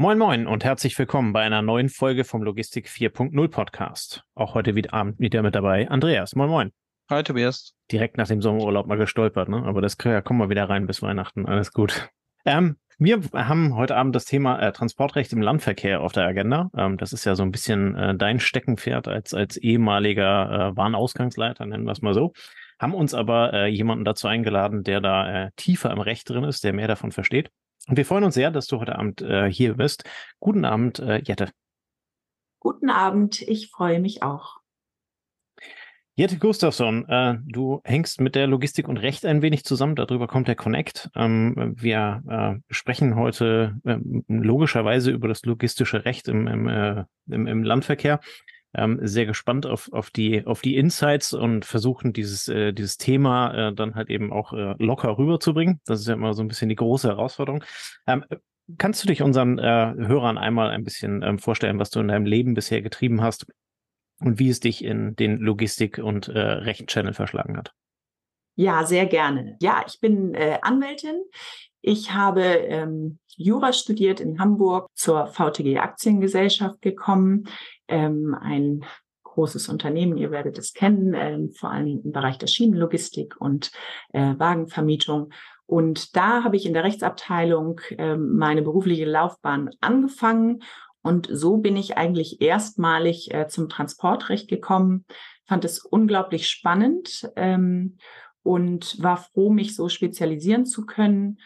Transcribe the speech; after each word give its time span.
Moin 0.00 0.16
Moin 0.16 0.46
und 0.46 0.62
herzlich 0.62 0.96
willkommen 0.96 1.32
bei 1.32 1.42
einer 1.42 1.60
neuen 1.60 1.88
Folge 1.88 2.22
vom 2.22 2.44
Logistik 2.44 2.86
4.0 2.86 3.48
Podcast. 3.48 4.22
Auch 4.36 4.54
heute 4.54 4.76
wieder 4.76 4.94
Abend 4.94 5.18
wieder 5.18 5.42
mit 5.42 5.56
dabei 5.56 5.90
Andreas. 5.90 6.36
Moin 6.36 6.48
Moin. 6.48 6.72
Hi 7.10 7.24
Tobias. 7.24 7.74
Direkt 7.90 8.16
nach 8.16 8.28
dem 8.28 8.40
Sommerurlaub 8.40 8.86
mal 8.86 8.96
gestolpert, 8.96 9.48
ne? 9.48 9.64
Aber 9.64 9.82
das 9.82 9.96
ja, 10.04 10.20
kommen 10.20 10.38
wir 10.38 10.50
wieder 10.50 10.68
rein 10.68 10.86
bis 10.86 11.02
Weihnachten. 11.02 11.46
Alles 11.46 11.72
gut. 11.72 12.10
Ähm, 12.44 12.76
wir 12.98 13.22
haben 13.34 13.74
heute 13.74 13.96
Abend 13.96 14.14
das 14.14 14.24
Thema 14.24 14.60
äh, 14.60 14.70
Transportrecht 14.70 15.32
im 15.32 15.42
Landverkehr 15.42 16.00
auf 16.00 16.12
der 16.12 16.26
Agenda. 16.26 16.70
Ähm, 16.76 16.96
das 16.96 17.12
ist 17.12 17.24
ja 17.24 17.34
so 17.34 17.42
ein 17.42 17.50
bisschen 17.50 17.96
äh, 17.96 18.14
dein 18.14 18.38
Steckenpferd 18.38 19.08
als, 19.08 19.34
als 19.34 19.56
ehemaliger 19.56 20.68
äh, 20.70 20.76
Warenausgangsleiter, 20.76 21.66
nennen 21.66 21.86
wir 21.86 21.92
es 21.92 22.02
mal 22.02 22.14
so. 22.14 22.34
Haben 22.78 22.94
uns 22.94 23.14
aber 23.14 23.52
äh, 23.52 23.66
jemanden 23.66 24.04
dazu 24.04 24.28
eingeladen, 24.28 24.84
der 24.84 25.00
da 25.00 25.46
äh, 25.46 25.50
tiefer 25.56 25.90
im 25.90 25.98
Recht 25.98 26.30
drin 26.30 26.44
ist, 26.44 26.62
der 26.62 26.72
mehr 26.72 26.86
davon 26.86 27.10
versteht. 27.10 27.50
Und 27.88 27.96
wir 27.96 28.04
freuen 28.04 28.24
uns 28.24 28.34
sehr, 28.34 28.50
dass 28.50 28.66
du 28.66 28.78
heute 28.78 28.96
Abend 28.96 29.22
äh, 29.22 29.50
hier 29.50 29.74
bist. 29.74 30.04
Guten 30.40 30.64
Abend, 30.64 30.98
äh, 30.98 31.22
Jette. 31.24 31.50
Guten 32.60 32.90
Abend, 32.90 33.40
ich 33.40 33.70
freue 33.70 33.98
mich 33.98 34.22
auch. 34.22 34.58
Jette 36.14 36.36
Gustafsson, 36.36 37.08
äh, 37.08 37.38
du 37.46 37.80
hängst 37.84 38.20
mit 38.20 38.34
der 38.34 38.48
Logistik 38.48 38.88
und 38.88 38.96
Recht 38.96 39.24
ein 39.24 39.40
wenig 39.40 39.64
zusammen, 39.64 39.94
darüber 39.94 40.26
kommt 40.26 40.48
der 40.48 40.56
Connect. 40.56 41.08
Ähm, 41.14 41.74
wir 41.78 42.22
äh, 42.28 42.74
sprechen 42.74 43.14
heute 43.14 43.76
äh, 43.84 43.98
logischerweise 44.26 45.10
über 45.12 45.28
das 45.28 45.44
logistische 45.44 46.04
Recht 46.04 46.28
im, 46.28 46.46
im, 46.46 46.68
äh, 46.68 47.04
im, 47.30 47.46
im 47.46 47.62
Landverkehr 47.62 48.20
ähm, 48.78 48.98
sehr 49.02 49.26
gespannt 49.26 49.66
auf, 49.66 49.92
auf, 49.92 50.10
die, 50.10 50.46
auf 50.46 50.62
die 50.62 50.76
Insights 50.76 51.32
und 51.32 51.64
versuchen 51.64 52.12
dieses, 52.12 52.48
äh, 52.48 52.72
dieses 52.72 52.96
Thema 52.96 53.68
äh, 53.68 53.74
dann 53.74 53.94
halt 53.94 54.10
eben 54.10 54.32
auch 54.32 54.52
äh, 54.52 54.74
locker 54.78 55.18
rüberzubringen. 55.18 55.80
Das 55.84 56.00
ist 56.00 56.08
ja 56.08 56.14
immer 56.14 56.34
so 56.34 56.42
ein 56.42 56.48
bisschen 56.48 56.68
die 56.68 56.76
große 56.76 57.08
Herausforderung. 57.08 57.64
Ähm, 58.06 58.24
kannst 58.76 59.02
du 59.02 59.08
dich 59.08 59.22
unseren 59.22 59.58
äh, 59.58 59.94
Hörern 59.96 60.38
einmal 60.38 60.70
ein 60.70 60.84
bisschen 60.84 61.22
ähm, 61.22 61.38
vorstellen, 61.38 61.78
was 61.78 61.90
du 61.90 62.00
in 62.00 62.08
deinem 62.08 62.26
Leben 62.26 62.54
bisher 62.54 62.82
getrieben 62.82 63.22
hast 63.22 63.46
und 64.20 64.38
wie 64.38 64.48
es 64.48 64.60
dich 64.60 64.84
in 64.84 65.16
den 65.16 65.38
Logistik- 65.38 65.98
und 65.98 66.28
äh, 66.28 66.38
Rechtschannel 66.38 67.14
verschlagen 67.14 67.56
hat? 67.56 67.72
Ja, 68.56 68.84
sehr 68.84 69.06
gerne. 69.06 69.56
Ja, 69.60 69.84
ich 69.86 70.00
bin 70.00 70.34
äh, 70.34 70.58
Anwältin. 70.62 71.22
Ich 71.80 72.12
habe 72.12 72.42
ähm, 72.42 73.18
Jura 73.36 73.72
studiert 73.72 74.18
in 74.18 74.40
Hamburg, 74.40 74.88
zur 74.94 75.28
VTG 75.28 75.78
Aktiengesellschaft 75.78 76.82
gekommen, 76.82 77.48
ähm, 77.88 78.36
ein 78.40 78.84
großes 79.24 79.68
Unternehmen, 79.68 80.16
ihr 80.16 80.30
werdet 80.30 80.58
es 80.58 80.72
kennen, 80.72 81.14
ähm, 81.14 81.52
vor 81.52 81.70
allem 81.70 82.00
im 82.04 82.12
Bereich 82.12 82.38
der 82.38 82.48
Schienenlogistik 82.48 83.40
und 83.40 83.70
äh, 84.12 84.34
Wagenvermietung. 84.36 85.30
Und 85.66 86.16
da 86.16 86.44
habe 86.44 86.56
ich 86.56 86.66
in 86.66 86.74
der 86.74 86.84
Rechtsabteilung 86.84 87.80
äh, 87.98 88.16
meine 88.16 88.62
berufliche 88.62 89.04
Laufbahn 89.04 89.70
angefangen. 89.80 90.62
Und 91.02 91.28
so 91.30 91.58
bin 91.58 91.76
ich 91.76 91.96
eigentlich 91.96 92.40
erstmalig 92.40 93.32
äh, 93.32 93.46
zum 93.48 93.68
Transportrecht 93.68 94.48
gekommen, 94.48 95.04
fand 95.46 95.64
es 95.64 95.84
unglaublich 95.84 96.48
spannend 96.48 97.30
ähm, 97.36 97.98
und 98.42 99.00
war 99.02 99.18
froh, 99.18 99.50
mich 99.50 99.76
so 99.76 99.88
spezialisieren 99.88 100.66
zu 100.66 100.84
können 100.84 101.38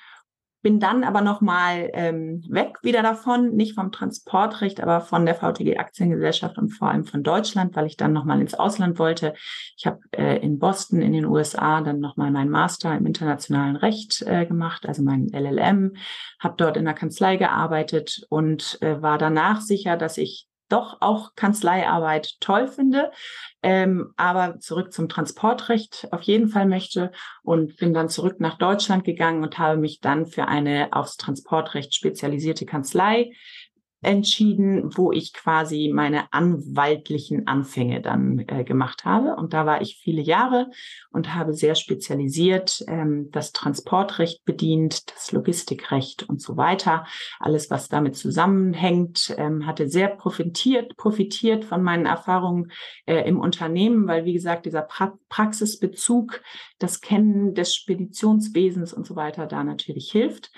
bin 0.63 0.79
dann 0.79 1.05
aber 1.05 1.21
nochmal 1.21 1.91
ähm, 1.93 2.45
weg 2.49 2.79
wieder 2.83 3.03
davon, 3.03 3.55
nicht 3.55 3.75
vom 3.75 3.91
Transportrecht, 3.91 4.81
aber 4.81 5.01
von 5.01 5.27
der 5.27 5.35
VTG 5.35 5.77
Aktiengesellschaft 5.77 6.57
und 6.57 6.71
vor 6.71 6.89
allem 6.89 7.05
von 7.05 7.23
Deutschland, 7.23 7.75
weil 7.75 7.87
ich 7.87 7.97
dann 7.97 8.13
nochmal 8.13 8.41
ins 8.41 8.55
Ausland 8.55 8.99
wollte. 8.99 9.35
Ich 9.77 9.87
habe 9.87 10.01
äh, 10.13 10.39
in 10.39 10.59
Boston 10.59 11.03
in 11.03 11.13
den 11.13 11.27
USA 11.27 11.81
dann 11.81 12.01
nochmal 12.01 12.31
meinen 12.31 12.51
Master 12.51 12.97
im 12.97 13.07
internationalen 13.07 13.77
Recht 13.77 14.23
äh, 14.23 14.47
gemacht, 14.47 14.87
also 14.87 15.03
mein 15.03 15.29
LLM, 15.33 15.97
habe 16.39 16.55
dort 16.57 16.77
in 16.77 16.85
der 16.85 16.95
Kanzlei 16.95 17.37
gearbeitet 17.37 18.25
und 18.29 18.79
äh, 18.81 19.03
war 19.03 19.19
danach 19.19 19.61
sicher, 19.61 19.97
dass 19.97 20.17
ich 20.17 20.47
doch 20.73 20.99
auch 21.01 21.35
Kanzleiarbeit 21.37 22.41
toll 22.41 22.69
finde, 22.69 23.13
ähm, 23.63 24.13
aber 24.17 24.59
zurück 24.59 24.93
zum 24.93 25.09
Transportrecht 25.09 26.09
auf 26.11 26.23
jeden 26.23 26.49
Fall 26.49 26.67
möchte 26.67 27.13
und 27.43 27.77
bin 27.77 27.93
dann 27.93 28.09
zurück 28.09 28.41
nach 28.41 28.59
Deutschland 28.59 29.05
gegangen 29.05 29.43
und 29.43 29.59
habe 29.59 29.79
mich 29.79 30.01
dann 30.01 30.27
für 30.27 30.49
eine 30.49 30.89
aufs 30.93 31.17
Transportrecht 31.17 31.95
spezialisierte 31.95 32.67
Kanzlei 32.67 33.33
entschieden, 34.03 34.91
wo 34.97 35.13
ich 35.13 35.33
quasi 35.33 35.91
meine 35.95 36.33
anwaltlichen 36.33 37.47
Anfänge 37.47 38.03
dann 38.03 38.45
äh, 38.49 38.65
gemacht 38.65 39.05
habe. 39.05 39.37
Und 39.37 39.53
da 39.53 39.65
war 39.65 39.81
ich 39.81 40.01
viele 40.03 40.21
Jahre 40.21 40.71
und 41.13 41.35
habe 41.35 41.55
sehr 41.55 41.77
spezialisiert 41.77 42.85
ähm, 42.89 43.29
das 43.31 43.53
Transportrecht 43.53 44.45
bedient, 44.45 45.11
das 45.15 45.31
Logistikrecht 45.31 46.29
und 46.29 46.43
so 46.43 46.57
weiter. 46.57 47.07
Alles, 47.39 47.71
was 47.71 47.89
damit 47.89 48.17
zusammenhängt, 48.17 49.35
ähm, 49.39 49.67
hatte 49.67 49.89
sehr 49.89 50.09
profitiert, 50.09 50.97
profitiert 50.97 51.65
von 51.65 51.83
meinen 51.83 52.07
Erfahrungen 52.07 52.73
äh, 53.07 53.29
im 53.29 53.39
Unternehmen, 53.39 54.09
weil, 54.09 54.25
wie 54.25 54.33
gesagt, 54.33 54.67
dieser 54.67 54.83
pra 54.83 55.17
Praxisbezug, 55.29 56.43
das 56.79 57.01
Kennen 57.01 57.55
des 57.55 57.75
Speditionswesens 57.75 58.93
und 58.93 59.07
so 59.07 59.17
weiter 59.17 59.47
da 59.47 59.65
natürlich 59.65 60.11
hilft. 60.11 60.51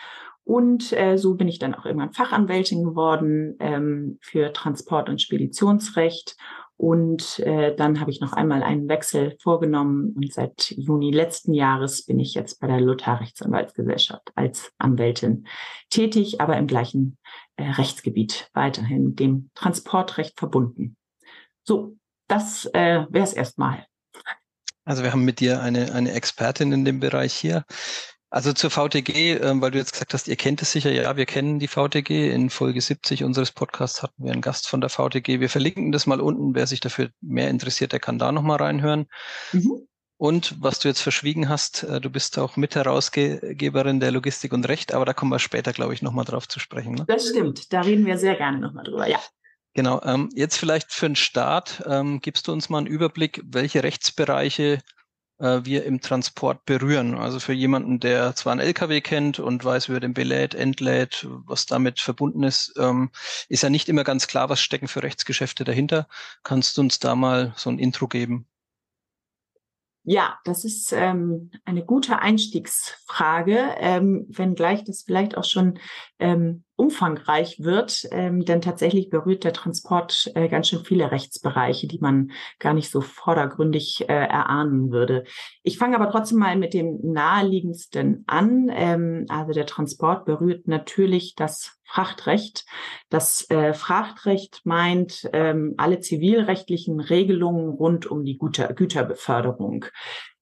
Und 0.45 0.93
äh, 0.93 1.17
so 1.17 1.35
bin 1.35 1.49
ich 1.49 1.59
dann 1.59 1.75
auch 1.75 1.87
irgendwann 1.87 2.13
Fachanwältin 2.13 2.85
geworden 2.85 3.57
ähm, 3.61 4.19
für 4.21 4.53
Transport- 4.53 5.09
und 5.09 5.23
Speditionsrecht. 5.23 6.37
Und 6.77 7.39
äh, 7.39 7.75
dann 7.75 8.01
habe 8.01 8.11
ich 8.11 8.21
noch 8.21 8.33
einmal 8.33 8.63
einen 8.63 8.89
Wechsel 8.89 9.37
vorgenommen 9.41 10.13
und 10.17 10.33
seit 10.33 10.71
Juni 10.73 11.13
letzten 11.13 11.55
Jahres 11.55 12.05
bin 12.05 12.19
ich 12.19 12.35
jetzt 12.35 12.61
bei 12.61 12.67
der 12.67 12.81
Lothar 12.81 13.21
Rechtsanwaltsgesellschaft 13.21 14.33
als 14.35 14.73
Anwältin 14.79 15.47
tätig, 15.89 16.41
aber 16.41 16.57
im 16.57 16.67
gleichen 16.67 17.17
äh, 17.57 17.71
Rechtsgebiet 17.71 18.51
weiterhin 18.55 19.15
dem 19.15 19.51
Transportrecht 19.55 20.37
verbunden. 20.39 20.97
So, 21.63 21.97
das 22.27 22.67
äh, 22.75 23.07
wäre 23.09 23.25
es 23.25 23.35
erstmal. 23.35 23.87
Also 24.85 25.03
wir 25.03 25.13
haben 25.13 25.25
mit 25.25 25.41
dir 25.41 25.63
eine, 25.63 25.95
eine 25.95 26.13
Expertin 26.13 26.73
in 26.73 26.85
dem 26.85 27.01
Bereich 27.01 27.33
hier. 27.35 27.65
Also 28.35 28.53
zur 28.53 28.71
VTG, 28.71 29.39
ähm, 29.41 29.63
weil 29.63 29.71
du 29.71 29.79
jetzt 29.79 29.93
gesagt 29.93 30.13
hast, 30.13 30.27
ihr 30.27 30.35
kennt 30.35 30.61
es 30.61 30.73
sicher, 30.73 30.91
ja, 30.91 31.17
wir 31.17 31.25
kennen 31.25 31.61
die 31.61 31.69
VTG. 31.69 32.33
In 32.33 32.51
Folge 32.51 32.81
70 32.81 33.23
unseres 33.23 33.53
Podcasts 33.53 34.03
hatten 34.03 34.25
wir 34.25 34.33
einen 34.33 34.41
Gast 34.41 34.67
von 34.67 34.81
der 34.81 34.91
VTG. 34.91 35.39
Wir 35.39 35.49
verlinken 35.49 35.93
das 35.93 36.09
mal 36.09 36.21
unten. 36.21 36.53
Wer 36.53 36.67
sich 36.67 36.81
dafür 36.81 37.11
mehr 37.21 37.49
interessiert, 37.49 37.93
der 37.93 38.01
kann 38.01 38.19
da 38.19 38.33
nochmal 38.33 38.57
reinhören. 38.57 39.07
Mhm. 39.53 39.87
Und 40.17 40.57
was 40.61 40.81
du 40.81 40.89
jetzt 40.89 41.01
verschwiegen 41.01 41.49
hast, 41.49 41.85
äh, 41.85 42.01
du 42.01 42.11
bist 42.11 42.37
auch 42.37 42.57
Mitherausgeberin 42.57 44.01
der 44.01 44.11
Logistik 44.11 44.53
und 44.53 44.67
Recht, 44.67 44.93
aber 44.93 45.05
da 45.05 45.13
kommen 45.13 45.31
wir 45.31 45.39
später, 45.39 45.73
glaube 45.73 45.95
ich, 45.95 46.03
nochmal 46.03 46.25
drauf 46.25 46.49
zu 46.49 46.59
sprechen. 46.59 46.95
Ne? 46.97 47.05
Das 47.07 47.29
stimmt, 47.29 47.73
da 47.73 47.83
reden 47.83 48.05
wir 48.05 48.19
sehr 48.19 48.35
gerne 48.35 48.59
nochmal 48.59 48.83
drüber, 48.83 49.09
ja. 49.09 49.21
Genau, 49.75 50.03
ähm, 50.03 50.29
jetzt 50.35 50.57
vielleicht 50.57 50.93
für 50.93 51.07
den 51.07 51.15
Start, 51.15 51.85
ähm, 51.87 52.21
gibst 52.21 52.49
du 52.49 52.53
uns 52.53 52.69
mal 52.69 52.79
einen 52.79 52.89
Überblick, 52.89 53.43
welche 53.45 53.85
Rechtsbereiche 53.85 54.81
äh, 55.45 55.65
wir 55.65 55.85
im 55.85 56.01
Transport 56.01 56.65
berühren. 56.65 57.17
Also 57.17 57.39
für 57.39 57.53
jemanden, 57.53 58.01
der 58.01 58.35
zwar 58.35 58.53
einen 58.53 58.61
LKW 58.63 59.01
kennt 59.03 59.39
und 59.39 59.65
weiß, 59.65 59.89
wie 59.89 59.95
er 59.95 60.01
den 60.01 60.15
belädt, 60.15 60.55
entlädt, 60.55 61.27
was 61.45 61.67
damit 61.67 62.01
verbunden 62.01 62.43
ist, 62.43 62.75
ähm, 62.79 63.11
ist 63.49 63.63
ja 63.63 63.71
nicht 63.71 63.89
immer 63.89 64.05
ganz 64.05 64.27
klar, 64.27 64.49
was 64.49 64.61
stecken 64.61 64.89
für 64.89 65.03
Rechtsgeschäfte 65.03 65.65
dahinter. 65.65 66.09
Kannst 66.43 66.79
du 66.79 66.81
uns 66.81 66.99
da 66.99 67.15
mal 67.15 67.53
so 67.57 67.71
ein 67.71 67.79
Intro 67.79 68.09
geben? 68.09 68.47
Ja, 70.07 70.39
das 70.45 70.65
ist 70.65 70.93
ähm, 70.93 71.51
eine 71.65 71.83
gute 71.83 72.19
Einstiegsfrage, 72.19 73.75
ähm, 73.79 74.27
wenngleich 74.29 74.85
das 74.85 75.03
vielleicht 75.03 75.35
auch 75.35 75.45
schon 75.45 75.79
ähm, 76.19 76.65
umfangreich 76.77 77.61
wird, 77.61 78.09
ähm, 78.11 78.45
denn 78.45 78.61
tatsächlich 78.61 79.09
berührt 79.09 79.45
der 79.45 79.53
Transport 79.53 80.31
äh, 80.35 80.49
ganz 80.49 80.69
schön 80.69 80.85
viele 80.85 81.11
Rechtsbereiche, 81.11 81.87
die 81.87 81.99
man 82.01 82.33
gar 82.59 82.75
nicht 82.75 82.91
so 82.91 83.01
vordergründig 83.01 84.09
äh, 84.09 84.13
erahnen 84.13 84.91
würde. 84.91 85.25
Ich 85.63 85.79
fange 85.79 85.97
aber 85.97 86.11
trotzdem 86.11 86.39
mal 86.39 86.57
mit 86.57 86.75
dem 86.75 86.99
naheliegendsten 87.03 88.25
an. 88.27 88.69
Ähm, 88.73 89.27
also 89.29 89.53
der 89.53 89.67
Transport 89.67 90.25
berührt 90.25 90.67
natürlich 90.67 91.35
das 91.37 91.79
Frachtrecht. 91.85 92.65
Das 93.09 93.49
äh, 93.51 93.73
Frachtrecht 93.73 94.63
meint 94.65 95.29
ähm, 95.33 95.75
alle 95.77 96.01
zivilrechtlichen 96.01 96.99
Regelungen 96.99 97.69
rund 97.69 98.07
um 98.07 98.25
die 98.25 98.37
Güter 98.37 98.73
Güterbeförderung. 98.73 99.85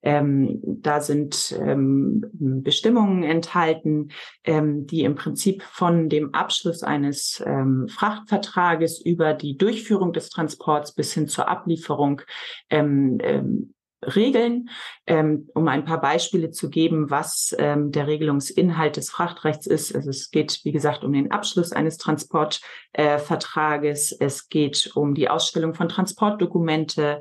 Ähm, 0.03 0.61
da 0.63 1.01
sind 1.01 1.57
ähm, 1.61 2.25
Bestimmungen 2.33 3.23
enthalten, 3.23 4.09
ähm, 4.45 4.87
die 4.87 5.03
im 5.03 5.15
Prinzip 5.15 5.63
von 5.63 6.09
dem 6.09 6.35
Abschluss 6.35 6.83
eines 6.83 7.43
ähm, 7.47 7.87
Frachtvertrages 7.89 9.01
über 9.01 9.35
die 9.35 9.57
Durchführung 9.57 10.13
des 10.13 10.31
Transports 10.31 10.95
bis 10.95 11.13
hin 11.13 11.29
zur 11.29 11.49
Ablieferung 11.49 12.23
ähm, 12.71 13.19
ähm, 13.23 13.75
regeln. 14.03 14.69
Ähm, 15.07 15.49
um 15.55 15.69
ein 15.69 15.85
paar 15.85 16.01
Beispiele 16.01 16.51
zu 16.51 16.71
geben, 16.71 17.11
was 17.11 17.55
ähm, 17.59 17.93
der 17.93 18.07
Regelungsinhalt 18.07 18.97
des 18.97 19.11
Frachtrechts 19.11 19.67
ist. 19.67 19.95
Also 19.95 20.09
es 20.11 20.31
geht, 20.31 20.61
wie 20.65 20.73
gesagt, 20.73 21.05
um 21.05 21.13
den 21.13 21.31
Abschluss 21.31 21.73
eines 21.73 21.99
Transportvertrages. 21.99 24.13
Äh, 24.13 24.25
es 24.25 24.49
geht 24.49 24.91
um 24.95 25.15
die 25.15 25.29
Ausstellung 25.29 25.75
von 25.75 25.89
Transportdokumente. 25.89 27.21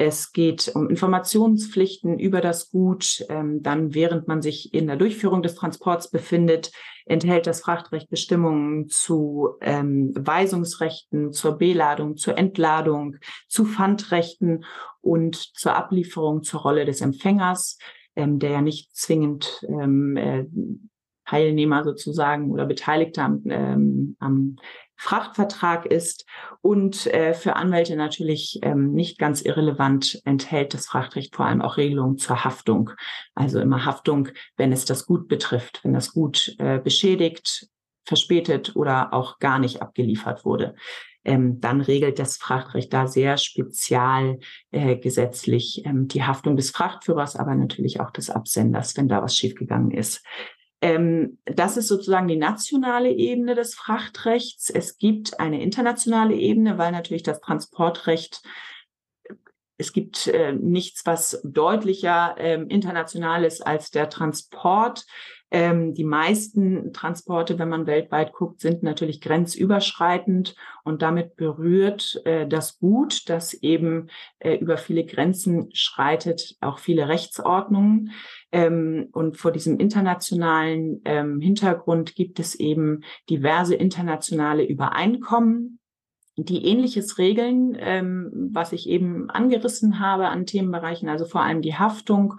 Es 0.00 0.30
geht 0.30 0.70
um 0.76 0.88
Informationspflichten 0.88 2.20
über 2.20 2.40
das 2.40 2.70
Gut. 2.70 3.24
Ähm, 3.28 3.64
dann, 3.64 3.94
während 3.94 4.28
man 4.28 4.42
sich 4.42 4.72
in 4.72 4.86
der 4.86 4.94
Durchführung 4.94 5.42
des 5.42 5.56
Transports 5.56 6.08
befindet, 6.08 6.70
enthält 7.04 7.48
das 7.48 7.62
Frachtrecht 7.62 8.08
Bestimmungen 8.08 8.86
zu 8.86 9.56
ähm, 9.60 10.12
Weisungsrechten, 10.14 11.32
zur 11.32 11.58
Beladung, 11.58 12.16
zur 12.16 12.38
Entladung, 12.38 13.16
zu 13.48 13.64
Pfandrechten 13.64 14.64
und 15.00 15.34
zur 15.34 15.74
Ablieferung 15.74 16.44
zur 16.44 16.60
Rolle 16.60 16.84
des 16.84 17.00
Empfängers, 17.00 17.76
ähm, 18.14 18.38
der 18.38 18.50
ja 18.52 18.60
nicht 18.60 18.94
zwingend 18.94 19.66
ähm, 19.68 20.16
äh, 20.16 20.46
Teilnehmer 21.26 21.82
sozusagen 21.82 22.52
oder 22.52 22.66
Beteiligter 22.66 23.24
am, 23.24 23.42
ähm, 23.46 24.16
am 24.20 24.58
Frachtvertrag 24.98 25.86
ist 25.86 26.26
und 26.60 27.06
äh, 27.06 27.32
für 27.32 27.54
Anwälte 27.54 27.94
natürlich 27.94 28.58
ähm, 28.62 28.92
nicht 28.92 29.18
ganz 29.18 29.42
irrelevant 29.42 30.20
enthält 30.24 30.74
das 30.74 30.86
Frachtrecht 30.88 31.36
vor 31.36 31.46
allem 31.46 31.62
auch 31.62 31.76
Regelungen 31.76 32.18
zur 32.18 32.44
Haftung. 32.44 32.90
Also 33.34 33.60
immer 33.60 33.84
Haftung, 33.84 34.28
wenn 34.56 34.72
es 34.72 34.84
das 34.84 35.06
Gut 35.06 35.28
betrifft, 35.28 35.80
wenn 35.84 35.94
das 35.94 36.12
Gut 36.12 36.56
äh, 36.58 36.80
beschädigt, 36.80 37.68
verspätet 38.04 38.74
oder 38.74 39.14
auch 39.14 39.38
gar 39.38 39.60
nicht 39.60 39.82
abgeliefert 39.82 40.44
wurde. 40.44 40.74
Ähm, 41.24 41.60
dann 41.60 41.80
regelt 41.80 42.18
das 42.18 42.36
Frachtrecht 42.36 42.92
da 42.92 43.06
sehr 43.06 43.36
spezial 43.36 44.38
äh, 44.72 44.96
gesetzlich 44.96 45.84
ähm, 45.84 46.08
die 46.08 46.24
Haftung 46.24 46.56
des 46.56 46.70
Frachtführers, 46.70 47.36
aber 47.36 47.54
natürlich 47.54 48.00
auch 48.00 48.10
des 48.10 48.30
Absenders, 48.30 48.96
wenn 48.96 49.08
da 49.08 49.22
was 49.22 49.36
schiefgegangen 49.36 49.90
ist. 49.90 50.24
Ähm, 50.80 51.38
das 51.44 51.76
ist 51.76 51.88
sozusagen 51.88 52.28
die 52.28 52.36
nationale 52.36 53.10
Ebene 53.10 53.54
des 53.54 53.74
Frachtrechts. 53.74 54.70
Es 54.70 54.96
gibt 54.98 55.40
eine 55.40 55.62
internationale 55.62 56.34
Ebene, 56.34 56.78
weil 56.78 56.92
natürlich 56.92 57.24
das 57.24 57.40
Transportrecht 57.40 58.42
es 59.80 59.92
gibt 59.92 60.26
äh, 60.26 60.52
nichts, 60.52 61.06
was 61.06 61.40
deutlicher 61.44 62.34
ähm, 62.38 62.68
international 62.68 63.44
ist 63.44 63.64
als 63.64 63.90
der 63.90 64.10
Transport. 64.10 65.06
Ähm, 65.50 65.94
die 65.94 66.04
meisten 66.04 66.92
Transporte, 66.92 67.58
wenn 67.58 67.70
man 67.70 67.86
weltweit 67.86 68.32
guckt, 68.32 68.60
sind 68.60 68.82
natürlich 68.82 69.20
grenzüberschreitend 69.20 70.54
und 70.84 71.00
damit 71.00 71.36
berührt 71.36 72.20
äh, 72.24 72.46
das 72.46 72.78
Gut, 72.78 73.28
das 73.30 73.54
eben 73.54 74.08
äh, 74.40 74.56
über 74.56 74.76
viele 74.76 75.04
Grenzen 75.04 75.70
schreitet, 75.72 76.56
auch 76.60 76.78
viele 76.78 77.08
Rechtsordnungen. 77.08 78.12
Ähm, 78.52 79.08
und 79.12 79.38
vor 79.38 79.50
diesem 79.50 79.78
internationalen 79.78 81.00
ähm, 81.04 81.40
Hintergrund 81.40 82.14
gibt 82.14 82.40
es 82.40 82.54
eben 82.54 83.02
diverse 83.30 83.74
internationale 83.74 84.64
Übereinkommen, 84.64 85.78
die 86.36 86.64
ähnliches 86.66 87.18
regeln, 87.18 87.76
ähm, 87.80 88.50
was 88.52 88.72
ich 88.72 88.88
eben 88.88 89.28
angerissen 89.30 89.98
habe 89.98 90.28
an 90.28 90.46
Themenbereichen, 90.46 91.08
also 91.08 91.24
vor 91.24 91.42
allem 91.42 91.62
die 91.62 91.74
Haftung 91.74 92.34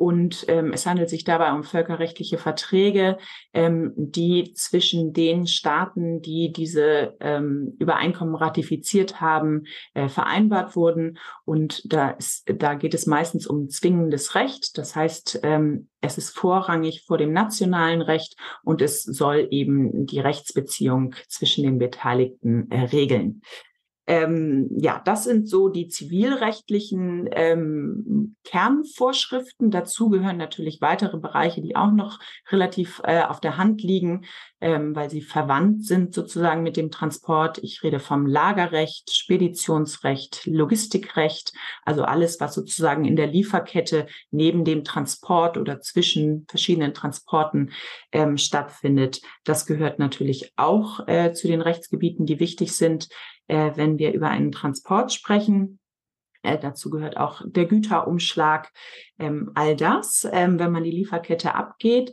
und 0.00 0.46
ähm, 0.48 0.72
es 0.72 0.86
handelt 0.86 1.10
sich 1.10 1.24
dabei 1.24 1.52
um 1.52 1.62
völkerrechtliche 1.62 2.38
Verträge, 2.38 3.18
ähm, 3.52 3.92
die 3.96 4.54
zwischen 4.54 5.12
den 5.12 5.46
Staaten, 5.46 6.22
die 6.22 6.52
diese 6.52 7.18
ähm, 7.20 7.76
Übereinkommen 7.78 8.34
ratifiziert 8.34 9.20
haben, 9.20 9.64
äh, 9.92 10.08
vereinbart 10.08 10.74
wurden. 10.74 11.18
Und 11.44 11.82
da, 11.92 12.12
ist, 12.12 12.44
da 12.46 12.72
geht 12.72 12.94
es 12.94 13.04
meistens 13.04 13.46
um 13.46 13.68
zwingendes 13.68 14.34
Recht. 14.34 14.78
Das 14.78 14.96
heißt, 14.96 15.40
ähm, 15.42 15.90
es 16.00 16.16
ist 16.16 16.30
vorrangig 16.30 17.04
vor 17.06 17.18
dem 17.18 17.34
nationalen 17.34 18.00
Recht 18.00 18.36
und 18.64 18.80
es 18.80 19.02
soll 19.02 19.48
eben 19.50 20.06
die 20.06 20.20
Rechtsbeziehung 20.20 21.14
zwischen 21.28 21.62
den 21.62 21.78
Beteiligten 21.78 22.70
äh, 22.70 22.84
regeln. 22.84 23.42
Ähm, 24.10 24.68
ja, 24.76 25.00
das 25.04 25.22
sind 25.22 25.48
so 25.48 25.68
die 25.68 25.86
zivilrechtlichen 25.86 27.28
ähm, 27.30 28.34
Kernvorschriften. 28.42 29.70
Dazu 29.70 30.08
gehören 30.08 30.36
natürlich 30.36 30.80
weitere 30.80 31.16
Bereiche, 31.16 31.62
die 31.62 31.76
auch 31.76 31.92
noch 31.92 32.18
relativ 32.50 33.00
äh, 33.04 33.22
auf 33.22 33.40
der 33.40 33.56
Hand 33.56 33.84
liegen, 33.84 34.24
ähm, 34.60 34.96
weil 34.96 35.10
sie 35.10 35.22
verwandt 35.22 35.84
sind 35.84 36.12
sozusagen 36.12 36.64
mit 36.64 36.76
dem 36.76 36.90
Transport. 36.90 37.58
Ich 37.58 37.84
rede 37.84 38.00
vom 38.00 38.26
Lagerrecht, 38.26 39.14
Speditionsrecht, 39.14 40.44
Logistikrecht, 40.44 41.52
also 41.84 42.02
alles, 42.02 42.40
was 42.40 42.52
sozusagen 42.52 43.04
in 43.04 43.14
der 43.14 43.28
Lieferkette 43.28 44.08
neben 44.32 44.64
dem 44.64 44.82
Transport 44.82 45.56
oder 45.56 45.80
zwischen 45.82 46.46
verschiedenen 46.48 46.94
Transporten 46.94 47.70
ähm, 48.10 48.38
stattfindet. 48.38 49.20
Das 49.44 49.66
gehört 49.66 50.00
natürlich 50.00 50.52
auch 50.56 51.06
äh, 51.06 51.32
zu 51.32 51.46
den 51.46 51.60
Rechtsgebieten, 51.60 52.26
die 52.26 52.40
wichtig 52.40 52.72
sind 52.72 53.06
äh, 53.50 53.72
wenn 53.76 53.98
wir 53.98 54.12
über 54.12 54.28
einen 54.28 54.52
Transport 54.52 55.12
sprechen. 55.12 55.78
Äh, 56.42 56.58
dazu 56.58 56.88
gehört 56.88 57.16
auch 57.16 57.42
der 57.44 57.66
Güterumschlag, 57.66 58.72
ähm, 59.18 59.50
all 59.54 59.76
das, 59.76 60.26
ähm, 60.30 60.58
wenn 60.58 60.72
man 60.72 60.84
die 60.84 60.90
Lieferkette 60.90 61.54
abgeht. 61.54 62.12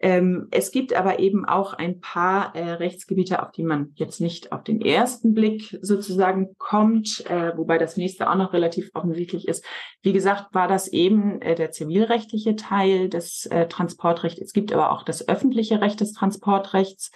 Ähm, 0.00 0.46
es 0.52 0.70
gibt 0.70 0.94
aber 0.94 1.18
eben 1.18 1.44
auch 1.44 1.74
ein 1.74 2.00
paar 2.00 2.54
äh, 2.54 2.72
Rechtsgebiete, 2.72 3.42
auf 3.42 3.50
die 3.50 3.64
man 3.64 3.92
jetzt 3.96 4.20
nicht 4.20 4.52
auf 4.52 4.62
den 4.62 4.80
ersten 4.80 5.34
Blick 5.34 5.76
sozusagen 5.82 6.54
kommt, 6.56 7.24
äh, 7.28 7.56
wobei 7.56 7.78
das 7.78 7.96
nächste 7.96 8.30
auch 8.30 8.36
noch 8.36 8.52
relativ 8.52 8.90
offensichtlich 8.94 9.48
ist. 9.48 9.64
Wie 10.02 10.12
gesagt, 10.12 10.54
war 10.54 10.68
das 10.68 10.88
eben 10.88 11.42
äh, 11.42 11.56
der 11.56 11.72
zivilrechtliche 11.72 12.54
Teil 12.54 13.08
des 13.08 13.46
äh, 13.46 13.66
Transportrechts. 13.66 14.40
Es 14.40 14.52
gibt 14.52 14.72
aber 14.72 14.92
auch 14.92 15.02
das 15.02 15.26
öffentliche 15.28 15.80
Recht 15.80 16.00
des 16.00 16.12
Transportrechts. 16.12 17.10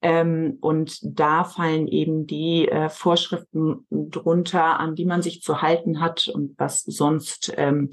Ähm, 0.00 0.56
und 0.60 0.98
da 1.02 1.44
fallen 1.44 1.86
eben 1.86 2.26
die 2.26 2.66
äh, 2.68 2.88
Vorschriften 2.88 3.86
drunter, 3.90 4.80
an 4.80 4.94
die 4.94 5.04
man 5.04 5.20
sich 5.20 5.42
zu 5.42 5.60
halten 5.60 6.00
hat 6.00 6.28
und 6.28 6.54
was 6.58 6.82
sonst 6.82 7.52
ähm, 7.56 7.90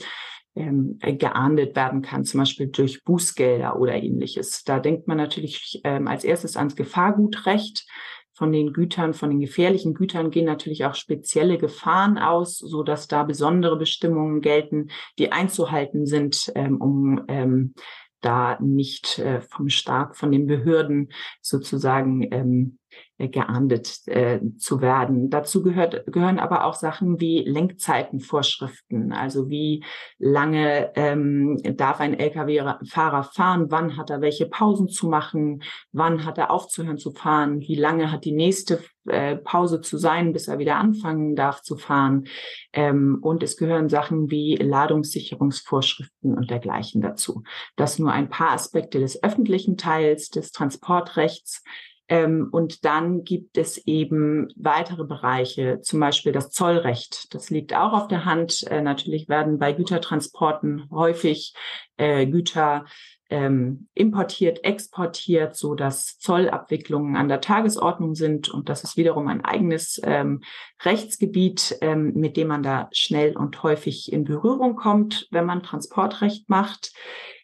ähm, 0.59 0.99
geahndet 0.99 1.75
werden 1.75 2.01
kann, 2.01 2.25
zum 2.25 2.41
Beispiel 2.41 2.67
durch 2.67 3.03
Bußgelder 3.03 3.79
oder 3.79 3.95
ähnliches. 3.95 4.63
Da 4.63 4.79
denkt 4.79 5.07
man 5.07 5.17
natürlich 5.17 5.81
ähm, 5.83 6.07
als 6.07 6.23
erstes 6.23 6.57
ans 6.57 6.75
Gefahrgutrecht. 6.75 7.87
Von 8.33 8.53
den 8.53 8.71
Gütern, 8.71 9.13
von 9.13 9.31
den 9.31 9.41
gefährlichen 9.41 9.93
Gütern 9.93 10.31
gehen 10.31 10.45
natürlich 10.45 10.85
auch 10.85 10.95
spezielle 10.95 11.57
Gefahren 11.57 12.17
aus, 12.17 12.57
so 12.57 12.83
dass 12.83 13.09
da 13.09 13.23
besondere 13.23 13.77
Bestimmungen 13.77 14.39
gelten, 14.39 14.91
die 15.17 15.33
einzuhalten 15.33 16.05
sind, 16.05 16.49
ähm, 16.55 16.79
um 16.79 17.25
ähm, 17.27 17.73
da 18.21 18.57
nicht 18.61 19.19
äh, 19.19 19.41
vom 19.41 19.67
Staat, 19.67 20.15
von 20.15 20.31
den 20.31 20.47
Behörden 20.47 21.11
sozusagen 21.41 22.27
ähm, 22.31 22.79
äh, 22.89 22.95
geahndet 23.27 24.07
äh, 24.07 24.39
zu 24.57 24.81
werden. 24.81 25.29
Dazu 25.29 25.61
gehört, 25.61 26.05
gehören 26.07 26.39
aber 26.39 26.63
auch 26.63 26.73
Sachen 26.73 27.19
wie 27.19 27.43
Lenkzeitenvorschriften, 27.43 29.11
also 29.11 29.49
wie 29.49 29.83
lange 30.17 30.91
ähm, 30.95 31.59
darf 31.75 31.99
ein 31.99 32.17
Lkw-Fahrer 32.17 33.25
fahren, 33.25 33.65
wann 33.69 33.97
hat 33.97 34.09
er 34.09 34.21
welche 34.21 34.45
Pausen 34.45 34.87
zu 34.87 35.09
machen, 35.09 35.63
wann 35.91 36.25
hat 36.25 36.37
er 36.37 36.51
aufzuhören 36.51 36.97
zu 36.97 37.11
fahren, 37.11 37.59
wie 37.59 37.75
lange 37.75 38.11
hat 38.11 38.23
die 38.23 38.31
nächste 38.31 38.79
äh, 39.09 39.35
Pause 39.35 39.81
zu 39.81 39.97
sein, 39.97 40.33
bis 40.33 40.47
er 40.47 40.59
wieder 40.59 40.77
anfangen 40.77 41.35
darf 41.35 41.61
zu 41.61 41.77
fahren. 41.77 42.25
Ähm, 42.73 43.17
und 43.21 43.43
es 43.43 43.57
gehören 43.57 43.89
Sachen 43.89 44.29
wie 44.29 44.55
Ladungssicherungsvorschriften 44.55 46.37
und 46.37 46.49
dergleichen 46.49 47.01
dazu. 47.01 47.43
Das 47.75 47.99
nur 47.99 48.11
ein 48.11 48.29
paar 48.29 48.51
Aspekte 48.51 48.99
des 48.99 49.23
öffentlichen 49.23 49.77
Teils 49.77 50.29
des 50.29 50.51
Transportrechts. 50.51 51.63
Ähm, 52.09 52.49
und 52.51 52.85
dann 52.85 53.23
gibt 53.23 53.57
es 53.57 53.77
eben 53.85 54.47
weitere 54.55 55.03
Bereiche, 55.03 55.79
zum 55.81 55.99
Beispiel 55.99 56.31
das 56.31 56.49
Zollrecht. 56.49 57.33
Das 57.33 57.51
liegt 57.51 57.75
auch 57.75 57.93
auf 57.93 58.07
der 58.07 58.25
Hand. 58.25 58.65
Äh, 58.67 58.81
natürlich 58.81 59.29
werden 59.29 59.59
bei 59.59 59.73
Gütertransporten 59.73 60.89
häufig 60.89 61.53
äh, 61.97 62.25
Güter 62.25 62.85
ähm, 63.29 63.87
importiert, 63.93 64.63
exportiert, 64.63 65.55
so 65.55 65.75
dass 65.75 66.17
Zollabwicklungen 66.17 67.15
an 67.15 67.27
der 67.27 67.41
Tagesordnung 67.41 68.15
sind. 68.15 68.49
Und 68.49 68.69
das 68.69 68.83
ist 68.83 68.97
wiederum 68.97 69.27
ein 69.27 69.45
eigenes 69.45 70.01
ähm, 70.03 70.41
Rechtsgebiet, 70.81 71.77
ähm, 71.81 72.13
mit 72.15 72.37
dem 72.37 72.47
man 72.47 72.63
da 72.63 72.89
schnell 72.91 73.37
und 73.37 73.61
häufig 73.61 74.11
in 74.11 74.23
Berührung 74.23 74.75
kommt, 74.75 75.27
wenn 75.29 75.45
man 75.45 75.61
Transportrecht 75.61 76.49
macht. 76.49 76.91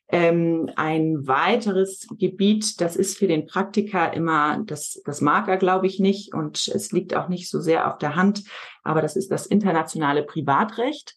Ähm, 0.07 0.69
ein 0.75 1.27
weiteres 1.27 2.07
Gebiet, 2.19 2.79
das 2.79 2.95
ist 2.95 3.17
für 3.17 3.27
den 3.27 3.47
Praktiker 3.47 4.13
immer, 4.13 4.61
das, 4.63 5.01
das 5.03 5.19
mag 5.19 5.47
er, 5.47 5.57
glaube 5.57 5.87
ich, 5.87 5.99
nicht 5.99 6.33
und 6.33 6.67
es 6.67 6.91
liegt 6.91 7.15
auch 7.15 7.27
nicht 7.27 7.49
so 7.49 7.59
sehr 7.59 7.91
auf 7.91 7.97
der 7.97 8.15
Hand, 8.15 8.43
aber 8.83 9.01
das 9.01 9.15
ist 9.15 9.31
das 9.31 9.47
internationale 9.47 10.21
Privatrecht. 10.21 11.15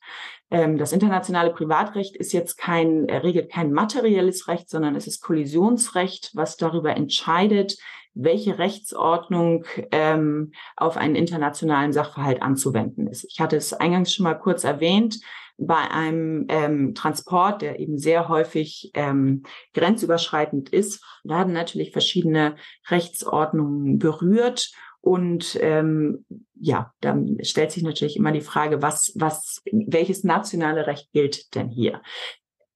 Ähm, 0.50 0.78
das 0.78 0.92
internationale 0.92 1.52
Privatrecht 1.52 2.16
ist 2.16 2.32
jetzt 2.32 2.56
kein, 2.56 3.04
regelt 3.10 3.52
kein 3.52 3.72
materielles 3.72 4.48
Recht, 4.48 4.70
sondern 4.70 4.96
es 4.96 5.06
ist 5.06 5.20
Kollisionsrecht, 5.20 6.30
was 6.34 6.56
darüber 6.56 6.96
entscheidet, 6.96 7.76
welche 8.14 8.58
Rechtsordnung 8.58 9.64
ähm, 9.92 10.52
auf 10.76 10.96
einen 10.96 11.14
internationalen 11.14 11.92
Sachverhalt 11.92 12.40
anzuwenden 12.40 13.06
ist. 13.06 13.24
Ich 13.28 13.38
hatte 13.38 13.56
es 13.56 13.74
eingangs 13.74 14.14
schon 14.14 14.24
mal 14.24 14.34
kurz 14.34 14.64
erwähnt 14.64 15.20
bei 15.58 15.90
einem 15.90 16.46
ähm, 16.48 16.94
Transport, 16.94 17.62
der 17.62 17.80
eben 17.80 17.98
sehr 17.98 18.28
häufig 18.28 18.92
ähm, 18.94 19.42
grenzüberschreitend 19.74 20.68
ist, 20.70 21.04
werden 21.24 21.52
natürlich 21.52 21.90
verschiedene 21.90 22.56
Rechtsordnungen 22.88 23.98
berührt 23.98 24.70
Und 25.00 25.58
ähm, 25.60 26.24
ja, 26.54 26.92
dann 27.00 27.38
stellt 27.42 27.72
sich 27.72 27.82
natürlich 27.82 28.16
immer 28.16 28.32
die 28.32 28.40
Frage, 28.40 28.82
was, 28.82 29.12
was, 29.16 29.62
welches 29.70 30.24
nationale 30.24 30.86
Recht 30.86 31.12
gilt 31.12 31.54
denn 31.54 31.68
hier? 31.68 32.02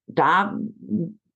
Da 0.06 0.56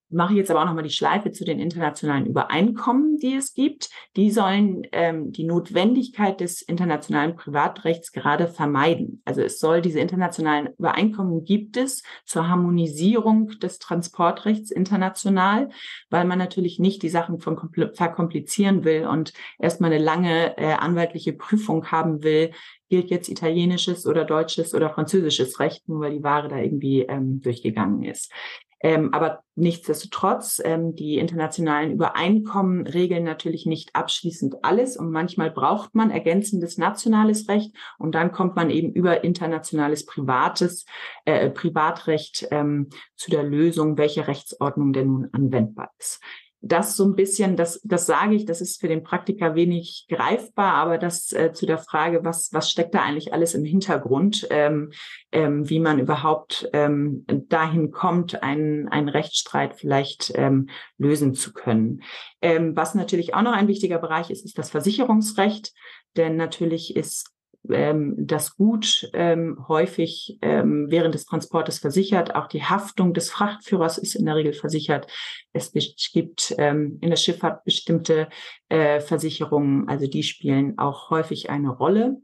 mache 0.08 0.32
ich 0.32 0.38
jetzt 0.38 0.50
aber 0.50 0.62
auch 0.62 0.66
nochmal 0.66 0.84
die 0.84 0.90
Schleife 0.90 1.32
zu 1.32 1.44
den 1.44 1.58
internationalen 1.58 2.26
Übereinkommen, 2.26 3.18
die 3.18 3.34
es 3.34 3.54
gibt. 3.54 3.90
Die 4.16 4.30
sollen 4.30 4.86
ähm, 4.92 5.32
die 5.32 5.44
Notwendigkeit 5.44 6.40
des 6.40 6.62
internationalen 6.62 7.34
Privatrechts 7.34 8.12
gerade 8.12 8.46
vermeiden. 8.46 9.20
Also 9.25 9.42
es 9.42 9.58
soll 9.58 9.82
diese 9.82 10.00
internationalen 10.00 10.68
Übereinkommen 10.78 11.44
gibt 11.44 11.76
es 11.76 12.02
zur 12.25 12.48
Harmonisierung 12.48 13.48
des 13.60 13.78
Transportrechts 13.78 14.70
international, 14.70 15.70
weil 16.10 16.25
man 16.25 16.38
natürlich 16.38 16.78
nicht 16.78 17.02
die 17.02 17.08
Sachen 17.08 17.40
von 17.40 17.56
verkomplizieren 17.94 18.84
will 18.84 19.06
und 19.06 19.32
erstmal 19.58 19.92
eine 19.92 20.02
lange 20.02 20.56
äh, 20.56 20.72
anwaltliche 20.72 21.32
Prüfung 21.32 21.90
haben 21.90 22.22
will, 22.22 22.52
gilt 22.88 23.10
jetzt 23.10 23.28
italienisches 23.28 24.06
oder 24.06 24.25
deutsches 24.25 24.75
oder 24.75 24.90
französisches 24.90 25.58
Recht, 25.58 25.88
nur 25.88 26.00
weil 26.00 26.12
die 26.12 26.22
Ware 26.22 26.48
da 26.48 26.58
irgendwie 26.58 27.02
ähm, 27.02 27.40
durchgegangen 27.40 28.04
ist. 28.04 28.32
Ähm, 28.80 29.12
aber 29.14 29.42
nichtsdestotrotz, 29.54 30.61
ähm, 30.62 30.95
die 30.95 31.16
internationalen 31.16 31.92
Übereinkommen 31.92 32.87
regeln 32.87 33.25
natürlich 33.25 33.64
nicht 33.64 33.95
abschließend 33.95 34.56
alles 34.62 34.97
und 34.97 35.11
manchmal 35.11 35.50
braucht 35.50 35.95
man 35.95 36.11
ergänzendes 36.11 36.76
nationales 36.76 37.49
Recht 37.49 37.75
und 37.99 38.14
dann 38.14 38.33
kommt 38.33 38.54
man 38.54 38.68
eben 38.68 38.92
über 38.92 39.25
internationales 39.25 40.04
privates 40.04 40.85
äh, 41.25 41.49
Privatrecht 41.49 42.49
ähm, 42.50 42.90
zu 43.14 43.30
der 43.30 43.45
Lösung, 43.45 43.97
welche 43.97 44.28
Rechtsordnung 44.28 44.92
denn 44.92 45.06
nun 45.06 45.28
anwendbar 45.33 45.90
ist 45.99 46.21
das 46.68 46.96
so 46.96 47.04
ein 47.04 47.14
bisschen, 47.14 47.56
das, 47.56 47.80
das 47.85 48.06
sage 48.06 48.35
ich, 48.35 48.44
das 48.44 48.61
ist 48.61 48.80
für 48.80 48.88
den 48.88 49.02
Praktiker 49.02 49.54
wenig 49.54 50.06
greifbar, 50.08 50.75
aber 50.75 50.99
das 50.99 51.32
äh, 51.32 51.52
zu 51.52 51.66
der 51.66 51.78
Frage, 51.78 52.25
was, 52.25 52.52
was 52.52 52.70
steckt 52.70 52.94
da 52.94 53.02
eigentlich 53.02 53.32
alles 53.32 53.54
im 53.54 53.64
Hintergrund, 53.64 54.46
ähm, 54.50 54.92
ähm, 55.32 55.68
wie 55.68 55.80
man 55.80 55.99
überhaupt 55.99 56.68
ähm, 56.73 57.25
dahin 57.49 57.90
kommt, 57.90 58.42
einen, 58.42 58.88
einen 58.88 59.08
Rechtsstreit 59.08 59.76
vielleicht 59.76 60.32
ähm, 60.35 60.68
lösen 60.99 61.35
zu 61.35 61.52
können. 61.52 62.02
Ähm, 62.40 62.76
was 62.76 62.94
natürlich 62.94 63.35
auch 63.35 63.42
noch 63.42 63.52
ein 63.52 63.68
wichtiger 63.68 63.99
Bereich 63.99 64.30
ist, 64.30 64.44
ist 64.44 64.58
das 64.58 64.70
Versicherungsrecht, 64.70 65.73
denn 66.16 66.37
natürlich 66.37 66.96
ist 66.96 67.35
ähm, 67.70 68.14
das 68.18 68.56
Gut 68.56 69.08
ähm, 69.12 69.64
häufig 69.68 70.38
ähm, 70.42 70.87
während 70.88 71.14
des 71.14 71.26
Transportes 71.26 71.78
versichert. 71.78 72.35
Auch 72.35 72.46
die 72.46 72.62
Haftung 72.62 73.14
des 73.14 73.30
Frachtführers 73.30 73.99
ist 73.99 74.14
in 74.14 74.26
der 74.26 74.37
Regel 74.37 74.52
versichert. 74.52 75.06
Es 75.52 75.73
gibt 76.12 76.54
ähm, 76.58 76.99
in 77.00 77.11
der 77.11 77.16
Schifffahrt 77.16 77.64
bestimmte 77.64 78.28
äh, 78.68 79.00
Versicherungen, 79.00 79.88
also 79.88 80.06
die 80.06 80.23
spielen 80.23 80.78
auch 80.78 81.11
häufig 81.11 81.50
eine 81.50 81.70
Rolle 81.70 82.16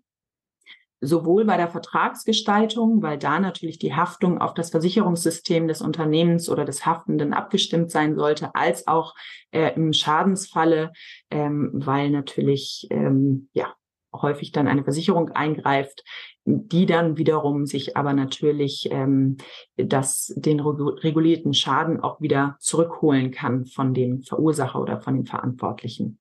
sowohl 1.03 1.45
bei 1.45 1.57
der 1.57 1.69
Vertragsgestaltung, 1.69 3.03
weil 3.03 3.19
da 3.19 3.41
natürlich 3.41 3.79
die 3.79 3.95
Haftung 3.95 4.41
auf 4.41 4.55
das 4.55 4.71
Versicherungssystem 4.71 5.67
des 5.67 5.83
Unternehmens 5.83 6.49
oder 6.49 6.65
des 6.65 6.87
Haftenden 6.87 7.35
abgestimmt 7.35 7.91
sein 7.91 8.15
sollte, 8.15 8.55
als 8.55 8.87
auch 8.87 9.15
äh, 9.51 9.75
im 9.75 9.93
Schadensfalle, 9.93 10.93
ähm, 11.31 11.71
weil 11.75 12.11
natürlich 12.11 12.87
ähm, 12.91 13.49
ja 13.53 13.75
häufig 14.13 14.53
dann 14.53 14.69
eine 14.69 14.85
Versicherung 14.85 15.31
eingreift, 15.31 16.05
die 16.45 16.87
dann 16.87 17.17
wiederum 17.17 17.67
sich 17.67 17.97
aber 17.97 18.13
natürlich 18.13 18.89
ähm, 18.91 19.37
das, 19.77 20.33
den 20.37 20.61
regulierten 20.61 21.55
Schaden 21.55 22.01
auch 22.01 22.21
wieder 22.21 22.57
zurückholen 22.61 23.31
kann 23.31 23.65
von 23.65 23.95
dem 23.95 24.23
Verursacher 24.23 24.81
oder 24.81 25.01
von 25.01 25.15
dem 25.15 25.27
Verantwortlichen. 25.27 26.19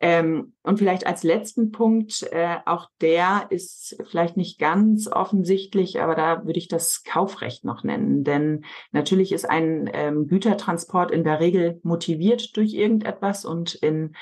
Ähm, 0.00 0.52
und 0.62 0.78
vielleicht 0.78 1.06
als 1.06 1.22
letzten 1.22 1.70
Punkt, 1.70 2.24
äh, 2.30 2.56
auch 2.66 2.90
der 3.00 3.46
ist 3.48 3.96
vielleicht 4.10 4.36
nicht 4.36 4.58
ganz 4.58 5.10
offensichtlich, 5.10 6.00
aber 6.00 6.14
da 6.14 6.44
würde 6.44 6.58
ich 6.58 6.68
das 6.68 7.04
Kaufrecht 7.04 7.64
noch 7.64 7.84
nennen. 7.84 8.22
Denn 8.22 8.66
natürlich 8.92 9.32
ist 9.32 9.48
ein 9.48 9.88
ähm, 9.94 10.26
Gütertransport 10.26 11.10
in 11.10 11.24
der 11.24 11.40
Regel 11.40 11.80
motiviert 11.84 12.54
durch 12.56 12.74
irgendetwas 12.74 13.46
und 13.46 13.74
in 13.74 14.14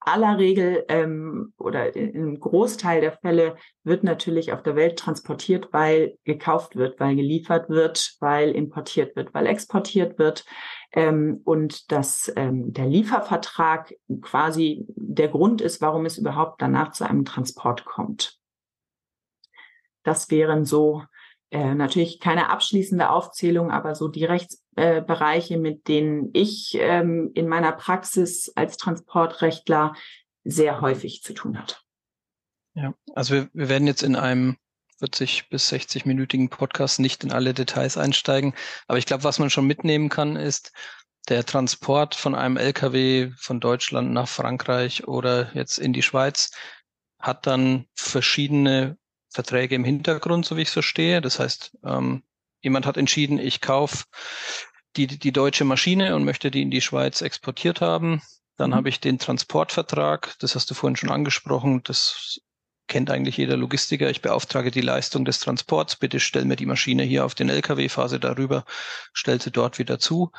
aller 0.00 0.38
Regel 0.38 0.84
ähm, 0.88 1.52
oder 1.58 1.94
im 1.94 2.38
Großteil 2.38 3.00
der 3.00 3.12
Fälle 3.12 3.56
wird 3.82 4.04
natürlich 4.04 4.52
auf 4.52 4.62
der 4.62 4.76
Welt 4.76 4.98
transportiert, 4.98 5.68
weil 5.72 6.18
gekauft 6.24 6.76
wird, 6.76 7.00
weil 7.00 7.16
geliefert 7.16 7.68
wird, 7.68 8.16
weil 8.20 8.50
importiert 8.52 9.16
wird, 9.16 9.34
weil 9.34 9.46
exportiert 9.46 10.18
wird. 10.18 10.44
Ähm, 10.92 11.40
und 11.44 11.90
dass 11.92 12.32
ähm, 12.36 12.72
der 12.72 12.86
Liefervertrag 12.86 13.94
quasi 14.22 14.86
der 14.88 15.28
Grund 15.28 15.60
ist, 15.60 15.80
warum 15.80 16.06
es 16.06 16.16
überhaupt 16.16 16.62
danach 16.62 16.92
zu 16.92 17.04
einem 17.04 17.24
Transport 17.24 17.84
kommt. 17.84 18.38
Das 20.04 20.30
wären 20.30 20.64
so 20.64 21.02
äh, 21.50 21.74
natürlich 21.74 22.20
keine 22.20 22.50
abschließende 22.50 23.10
Aufzählung, 23.10 23.70
aber 23.70 23.94
so 23.94 24.08
die 24.08 24.24
Rechtsbereiche, 24.24 24.67
äh, 24.78 25.56
mit 25.56 25.88
denen 25.88 26.30
ich 26.32 26.76
ähm, 26.78 27.30
in 27.34 27.48
meiner 27.48 27.72
Praxis 27.72 28.52
als 28.54 28.76
Transportrechtler 28.76 29.94
sehr 30.44 30.80
häufig 30.80 31.22
zu 31.22 31.34
tun 31.34 31.58
hat. 31.58 31.82
Ja, 32.74 32.94
also 33.14 33.34
wir, 33.34 33.50
wir 33.52 33.68
werden 33.68 33.86
jetzt 33.86 34.02
in 34.02 34.16
einem 34.16 34.56
40 34.98 35.48
bis 35.48 35.72
60-minütigen 35.72 36.48
Podcast 36.48 37.00
nicht 37.00 37.24
in 37.24 37.32
alle 37.32 37.54
Details 37.54 37.96
einsteigen. 37.96 38.54
Aber 38.86 38.98
ich 38.98 39.06
glaube, 39.06 39.24
was 39.24 39.38
man 39.38 39.50
schon 39.50 39.66
mitnehmen 39.66 40.08
kann, 40.08 40.36
ist, 40.36 40.72
der 41.28 41.44
Transport 41.44 42.14
von 42.14 42.34
einem 42.34 42.56
LKW 42.56 43.32
von 43.36 43.60
Deutschland 43.60 44.12
nach 44.12 44.28
Frankreich 44.28 45.06
oder 45.06 45.54
jetzt 45.54 45.78
in 45.78 45.92
die 45.92 46.02
Schweiz 46.02 46.50
hat 47.20 47.46
dann 47.46 47.86
verschiedene 47.94 48.96
Verträge 49.28 49.74
im 49.74 49.84
Hintergrund, 49.84 50.46
so 50.46 50.56
wie 50.56 50.62
ich 50.62 50.68
es 50.68 50.72
verstehe. 50.72 51.20
Das 51.20 51.38
heißt, 51.38 51.76
ähm, 51.84 52.22
jemand 52.60 52.86
hat 52.86 52.96
entschieden, 52.96 53.38
ich 53.38 53.60
kaufe 53.60 54.04
die, 54.96 55.06
die 55.06 55.32
deutsche 55.32 55.64
Maschine 55.64 56.16
und 56.16 56.24
möchte 56.24 56.50
die 56.50 56.62
in 56.62 56.70
die 56.70 56.80
Schweiz 56.80 57.20
exportiert 57.20 57.80
haben. 57.80 58.22
Dann 58.56 58.70
mhm. 58.70 58.74
habe 58.74 58.88
ich 58.88 59.00
den 59.00 59.18
Transportvertrag, 59.18 60.34
das 60.40 60.54
hast 60.54 60.70
du 60.70 60.74
vorhin 60.74 60.96
schon 60.96 61.10
angesprochen, 61.10 61.82
das 61.84 62.40
kennt 62.88 63.10
eigentlich 63.10 63.36
jeder 63.36 63.56
Logistiker. 63.56 64.10
Ich 64.10 64.22
beauftrage 64.22 64.70
die 64.70 64.80
Leistung 64.80 65.24
des 65.24 65.38
Transports. 65.40 65.96
Bitte 65.96 66.20
stell 66.20 66.46
mir 66.46 66.56
die 66.56 66.66
Maschine 66.66 67.04
hier 67.04 67.24
auf 67.24 67.34
den 67.34 67.50
LKW, 67.50 67.88
phase 67.88 68.18
darüber, 68.18 68.64
stell 69.12 69.40
sie 69.40 69.50
dort 69.50 69.78
wieder 69.78 69.98
zu. 69.98 70.32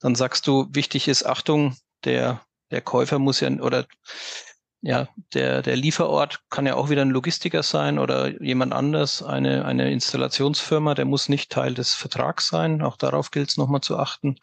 Dann 0.00 0.14
sagst 0.14 0.46
du, 0.46 0.66
wichtig 0.70 1.08
ist, 1.08 1.24
Achtung, 1.24 1.76
der, 2.04 2.44
der 2.70 2.82
Käufer 2.82 3.18
muss 3.18 3.40
ja, 3.40 3.48
oder 3.48 3.86
ja, 4.86 5.08
der, 5.32 5.62
der 5.62 5.76
Lieferort 5.76 6.42
kann 6.50 6.66
ja 6.66 6.74
auch 6.74 6.90
wieder 6.90 7.00
ein 7.00 7.10
Logistiker 7.10 7.62
sein 7.62 7.98
oder 7.98 8.42
jemand 8.42 8.74
anders, 8.74 9.22
eine, 9.22 9.64
eine 9.64 9.90
Installationsfirma, 9.90 10.94
der 10.94 11.06
muss 11.06 11.30
nicht 11.30 11.50
Teil 11.50 11.72
des 11.72 11.94
Vertrags 11.94 12.48
sein. 12.48 12.82
Auch 12.82 12.98
darauf 12.98 13.30
gilt 13.30 13.48
es 13.48 13.56
nochmal 13.56 13.80
zu 13.80 13.96
achten. 13.96 14.36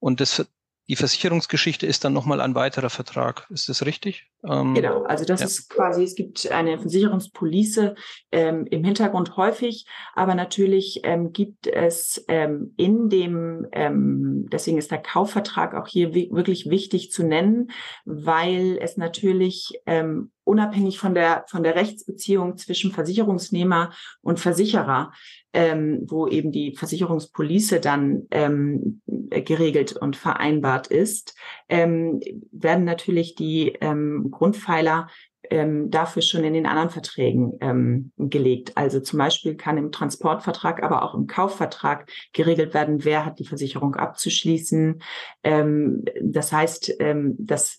Und 0.00 0.20
das, 0.20 0.46
die 0.86 0.96
Versicherungsgeschichte 0.96 1.86
ist 1.86 2.04
dann 2.04 2.12
nochmal 2.12 2.42
ein 2.42 2.54
weiterer 2.54 2.90
Vertrag. 2.90 3.46
Ist 3.48 3.70
das 3.70 3.86
richtig? 3.86 4.30
Ähm, 4.46 4.74
genau, 4.74 5.02
also 5.04 5.24
das 5.24 5.40
ja. 5.40 5.46
ist 5.46 5.70
quasi, 5.70 6.04
es 6.04 6.14
gibt 6.14 6.50
eine 6.50 6.78
Versicherungspolice 6.78 7.94
ähm, 8.30 8.66
im 8.70 8.84
Hintergrund 8.84 9.36
häufig, 9.36 9.86
aber 10.14 10.34
natürlich 10.34 11.00
ähm, 11.04 11.32
gibt 11.32 11.66
es 11.66 12.24
ähm, 12.28 12.74
in 12.76 13.08
dem, 13.08 13.66
ähm, 13.72 14.46
deswegen 14.52 14.78
ist 14.78 14.90
der 14.90 15.02
Kaufvertrag 15.02 15.74
auch 15.74 15.86
hier 15.86 16.14
wirklich 16.14 16.68
wichtig 16.68 17.10
zu 17.10 17.24
nennen, 17.24 17.70
weil 18.04 18.78
es 18.80 18.96
natürlich 18.96 19.80
ähm, 19.86 20.30
unabhängig 20.44 20.98
von 20.98 21.14
der, 21.14 21.44
von 21.48 21.62
der 21.62 21.74
Rechtsbeziehung 21.74 22.58
zwischen 22.58 22.92
Versicherungsnehmer 22.92 23.92
und 24.20 24.38
Versicherer, 24.38 25.10
wo 25.54 26.26
eben 26.26 26.50
die 26.50 26.74
Versicherungspolice 26.76 27.80
dann 27.80 28.26
geregelt 29.06 29.96
und 29.96 30.16
vereinbart 30.16 30.88
ist, 30.88 31.34
werden 31.68 32.84
natürlich 32.84 33.36
die 33.36 33.78
Grundpfeiler 34.34 35.08
ähm, 35.50 35.90
dafür 35.90 36.22
schon 36.22 36.44
in 36.44 36.54
den 36.54 36.66
anderen 36.66 36.90
Verträgen 36.90 37.58
ähm, 37.60 38.12
gelegt. 38.16 38.72
Also 38.76 39.00
zum 39.00 39.18
Beispiel 39.18 39.56
kann 39.56 39.78
im 39.78 39.92
Transportvertrag, 39.92 40.82
aber 40.82 41.02
auch 41.02 41.14
im 41.14 41.26
Kaufvertrag 41.26 42.10
geregelt 42.32 42.74
werden, 42.74 43.04
wer 43.04 43.24
hat 43.24 43.38
die 43.38 43.46
Versicherung 43.46 43.94
abzuschließen. 43.94 45.02
Ähm, 45.42 46.04
das 46.22 46.52
heißt, 46.52 46.94
ähm, 47.00 47.36
dass 47.38 47.78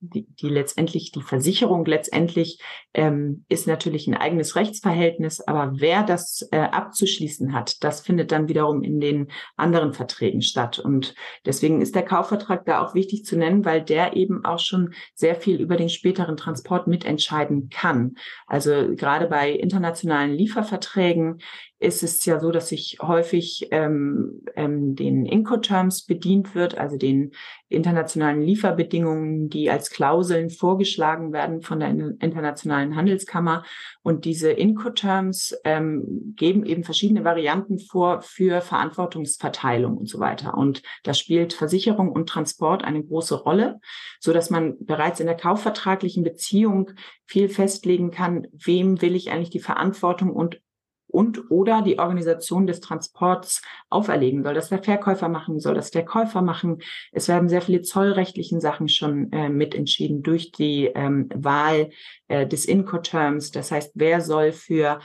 die, 0.00 0.26
die 0.26 0.48
letztendlich, 0.48 1.10
die 1.12 1.22
Versicherung 1.22 1.84
letztendlich 1.84 2.60
ähm, 2.94 3.44
ist 3.48 3.66
natürlich 3.66 4.06
ein 4.06 4.14
eigenes 4.14 4.54
Rechtsverhältnis, 4.54 5.40
aber 5.40 5.72
wer 5.76 6.04
das 6.04 6.46
äh, 6.52 6.58
abzuschließen 6.58 7.52
hat, 7.52 7.82
das 7.82 8.00
findet 8.00 8.30
dann 8.30 8.48
wiederum 8.48 8.82
in 8.82 9.00
den 9.00 9.28
anderen 9.56 9.92
Verträgen 9.92 10.42
statt. 10.42 10.78
Und 10.78 11.14
deswegen 11.44 11.80
ist 11.80 11.94
der 11.94 12.04
Kaufvertrag 12.04 12.64
da 12.64 12.84
auch 12.84 12.94
wichtig 12.94 13.24
zu 13.24 13.36
nennen, 13.36 13.64
weil 13.64 13.82
der 13.82 14.16
eben 14.16 14.44
auch 14.44 14.60
schon 14.60 14.94
sehr 15.14 15.34
viel 15.34 15.60
über 15.60 15.76
den 15.76 15.88
späteren 15.88 16.36
Transport 16.36 16.86
mitentscheiden 16.86 17.68
kann. 17.68 18.14
Also 18.46 18.94
gerade 18.94 19.26
bei 19.26 19.50
internationalen 19.50 20.32
Lieferverträgen 20.32 21.40
ist 21.80 22.02
es 22.02 22.24
ja 22.24 22.40
so, 22.40 22.50
dass 22.50 22.68
sich 22.68 22.98
häufig 23.00 23.68
ähm, 23.70 24.42
ähm, 24.56 24.96
den 24.96 25.26
Incoterms 25.26 26.04
bedient 26.06 26.56
wird, 26.56 26.76
also 26.76 26.96
den 26.96 27.32
internationalen 27.68 28.42
Lieferbedingungen, 28.42 29.48
die 29.48 29.70
als 29.70 29.90
Klauseln 29.90 30.50
vorgeschlagen 30.50 31.32
werden 31.32 31.62
von 31.62 31.78
der 31.78 31.90
Internationalen 31.90 32.96
Handelskammer. 32.96 33.62
Und 34.02 34.24
diese 34.24 34.50
Incoterms 34.50 35.56
ähm, 35.64 36.34
geben 36.36 36.66
eben 36.66 36.82
verschiedene 36.82 37.24
Varianten 37.24 37.78
vor 37.78 38.22
für 38.22 38.60
Verantwortungsverteilung 38.60 39.98
und 39.98 40.08
so 40.08 40.18
weiter. 40.18 40.54
Und 40.54 40.82
da 41.04 41.14
spielt 41.14 41.52
Versicherung 41.52 42.10
und 42.10 42.28
Transport 42.28 42.82
eine 42.82 43.04
große 43.04 43.36
Rolle, 43.36 43.78
so 44.18 44.32
dass 44.32 44.50
man 44.50 44.76
bereits 44.80 45.20
in 45.20 45.26
der 45.26 45.36
kaufvertraglichen 45.36 46.24
Beziehung 46.24 46.90
viel 47.24 47.48
festlegen 47.48 48.10
kann, 48.10 48.48
wem 48.52 49.00
will 49.00 49.14
ich 49.14 49.30
eigentlich 49.30 49.50
die 49.50 49.60
Verantwortung 49.60 50.30
und 50.30 50.60
und 51.08 51.50
oder 51.50 51.82
die 51.82 51.98
Organisation 51.98 52.66
des 52.66 52.80
Transports 52.80 53.62
auferlegen. 53.90 54.44
Soll 54.44 54.54
das 54.54 54.68
der 54.68 54.82
Verkäufer 54.82 55.28
machen? 55.28 55.58
Soll 55.58 55.74
das 55.74 55.90
der 55.90 56.04
Käufer 56.04 56.42
machen? 56.42 56.78
Es 57.12 57.28
werden 57.28 57.48
sehr 57.48 57.62
viele 57.62 57.82
zollrechtlichen 57.82 58.60
Sachen 58.60 58.88
schon 58.88 59.32
äh, 59.32 59.48
mitentschieden 59.48 60.22
durch 60.22 60.52
die 60.52 60.86
ähm, 60.94 61.28
Wahl 61.34 61.90
äh, 62.28 62.46
des 62.46 62.66
Incoterms. 62.66 63.50
Das 63.50 63.72
heißt, 63.72 63.92
wer 63.94 64.20
soll 64.20 64.52
für 64.52 65.00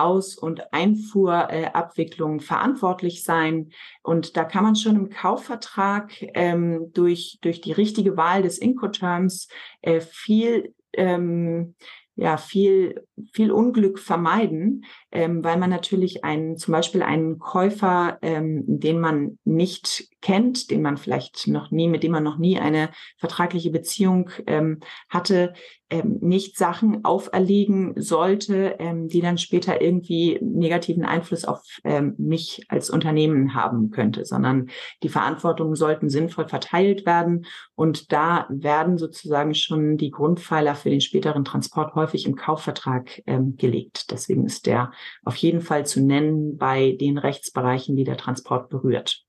aus- 0.00 0.34
und 0.34 0.72
Einfuhrabwicklung 0.72 2.38
äh, 2.38 2.42
verantwortlich 2.42 3.22
sein. 3.22 3.70
Und 4.02 4.36
da 4.36 4.44
kann 4.44 4.64
man 4.64 4.74
schon 4.74 4.96
im 4.96 5.10
Kaufvertrag 5.10 6.12
ähm, 6.34 6.90
durch, 6.94 7.38
durch 7.42 7.60
die 7.60 7.72
richtige 7.72 8.16
Wahl 8.16 8.42
des 8.42 8.58
Incoterms 8.58 9.48
äh, 9.82 10.00
viel 10.00 10.74
ähm, 10.94 11.74
ja 12.20 12.36
viel 12.36 13.06
viel 13.32 13.50
Unglück 13.50 13.98
vermeiden, 13.98 14.84
ähm, 15.10 15.42
weil 15.42 15.58
man 15.58 15.70
natürlich 15.70 16.22
einen 16.22 16.56
zum 16.56 16.72
Beispiel 16.72 17.02
einen 17.02 17.38
Käufer, 17.38 18.18
ähm, 18.22 18.64
den 18.66 19.00
man 19.00 19.38
nicht 19.44 20.08
kennt, 20.20 20.70
den 20.70 20.82
man 20.82 20.96
vielleicht 20.96 21.46
noch 21.46 21.70
nie, 21.70 21.88
mit 21.88 22.02
dem 22.02 22.12
man 22.12 22.24
noch 22.24 22.38
nie 22.38 22.58
eine 22.58 22.90
vertragliche 23.18 23.70
Beziehung 23.70 24.30
ähm, 24.46 24.80
hatte, 25.08 25.54
ähm, 25.90 26.18
nicht 26.20 26.56
Sachen 26.56 27.04
auferlegen 27.04 27.94
sollte, 27.96 28.76
ähm, 28.78 29.08
die 29.08 29.20
dann 29.20 29.38
später 29.38 29.80
irgendwie 29.80 30.38
negativen 30.40 31.04
Einfluss 31.04 31.44
auf 31.44 31.62
ähm, 31.84 32.14
mich 32.16 32.64
als 32.68 32.90
Unternehmen 32.90 33.54
haben 33.54 33.90
könnte, 33.90 34.24
sondern 34.24 34.70
die 35.02 35.08
Verantwortungen 35.08 35.74
sollten 35.74 36.08
sinnvoll 36.08 36.48
verteilt 36.48 37.06
werden. 37.06 37.46
Und 37.74 38.12
da 38.12 38.46
werden 38.50 38.98
sozusagen 38.98 39.54
schon 39.54 39.96
die 39.96 40.10
Grundpfeiler 40.10 40.76
für 40.76 40.90
den 40.90 41.00
späteren 41.00 41.44
Transport 41.44 41.94
häufig 41.94 42.26
im 42.26 42.36
Kaufvertrag 42.36 43.22
ähm, 43.26 43.56
gelegt. 43.56 44.10
Deswegen 44.10 44.44
ist 44.46 44.66
der 44.66 44.92
auf 45.24 45.36
jeden 45.36 45.60
Fall 45.60 45.86
zu 45.86 46.00
nennen 46.00 46.56
bei 46.56 46.96
den 47.00 47.18
Rechtsbereichen, 47.18 47.96
die 47.96 48.04
der 48.04 48.16
Transport 48.16 48.68
berührt. 48.68 49.24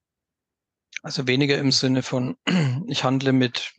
Also 1.03 1.25
weniger 1.27 1.57
im 1.57 1.71
Sinne 1.71 2.03
von, 2.03 2.37
ich 2.87 3.03
handle 3.03 3.33
mit, 3.33 3.73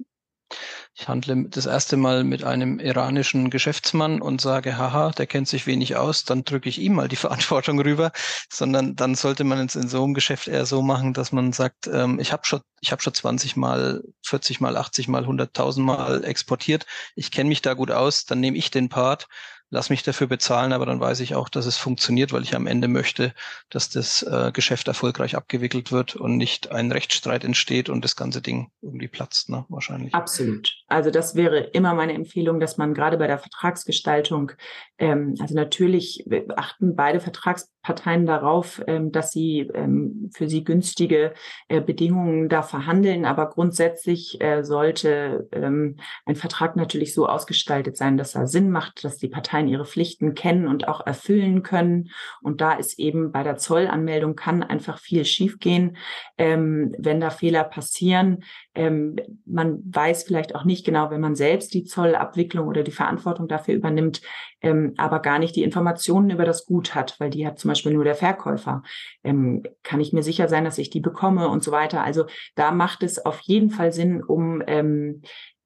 ich 0.94 1.08
handle 1.08 1.48
das 1.48 1.66
erste 1.66 1.96
Mal 1.96 2.24
mit 2.24 2.42
einem 2.42 2.80
iranischen 2.80 3.48
Geschäftsmann 3.48 4.20
und 4.20 4.40
sage, 4.40 4.76
haha, 4.76 5.10
der 5.12 5.28
kennt 5.28 5.46
sich 5.46 5.66
wenig 5.68 5.94
aus, 5.96 6.24
dann 6.24 6.44
drücke 6.44 6.68
ich 6.68 6.80
ihm 6.80 6.94
mal 6.94 7.06
die 7.06 7.16
Verantwortung 7.24 7.80
rüber, 7.80 8.10
sondern 8.52 8.96
dann 8.96 9.14
sollte 9.14 9.44
man 9.44 9.64
es 9.64 9.76
in 9.76 9.88
so 9.88 10.02
einem 10.02 10.14
Geschäft 10.14 10.48
eher 10.48 10.66
so 10.66 10.82
machen, 10.82 11.12
dass 11.14 11.30
man 11.30 11.52
sagt, 11.52 11.86
ähm, 11.86 12.18
ich 12.18 12.32
habe 12.32 12.44
schon, 12.44 12.60
ich 12.80 12.90
habe 12.90 13.00
schon 13.02 13.14
20 13.14 13.56
mal, 13.56 14.02
40 14.24 14.60
mal, 14.60 14.76
80 14.76 15.06
mal, 15.06 15.24
100.000 15.24 15.80
mal 15.80 16.24
exportiert, 16.24 16.86
ich 17.14 17.30
kenne 17.30 17.48
mich 17.48 17.62
da 17.62 17.74
gut 17.74 17.92
aus, 17.92 18.24
dann 18.24 18.40
nehme 18.40 18.56
ich 18.58 18.72
den 18.72 18.88
Part 18.88 19.28
lass 19.72 19.88
mich 19.88 20.02
dafür 20.02 20.26
bezahlen, 20.26 20.72
aber 20.72 20.84
dann 20.84 21.00
weiß 21.00 21.20
ich 21.20 21.34
auch, 21.34 21.48
dass 21.48 21.64
es 21.64 21.78
funktioniert, 21.78 22.32
weil 22.32 22.42
ich 22.42 22.54
am 22.54 22.66
Ende 22.66 22.88
möchte, 22.88 23.32
dass 23.70 23.88
das 23.88 24.22
äh, 24.22 24.52
Geschäft 24.52 24.86
erfolgreich 24.86 25.34
abgewickelt 25.34 25.90
wird 25.90 26.14
und 26.14 26.36
nicht 26.36 26.70
ein 26.70 26.92
Rechtsstreit 26.92 27.42
entsteht 27.42 27.88
und 27.88 28.04
das 28.04 28.14
ganze 28.14 28.42
Ding 28.42 28.70
irgendwie 28.82 29.08
platzt, 29.08 29.48
ne? 29.48 29.64
Wahrscheinlich. 29.70 30.14
Absolut. 30.14 30.76
Also 30.88 31.10
das 31.10 31.34
wäre 31.36 31.58
immer 31.58 31.94
meine 31.94 32.12
Empfehlung, 32.12 32.60
dass 32.60 32.76
man 32.76 32.92
gerade 32.92 33.16
bei 33.16 33.26
der 33.26 33.38
Vertragsgestaltung, 33.38 34.52
ähm, 34.98 35.36
also 35.40 35.54
natürlich 35.54 36.26
achten 36.54 36.94
beide 36.94 37.20
Vertragsparteien 37.20 38.26
darauf, 38.26 38.82
ähm, 38.86 39.10
dass 39.10 39.32
sie 39.32 39.70
ähm, 39.74 40.30
für 40.34 40.50
sie 40.50 40.64
günstige 40.64 41.32
äh, 41.68 41.80
Bedingungen 41.80 42.50
da 42.50 42.60
verhandeln, 42.60 43.24
aber 43.24 43.48
grundsätzlich 43.48 44.38
äh, 44.42 44.62
sollte 44.64 45.48
ähm, 45.52 45.96
ein 46.26 46.36
Vertrag 46.36 46.76
natürlich 46.76 47.14
so 47.14 47.26
ausgestaltet 47.26 47.96
sein, 47.96 48.18
dass 48.18 48.34
er 48.34 48.46
Sinn 48.46 48.70
macht, 48.70 49.02
dass 49.02 49.16
die 49.16 49.28
Parteien 49.28 49.61
Parteien 49.62 49.68
ihre 49.68 49.84
Pflichten 49.84 50.34
kennen 50.34 50.66
und 50.66 50.88
auch 50.88 51.06
erfüllen 51.06 51.62
können. 51.62 52.10
Und 52.42 52.60
da 52.60 52.72
ist 52.72 52.98
eben 52.98 53.32
bei 53.32 53.42
der 53.42 53.56
Zollanmeldung 53.56 54.36
kann 54.36 54.62
einfach 54.62 54.98
viel 54.98 55.24
schiefgehen, 55.24 55.96
ähm, 56.38 56.94
wenn 56.98 57.20
da 57.20 57.30
Fehler 57.30 57.64
passieren. 57.64 58.44
Ähm, 58.74 59.16
man 59.44 59.82
weiß 59.84 60.24
vielleicht 60.24 60.54
auch 60.54 60.64
nicht 60.64 60.84
genau, 60.84 61.10
wenn 61.10 61.20
man 61.20 61.34
selbst 61.34 61.74
die 61.74 61.84
Zollabwicklung 61.84 62.68
oder 62.68 62.82
die 62.82 62.90
Verantwortung 62.90 63.48
dafür 63.48 63.74
übernimmt, 63.74 64.22
ähm, 64.62 64.94
aber 64.96 65.20
gar 65.20 65.38
nicht 65.38 65.56
die 65.56 65.62
Informationen 65.62 66.30
über 66.30 66.44
das 66.44 66.66
Gut 66.66 66.94
hat, 66.94 67.16
weil 67.18 67.30
die 67.30 67.46
hat 67.46 67.58
zum 67.58 67.68
Beispiel 67.68 67.92
nur 67.92 68.04
der 68.04 68.14
Verkäufer. 68.14 68.82
Ähm, 69.24 69.62
kann 69.82 70.00
ich 70.00 70.12
mir 70.12 70.22
sicher 70.22 70.48
sein, 70.48 70.64
dass 70.64 70.78
ich 70.78 70.90
die 70.90 71.00
bekomme 71.00 71.48
und 71.48 71.62
so 71.62 71.72
weiter. 71.72 72.02
Also 72.02 72.26
da 72.54 72.70
macht 72.70 73.02
es 73.02 73.24
auf 73.24 73.40
jeden 73.40 73.70
Fall 73.70 73.92
Sinn, 73.92 74.22
um 74.22 74.62
ähm, 74.66 75.22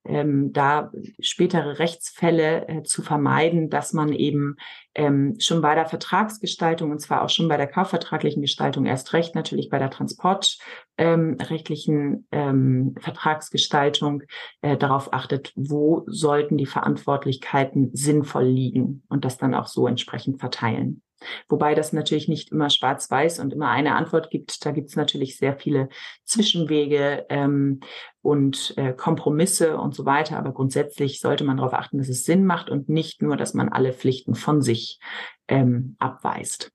ähm, 0.07 0.53
da 0.53 0.91
spätere 1.19 1.79
Rechtsfälle 1.79 2.67
äh, 2.67 2.83
zu 2.83 3.01
vermeiden, 3.01 3.69
dass 3.69 3.93
man 3.93 4.13
eben 4.13 4.57
ähm, 4.95 5.35
schon 5.39 5.61
bei 5.61 5.75
der 5.75 5.85
Vertragsgestaltung 5.85 6.91
und 6.91 6.99
zwar 6.99 7.23
auch 7.23 7.29
schon 7.29 7.47
bei 7.47 7.55
der 7.57 7.67
kaufvertraglichen 7.67 8.41
Gestaltung 8.41 8.85
erst 8.85 9.13
recht 9.13 9.35
natürlich 9.35 9.69
bei 9.69 9.79
der 9.79 9.89
transportrechtlichen 9.89 12.27
ähm, 12.31 12.31
ähm, 12.31 12.95
Vertragsgestaltung 12.99 14.23
äh, 14.61 14.77
darauf 14.77 15.13
achtet, 15.13 15.53
wo 15.55 16.03
sollten 16.07 16.57
die 16.57 16.65
Verantwortlichkeiten 16.65 17.91
sinnvoll 17.93 18.45
liegen 18.45 19.03
und 19.09 19.25
das 19.25 19.37
dann 19.37 19.53
auch 19.53 19.67
so 19.67 19.87
entsprechend 19.87 20.39
verteilen. 20.39 21.01
Wobei 21.49 21.75
das 21.75 21.93
natürlich 21.93 22.27
nicht 22.27 22.51
immer 22.51 22.69
schwarz-weiß 22.69 23.39
und 23.39 23.53
immer 23.53 23.69
eine 23.69 23.95
Antwort 23.95 24.29
gibt. 24.29 24.65
Da 24.65 24.71
gibt 24.71 24.89
es 24.89 24.95
natürlich 24.95 25.37
sehr 25.37 25.57
viele 25.57 25.89
Zwischenwege 26.23 27.25
ähm, 27.29 27.79
und 28.21 28.73
äh, 28.77 28.93
Kompromisse 28.93 29.77
und 29.77 29.95
so 29.95 30.05
weiter. 30.05 30.37
Aber 30.37 30.53
grundsätzlich 30.53 31.19
sollte 31.19 31.43
man 31.43 31.57
darauf 31.57 31.73
achten, 31.73 31.97
dass 31.97 32.09
es 32.09 32.23
Sinn 32.23 32.45
macht 32.45 32.69
und 32.69 32.89
nicht 32.89 33.21
nur, 33.21 33.37
dass 33.37 33.53
man 33.53 33.69
alle 33.69 33.93
Pflichten 33.93 34.35
von 34.35 34.61
sich 34.61 34.99
ähm, 35.47 35.95
abweist. 35.99 36.71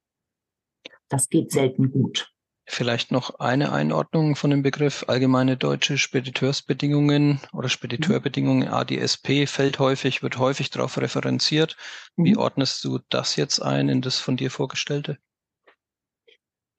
Das 1.09 1.29
geht 1.29 1.53
selten 1.53 1.93
gut. 1.93 2.32
Vielleicht 2.75 3.13
noch 3.13 3.39
eine 3.39 3.71
Einordnung 3.71 4.35
von 4.35 4.49
dem 4.49 4.63
Begriff 4.63 5.05
allgemeine 5.07 5.59
deutsche 5.59 5.99
Spediteursbedingungen 5.99 7.39
oder 7.53 7.69
Spediteurbedingungen 7.69 8.69
ADSP 8.69 9.47
fällt 9.47 9.79
häufig, 9.79 10.23
wird 10.23 10.39
häufig 10.39 10.71
darauf 10.71 10.97
referenziert. 10.97 11.77
Wie 12.17 12.33
mhm. 12.33 12.39
ordnest 12.39 12.83
du 12.83 12.99
das 13.11 13.37
jetzt 13.37 13.61
ein 13.61 13.91
in 13.91 14.01
das 14.01 14.21
von 14.21 14.39
dir 14.39 14.51
vorgestellte? 14.51 15.19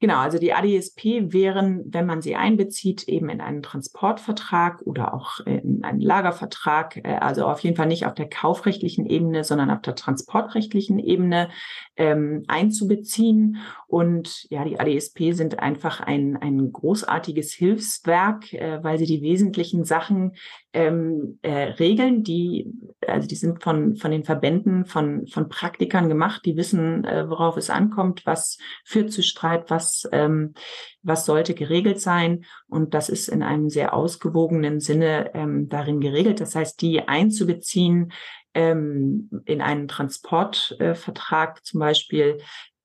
Genau, 0.04 0.18
also 0.18 0.38
die 0.38 0.52
ADSP 0.52 1.32
wären, 1.32 1.86
wenn 1.86 2.06
man 2.06 2.22
sie 2.22 2.36
einbezieht, 2.36 3.08
eben 3.08 3.30
in 3.30 3.40
einen 3.40 3.64
Transportvertrag 3.64 4.82
oder 4.82 5.14
auch 5.14 5.40
in 5.46 5.82
einen 5.86 6.02
Lagervertrag, 6.02 6.98
äh, 6.98 7.20
also 7.22 7.46
auf 7.46 7.62
jeden 7.62 7.78
Fall 7.78 7.88
nicht 7.88 8.06
auf 8.06 8.14
der 8.14 8.28
kaufrechtlichen 8.28 9.06
Ebene, 9.06 9.46
sondern 9.46 9.72
auf 9.72 9.80
der 9.80 9.96
transportrechtlichen 9.96 11.00
Ebene 11.00 11.48
ähm, 11.96 12.44
einzubeziehen. 12.50 13.60
Und 13.88 14.46
ja, 14.50 14.66
die 14.66 14.78
ADSP 14.78 15.32
sind 15.32 15.60
einfach 15.60 16.02
ein, 16.02 16.36
ein 16.36 16.74
großartiges 16.74 17.54
Hilfswerk, 17.54 18.52
äh, 18.52 18.84
weil 18.84 18.98
sie 18.98 19.06
die 19.06 19.22
wesentlichen 19.22 19.86
Sachen 19.86 20.34
ähm, 20.74 21.38
äh, 21.44 21.74
Regeln, 21.74 22.24
die, 22.24 22.74
also 23.08 23.28
die 23.28 23.36
sind 23.36 23.64
von, 23.64 23.96
von 23.96 24.12
den 24.12 24.24
Verbänden, 24.24 24.86
von, 24.86 25.28
von 25.28 25.48
Praktikern 25.48 26.10
gemacht, 26.10 26.42
die 26.46 26.58
wissen, 26.58 27.06
äh, 27.06 27.30
worauf 27.30 27.56
es 27.58 27.70
ankommt, 27.70 28.26
was 28.26 28.58
führt 28.84 29.12
zu 29.12 29.22
Streit, 29.22 29.70
was, 29.70 29.93
ähm, 30.12 30.54
was 31.02 31.26
sollte 31.26 31.54
geregelt 31.54 32.00
sein. 32.00 32.46
Und 32.68 32.94
das 32.94 33.10
ist 33.10 33.28
in 33.28 33.44
einem 33.44 33.70
sehr 33.70 33.94
ausgewogenen 33.94 34.80
Sinne 34.80 35.32
ähm, 35.34 35.70
darin 35.70 36.00
geregelt. 36.00 36.42
Das 36.42 36.56
heißt, 36.56 36.82
die 36.82 37.08
einzubeziehen 37.08 38.12
ähm, 38.54 39.30
in 39.46 39.62
einen 39.62 39.88
Transportvertrag 39.88 41.58
äh, 41.58 41.62
zum 41.64 41.80
Beispiel, 41.80 42.40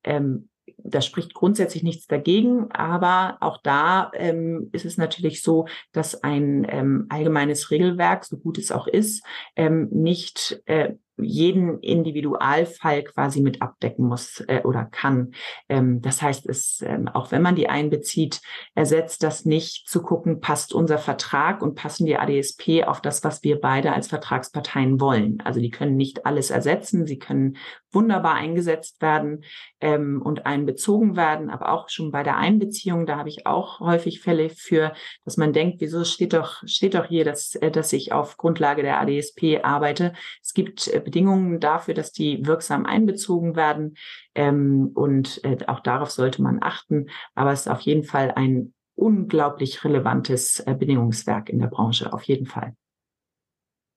ähm, 0.04 0.48
da 0.76 1.00
spricht 1.00 1.34
grundsätzlich 1.34 1.82
nichts 1.82 2.06
dagegen, 2.06 2.70
aber 2.70 3.38
auch 3.40 3.58
da 3.62 4.10
ähm, 4.14 4.70
ist 4.72 4.84
es 4.84 4.96
natürlich 4.96 5.42
so, 5.42 5.66
dass 5.92 6.22
ein 6.22 6.66
ähm, 6.68 7.06
allgemeines 7.08 7.70
Regelwerk, 7.70 8.24
so 8.24 8.38
gut 8.38 8.58
es 8.58 8.70
auch 8.70 8.86
ist, 8.86 9.24
ähm, 9.56 9.88
nicht 9.90 10.62
äh, 10.66 10.94
jeden 11.20 11.80
Individualfall 11.80 13.04
quasi 13.04 13.40
mit 13.40 13.62
abdecken 13.62 14.06
muss 14.06 14.42
äh, 14.48 14.62
oder 14.64 14.84
kann. 14.84 15.32
Ähm, 15.68 16.00
das 16.00 16.22
heißt, 16.22 16.46
es, 16.48 16.82
ähm, 16.86 17.08
auch 17.08 17.32
wenn 17.32 17.42
man 17.42 17.56
die 17.56 17.68
einbezieht, 17.68 18.40
ersetzt 18.74 19.22
das 19.22 19.44
nicht 19.44 19.88
zu 19.88 20.02
gucken, 20.02 20.40
passt 20.40 20.72
unser 20.72 20.98
Vertrag 20.98 21.62
und 21.62 21.74
passen 21.74 22.06
die 22.06 22.16
ADSP 22.16 22.84
auf 22.84 23.00
das, 23.00 23.24
was 23.24 23.42
wir 23.42 23.60
beide 23.60 23.92
als 23.92 24.08
Vertragsparteien 24.08 25.00
wollen. 25.00 25.40
Also 25.44 25.60
die 25.60 25.70
können 25.70 25.96
nicht 25.96 26.26
alles 26.26 26.50
ersetzen, 26.50 27.06
sie 27.06 27.18
können 27.18 27.56
wunderbar 27.92 28.34
eingesetzt 28.34 29.00
werden 29.00 29.44
ähm, 29.80 30.20
und 30.22 30.46
einbezogen 30.46 31.16
werden, 31.16 31.50
aber 31.50 31.72
auch 31.72 31.88
schon 31.88 32.10
bei 32.10 32.22
der 32.22 32.36
Einbeziehung, 32.36 33.06
da 33.06 33.16
habe 33.16 33.28
ich 33.28 33.46
auch 33.46 33.80
häufig 33.80 34.20
Fälle 34.20 34.50
für, 34.50 34.92
dass 35.24 35.36
man 35.36 35.52
denkt, 35.52 35.80
wieso 35.80 36.04
steht 36.04 36.32
doch, 36.32 36.62
steht 36.66 36.94
doch 36.94 37.06
hier, 37.06 37.24
dass, 37.24 37.54
äh, 37.54 37.70
dass 37.70 37.92
ich 37.92 38.12
auf 38.12 38.36
Grundlage 38.36 38.82
der 38.82 39.00
ADSP 39.00 39.60
arbeite. 39.62 40.12
Es 40.42 40.52
gibt 40.52 40.88
äh, 40.88 41.00
Bedingungen 41.08 41.58
dafür, 41.58 41.94
dass 41.94 42.12
die 42.12 42.44
wirksam 42.44 42.84
einbezogen 42.84 43.56
werden 43.56 43.96
ähm, 44.34 44.90
und 44.94 45.42
äh, 45.42 45.56
auch 45.66 45.80
darauf 45.80 46.10
sollte 46.10 46.42
man 46.42 46.58
achten, 46.60 47.06
aber 47.34 47.52
es 47.52 47.60
ist 47.60 47.68
auf 47.68 47.80
jeden 47.80 48.04
Fall 48.04 48.32
ein 48.32 48.74
unglaublich 48.94 49.82
relevantes 49.84 50.60
äh, 50.60 50.74
Bedingungswerk 50.74 51.48
in 51.48 51.60
der 51.60 51.68
Branche, 51.68 52.12
auf 52.12 52.24
jeden 52.24 52.46
Fall. 52.46 52.74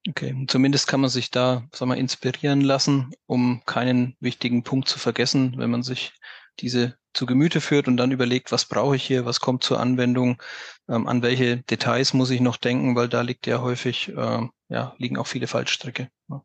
Okay, 0.08 0.46
zumindest 0.48 0.88
kann 0.88 1.02
man 1.02 1.10
sich 1.10 1.30
da, 1.30 1.68
sag 1.74 1.88
mal, 1.88 1.98
inspirieren 1.98 2.62
lassen, 2.62 3.12
um 3.26 3.62
keinen 3.66 4.16
wichtigen 4.20 4.64
Punkt 4.64 4.88
zu 4.88 4.98
vergessen, 4.98 5.56
wenn 5.58 5.70
man 5.70 5.84
sich 5.84 6.14
diese 6.60 6.98
zu 7.14 7.26
Gemüte 7.26 7.62
führt 7.62 7.88
und 7.88 7.98
dann 7.98 8.12
überlegt, 8.12 8.52
was 8.52 8.66
brauche 8.66 8.96
ich 8.96 9.04
hier, 9.04 9.26
was 9.26 9.42
kommt 9.42 9.64
zur 9.64 9.80
Anwendung, 9.80 10.42
ähm, 10.88 11.08
an 11.08 11.22
welche 11.22 11.58
Details 11.58 12.14
muss 12.14 12.30
ich 12.30 12.40
noch 12.40 12.58
denken, 12.58 12.96
weil 12.96 13.10
da 13.10 13.22
liegt 13.22 13.48
ja 13.48 13.62
häufig, 13.62 14.10
äh, 14.10 14.48
ja, 14.70 14.96
liegen 14.98 15.18
auch 15.18 15.28
viele 15.28 15.48
Fallstricke. 15.48 16.10
Ja. 16.30 16.44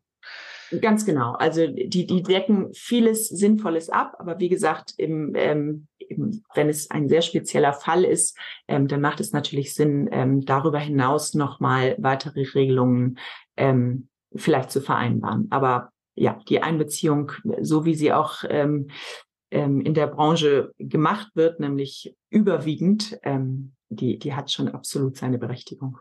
Ganz 0.81 1.05
genau. 1.05 1.33
Also 1.33 1.67
die, 1.67 2.05
die 2.05 2.23
decken 2.23 2.73
vieles 2.73 3.29
Sinnvolles 3.29 3.89
ab, 3.89 4.15
aber 4.19 4.39
wie 4.39 4.49
gesagt, 4.49 4.93
im, 4.97 5.33
ähm, 5.35 5.87
im, 5.97 6.43
wenn 6.53 6.69
es 6.69 6.91
ein 6.91 7.07
sehr 7.07 7.21
spezieller 7.21 7.73
Fall 7.73 8.03
ist, 8.03 8.37
ähm, 8.67 8.87
dann 8.87 9.01
macht 9.01 9.19
es 9.19 9.31
natürlich 9.31 9.73
Sinn, 9.73 10.09
ähm, 10.11 10.45
darüber 10.45 10.79
hinaus 10.79 11.33
nochmal 11.33 11.95
weitere 11.99 12.41
Regelungen 12.41 13.17
ähm, 13.55 14.09
vielleicht 14.35 14.71
zu 14.71 14.81
vereinbaren. 14.81 15.47
Aber 15.51 15.91
ja, 16.15 16.39
die 16.49 16.61
Einbeziehung, 16.61 17.31
so 17.61 17.85
wie 17.85 17.95
sie 17.95 18.11
auch 18.11 18.43
ähm, 18.49 18.89
ähm, 19.51 19.81
in 19.81 19.93
der 19.93 20.07
Branche 20.07 20.71
gemacht 20.77 21.29
wird, 21.35 21.59
nämlich 21.59 22.15
überwiegend, 22.29 23.17
ähm, 23.23 23.73
die, 23.89 24.19
die 24.19 24.33
hat 24.33 24.51
schon 24.51 24.67
absolut 24.67 25.15
seine 25.15 25.37
Berechtigung. 25.37 25.99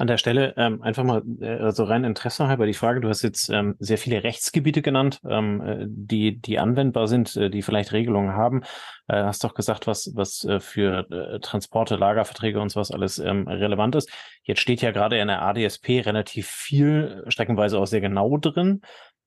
An 0.00 0.06
der 0.06 0.16
Stelle 0.16 0.54
ähm, 0.56 0.80
einfach 0.80 1.04
mal 1.04 1.22
äh, 1.42 1.58
also 1.58 1.84
rein 1.84 2.04
Interesse 2.04 2.48
halber 2.48 2.64
die 2.64 2.72
Frage, 2.72 3.02
du 3.02 3.10
hast 3.10 3.20
jetzt 3.20 3.50
ähm, 3.50 3.76
sehr 3.80 3.98
viele 3.98 4.24
Rechtsgebiete 4.24 4.80
genannt, 4.80 5.20
ähm, 5.28 5.60
äh, 5.60 5.84
die, 5.86 6.40
die 6.40 6.58
anwendbar 6.58 7.06
sind, 7.06 7.36
äh, 7.36 7.50
die 7.50 7.60
vielleicht 7.60 7.92
Regelungen 7.92 8.32
haben. 8.32 8.62
Äh, 9.08 9.24
hast 9.24 9.44
doch 9.44 9.52
gesagt, 9.52 9.86
was, 9.86 10.10
was 10.14 10.42
äh, 10.44 10.58
für 10.58 11.06
äh, 11.10 11.40
Transporte, 11.40 11.96
Lagerverträge 11.96 12.62
und 12.62 12.70
sowas 12.70 12.90
alles 12.90 13.18
ähm, 13.18 13.46
relevant 13.46 13.94
ist. 13.94 14.10
Jetzt 14.42 14.62
steht 14.62 14.80
ja 14.80 14.90
gerade 14.90 15.18
in 15.18 15.28
der 15.28 15.42
ADSP 15.42 16.00
relativ 16.00 16.48
viel, 16.48 17.22
streckenweise 17.28 17.78
auch 17.78 17.86
sehr 17.86 18.00
genau 18.00 18.38
drin. 18.38 18.80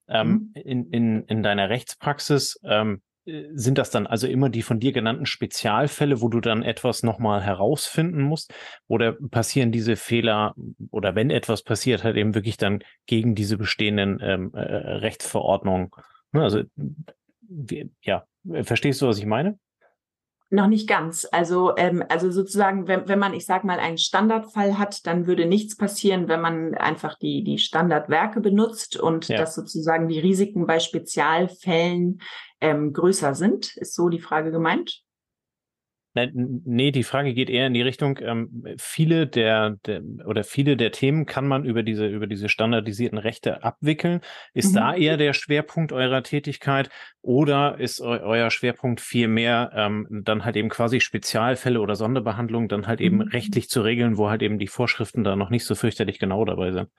Ähm, 0.08 0.52
mhm. 0.56 0.62
in, 0.64 0.90
in, 0.90 1.24
in 1.26 1.44
deiner 1.44 1.70
Rechtspraxis, 1.70 2.60
ähm, 2.64 2.96
äh, 2.96 3.13
sind 3.26 3.78
das 3.78 3.90
dann 3.90 4.06
also 4.06 4.28
immer 4.28 4.50
die 4.50 4.62
von 4.64 4.80
dir 4.80 4.92
genannten 4.92 5.26
Spezialfälle, 5.26 6.22
wo 6.22 6.28
du 6.28 6.42
dann 6.42 6.64
etwas 6.64 7.04
nochmal 7.04 7.42
herausfinden 7.42 8.22
musst? 8.22 8.54
Oder 8.88 9.14
passieren 9.14 9.72
diese 9.72 9.96
Fehler 9.96 10.54
oder 10.92 11.16
wenn 11.16 11.30
etwas 11.30 11.64
passiert, 11.64 12.04
halt 12.04 12.18
eben 12.18 12.36
wirklich 12.36 12.58
dann 12.58 12.84
gegen 13.06 13.36
diese 13.36 13.58
bestehenden 13.58 14.20
ähm, 14.22 14.52
äh, 14.54 14.60
Rechtsverordnungen? 14.62 15.90
Ne, 16.34 16.44
also, 16.44 16.64
wie, 17.42 17.90
ja, 18.02 18.26
verstehst 18.64 19.02
du, 19.02 19.08
was 19.08 19.20
ich 19.20 19.26
meine? 19.26 19.58
Noch 20.54 20.68
nicht 20.68 20.88
ganz. 20.88 21.28
Also, 21.32 21.76
ähm, 21.78 22.04
also 22.10 22.30
sozusagen, 22.30 22.88
wenn, 22.88 23.08
wenn 23.08 23.18
man, 23.18 23.34
ich 23.34 23.48
sag 23.48 23.64
mal, 23.64 23.80
einen 23.80 23.98
Standardfall 23.98 24.78
hat, 24.78 25.08
dann 25.08 25.26
würde 25.26 25.48
nichts 25.48 25.76
passieren, 25.76 26.28
wenn 26.28 26.42
man 26.42 26.76
einfach 26.76 27.18
die, 27.18 27.44
die 27.44 27.58
Standardwerke 27.58 28.40
benutzt 28.40 28.96
und 28.96 29.30
ja. 29.30 29.38
dass 29.40 29.56
sozusagen 29.56 30.08
die 30.08 30.20
Risiken 30.20 30.68
bei 30.68 30.78
Spezialfällen 30.78 32.22
ähm, 32.62 32.94
größer 32.94 33.34
sind. 33.34 33.76
Ist 33.78 33.96
so 33.96 34.10
die 34.10 34.20
Frage 34.20 34.52
gemeint? 34.52 35.02
Nee, 36.16 36.92
die 36.92 37.04
Frage 37.04 37.34
geht 37.34 37.50
eher 37.50 37.66
in 37.66 37.74
die 37.74 37.82
Richtung, 37.82 38.20
ähm, 38.22 38.66
viele 38.78 39.26
der, 39.26 39.78
der 39.86 40.04
oder 40.28 40.44
viele 40.44 40.78
der 40.78 40.92
Themen 40.92 41.26
kann 41.26 41.48
man 41.48 41.66
über 41.66 41.82
diese, 41.82 42.06
über 42.06 42.28
diese 42.28 42.50
standardisierten 42.50 43.18
Rechte 43.18 43.64
abwickeln. 43.64 44.22
Ist 44.54 44.72
mhm. 44.72 44.76
da 44.76 44.96
eher 44.96 45.18
der 45.18 45.34
Schwerpunkt 45.34 45.92
eurer 45.92 46.22
Tätigkeit 46.22 46.90
oder 47.24 47.80
ist 47.80 48.00
eu 48.00 48.20
euer 48.24 48.52
Schwerpunkt 48.52 49.02
viel 49.02 49.28
mehr 49.28 49.72
ähm, 49.74 50.08
dann 50.24 50.46
halt 50.46 50.56
eben 50.56 50.70
quasi 50.70 51.00
Spezialfälle 51.00 51.82
oder 51.82 51.96
Sonderbehandlungen 51.96 52.70
dann 52.70 52.86
halt 52.86 53.02
eben 53.02 53.18
mhm. 53.18 53.22
rechtlich 53.30 53.68
zu 53.70 53.82
regeln, 53.82 54.18
wo 54.18 54.30
halt 54.30 54.44
eben 54.44 54.60
die 54.60 54.68
Vorschriften 54.68 55.24
da 55.24 55.36
noch 55.36 55.50
nicht 55.50 55.66
so 55.66 55.74
fürchterlich 55.74 56.20
genau 56.20 56.46
dabei 56.46 56.72
sind? 56.72 56.90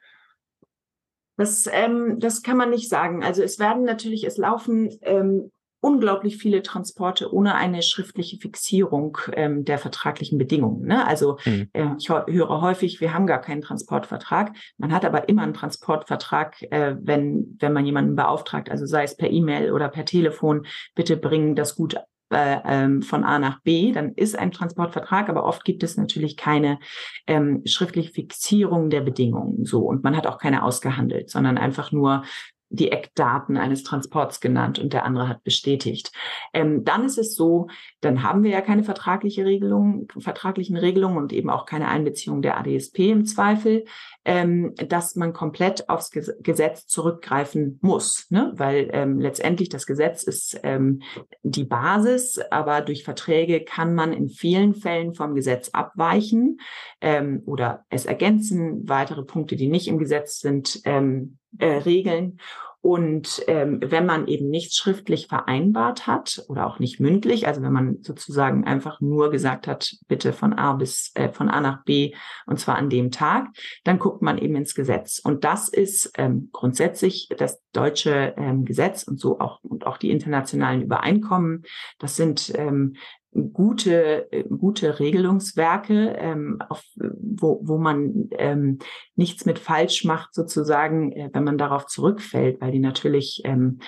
Das, 1.37 1.69
ähm, 1.73 2.19
das 2.19 2.43
kann 2.43 2.57
man 2.57 2.71
nicht 2.71 2.89
sagen. 2.89 3.25
Also 3.25 3.43
es 3.43 3.59
werden 3.59 3.85
natürlich, 3.85 4.25
es 4.25 4.39
laufen 4.39 4.91
ähm, 5.03 5.51
unglaublich 5.85 6.39
viele 6.39 6.63
Transporte 6.63 7.33
ohne 7.33 7.55
eine 7.57 7.83
schriftliche 7.83 8.39
Fixierung 8.39 9.19
ähm, 9.35 9.67
der 9.67 9.77
vertraglichen 9.77 10.39
Bedingungen. 10.39 10.87
Ne? 10.87 11.07
Also 11.07 11.37
mhm. 11.45 11.69
äh, 11.75 11.89
ich 11.99 12.09
höre 12.09 12.61
häufig, 12.63 13.03
wir 13.03 13.13
haben 13.13 13.27
gar 13.27 13.43
keinen 13.43 13.61
Transportvertrag. 13.61 14.57
Man 14.79 14.93
hat 14.93 15.05
aber 15.05 15.29
immer 15.29 15.43
einen 15.43 15.53
Transportvertrag, 15.53 16.63
äh, 16.71 16.97
wenn, 16.99 17.59
wenn 17.61 17.75
man 17.75 17.85
jemanden 17.85 18.17
beauftragt, 18.17 18.71
also 18.71 18.87
sei 18.87 19.05
es 19.05 19.15
per 19.15 19.31
E-Mail 19.31 19.73
oder 19.73 19.91
per 19.91 20.07
Telefon, 20.07 20.65
bitte 20.95 21.19
bringen 21.19 21.55
das 21.55 21.77
Gut 21.77 21.97
äh, 22.31 22.57
ähm, 22.65 23.03
von 23.03 23.23
A 23.23 23.39
nach 23.39 23.61
B, 23.61 23.93
dann 23.93 24.15
ist 24.15 24.39
ein 24.39 24.51
Transportvertrag, 24.51 25.29
aber 25.29 25.45
oft 25.45 25.65
gibt 25.65 25.83
es 25.83 25.99
natürlich 25.99 26.39
keine 26.39 26.79
ähm, 27.27 27.61
schriftliche 27.67 28.11
Fixierung 28.11 28.89
der 28.89 29.03
Bedingungen 29.03 29.67
so 29.67 29.81
und 29.81 30.03
man 30.03 30.17
hat 30.17 30.27
auch 30.27 30.39
keine 30.39 30.65
ausgehandelt, 30.65 31.29
sondern 31.29 31.59
einfach 31.59 31.93
nur 31.93 32.25
die 32.69 32.91
Eckdaten 32.91 33.57
eines 33.57 33.83
Transports 33.83 34.41
genannt 34.41 34.79
und 34.79 34.93
der 34.93 35.05
andere 35.05 35.29
hat 35.29 35.45
bestätigt. 35.45 36.11
Ähm, 36.53 36.85
dann 36.85 37.05
ist 37.05 37.19
es 37.19 37.35
so, 37.35 37.69
dann 38.01 38.23
haben 38.23 38.43
wir 38.43 38.51
ja 38.51 38.61
keine 38.61 38.83
vertragliche 38.83 39.45
Regelung, 39.45 40.09
vertraglichen 40.19 40.77
Regelungen 40.77 41.19
und 41.19 41.33
eben 41.33 41.51
auch 41.51 41.67
keine 41.67 41.89
Einbeziehung 41.89 42.43
der 42.43 42.59
ADSP 42.59 43.11
im 43.11 43.27
Zweifel, 43.27 43.85
ähm, 44.25 44.75
dass 44.89 45.15
man 45.17 45.33
komplett 45.33 45.89
aufs 45.89 46.11
Gesetz 46.11 46.87
zurückgreifen 46.87 47.79
muss, 47.83 48.27
ne? 48.31 48.53
weil 48.57 48.89
ähm, 48.93 49.21
letztendlich 49.21 49.69
das 49.69 49.87
Gesetz 49.87 50.23
ist 50.23 50.59
ähm, 50.63 51.03
die 51.43 51.65
Basis, 51.65 52.41
aber 52.51 52.81
durch 52.81 53.05
Verträge 53.05 53.65
kann 53.65 53.95
man 53.95 54.13
in 54.13 54.29
vielen 54.29 54.75
Fällen 54.75 55.15
vom 55.15 55.35
Gesetz 55.35 55.71
abweichen 55.71 56.59
ähm, 57.01 57.43
oder 57.47 57.85
es 57.91 58.07
ergänzen, 58.07 58.89
weitere 58.89 59.23
Punkte, 59.23 59.57
die 59.57 59.69
nicht 59.69 59.89
im 59.89 59.99
Gesetz 59.99 60.41
sind, 60.41 60.81
ähm, 60.85 61.39
äh, 61.59 61.67
regeln. 61.67 62.39
Und 62.85 63.43
ähm, 63.47 63.81
wenn 63.83 64.05
man 64.05 64.27
eben 64.27 64.51
nichts 64.51 64.77
schriftlich 64.77 65.29
vereinbart 65.29 66.07
hat 66.07 66.45
oder 66.49 66.67
auch 66.67 66.79
nicht 66.79 67.01
mündlich, 67.01 67.47
also 67.47 67.63
wenn 67.63 67.73
man 67.73 68.03
sozusagen 68.03 68.67
einfach 68.67 69.01
nur 69.01 69.31
gesagt 69.31 69.67
hat, 69.67 69.97
bitte 70.07 70.35
von 70.35 70.53
A 70.53 70.75
bis 70.75 71.11
äh, 71.15 71.33
von 71.33 71.49
A 71.49 71.63
nach 71.63 71.83
B 71.85 72.13
und 72.45 72.61
zwar 72.61 72.77
an 72.77 72.91
dem 72.91 73.11
Tag, 73.11 73.47
dann 73.85 73.99
guckt 73.99 74.21
man 74.21 74.37
eben 74.37 74.55
ins 74.55 74.75
Gesetz. 74.75 75.19
Und 75.19 75.45
das 75.45 75.71
ist 75.71 76.13
ähm, 76.19 76.51
grundsätzlich 76.53 77.29
das 77.39 77.59
deutsche 77.73 78.35
ähm, 78.37 78.67
Gesetz 78.67 79.05
und 79.05 79.19
so 79.19 79.41
auch 79.41 79.61
und 79.63 79.87
auch 79.87 79.97
die 79.97 80.11
internationalen 80.11 80.83
Übereinkommen. 80.83 81.63
Das 81.99 82.17
sind 82.17 82.53
ähm, 82.55 82.97
gute, 83.53 84.31
äh, 84.33 84.45
gute 84.45 85.01
Regelungswerke, 85.01 86.17
ähm, 86.19 86.59
auf, 86.69 86.83
wo, 86.97 87.61
wo 87.63 87.79
man 87.79 88.29
ähm, 88.39 88.79
nichts 89.17 89.45
mit 89.45 89.59
falsch 89.59 90.05
macht, 90.05 90.35
sozusagen, 90.35 91.13
äh, 91.13 91.31
wenn 91.33 91.45
man 91.45 91.59
darauf 91.59 91.87
zurückfällt, 91.87 92.61
weil 92.61 92.73
die 92.73 92.81
natürlich 92.81 93.43
ähm, 93.45 93.81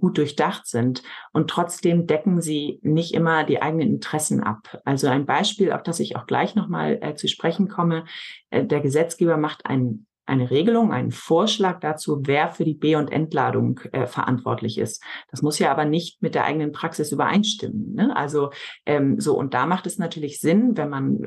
gut 0.00 0.18
durchdacht 0.18 0.66
sind. 0.66 1.02
Und 1.32 1.48
trotzdem 1.50 2.06
decken 2.06 2.40
sie 2.40 2.80
nicht 2.82 3.14
immer 3.14 3.44
die 3.44 3.62
eigenen 3.62 3.88
Interessen 3.88 4.42
ab. 4.42 4.80
Also 4.84 5.06
ein 5.06 5.26
Beispiel, 5.26 5.72
auf 5.72 5.82
das 5.82 6.00
ich 6.00 6.16
auch 6.16 6.26
gleich 6.26 6.54
nochmal 6.54 6.98
äh, 7.00 7.14
zu 7.14 7.28
sprechen 7.28 7.68
komme. 7.68 8.04
Äh, 8.50 8.64
der 8.64 8.80
Gesetzgeber 8.80 9.36
macht 9.36 9.66
einen 9.66 10.07
eine 10.28 10.50
Regelung, 10.50 10.92
einen 10.92 11.10
Vorschlag 11.10 11.80
dazu, 11.80 12.22
wer 12.24 12.50
für 12.50 12.64
die 12.64 12.74
B- 12.74 12.96
und 12.96 13.10
Entladung 13.10 13.80
äh, 13.92 14.06
verantwortlich 14.06 14.78
ist. 14.78 15.02
Das 15.30 15.42
muss 15.42 15.58
ja 15.58 15.70
aber 15.70 15.84
nicht 15.84 16.22
mit 16.22 16.34
der 16.34 16.44
eigenen 16.44 16.72
Praxis 16.72 17.12
übereinstimmen. 17.12 17.94
Ne? 17.94 18.16
Also 18.16 18.50
ähm, 18.86 19.18
so, 19.20 19.36
und 19.36 19.54
da 19.54 19.66
macht 19.66 19.86
es 19.86 19.98
natürlich 19.98 20.40
Sinn, 20.40 20.76
wenn 20.76 20.90
man 20.90 21.22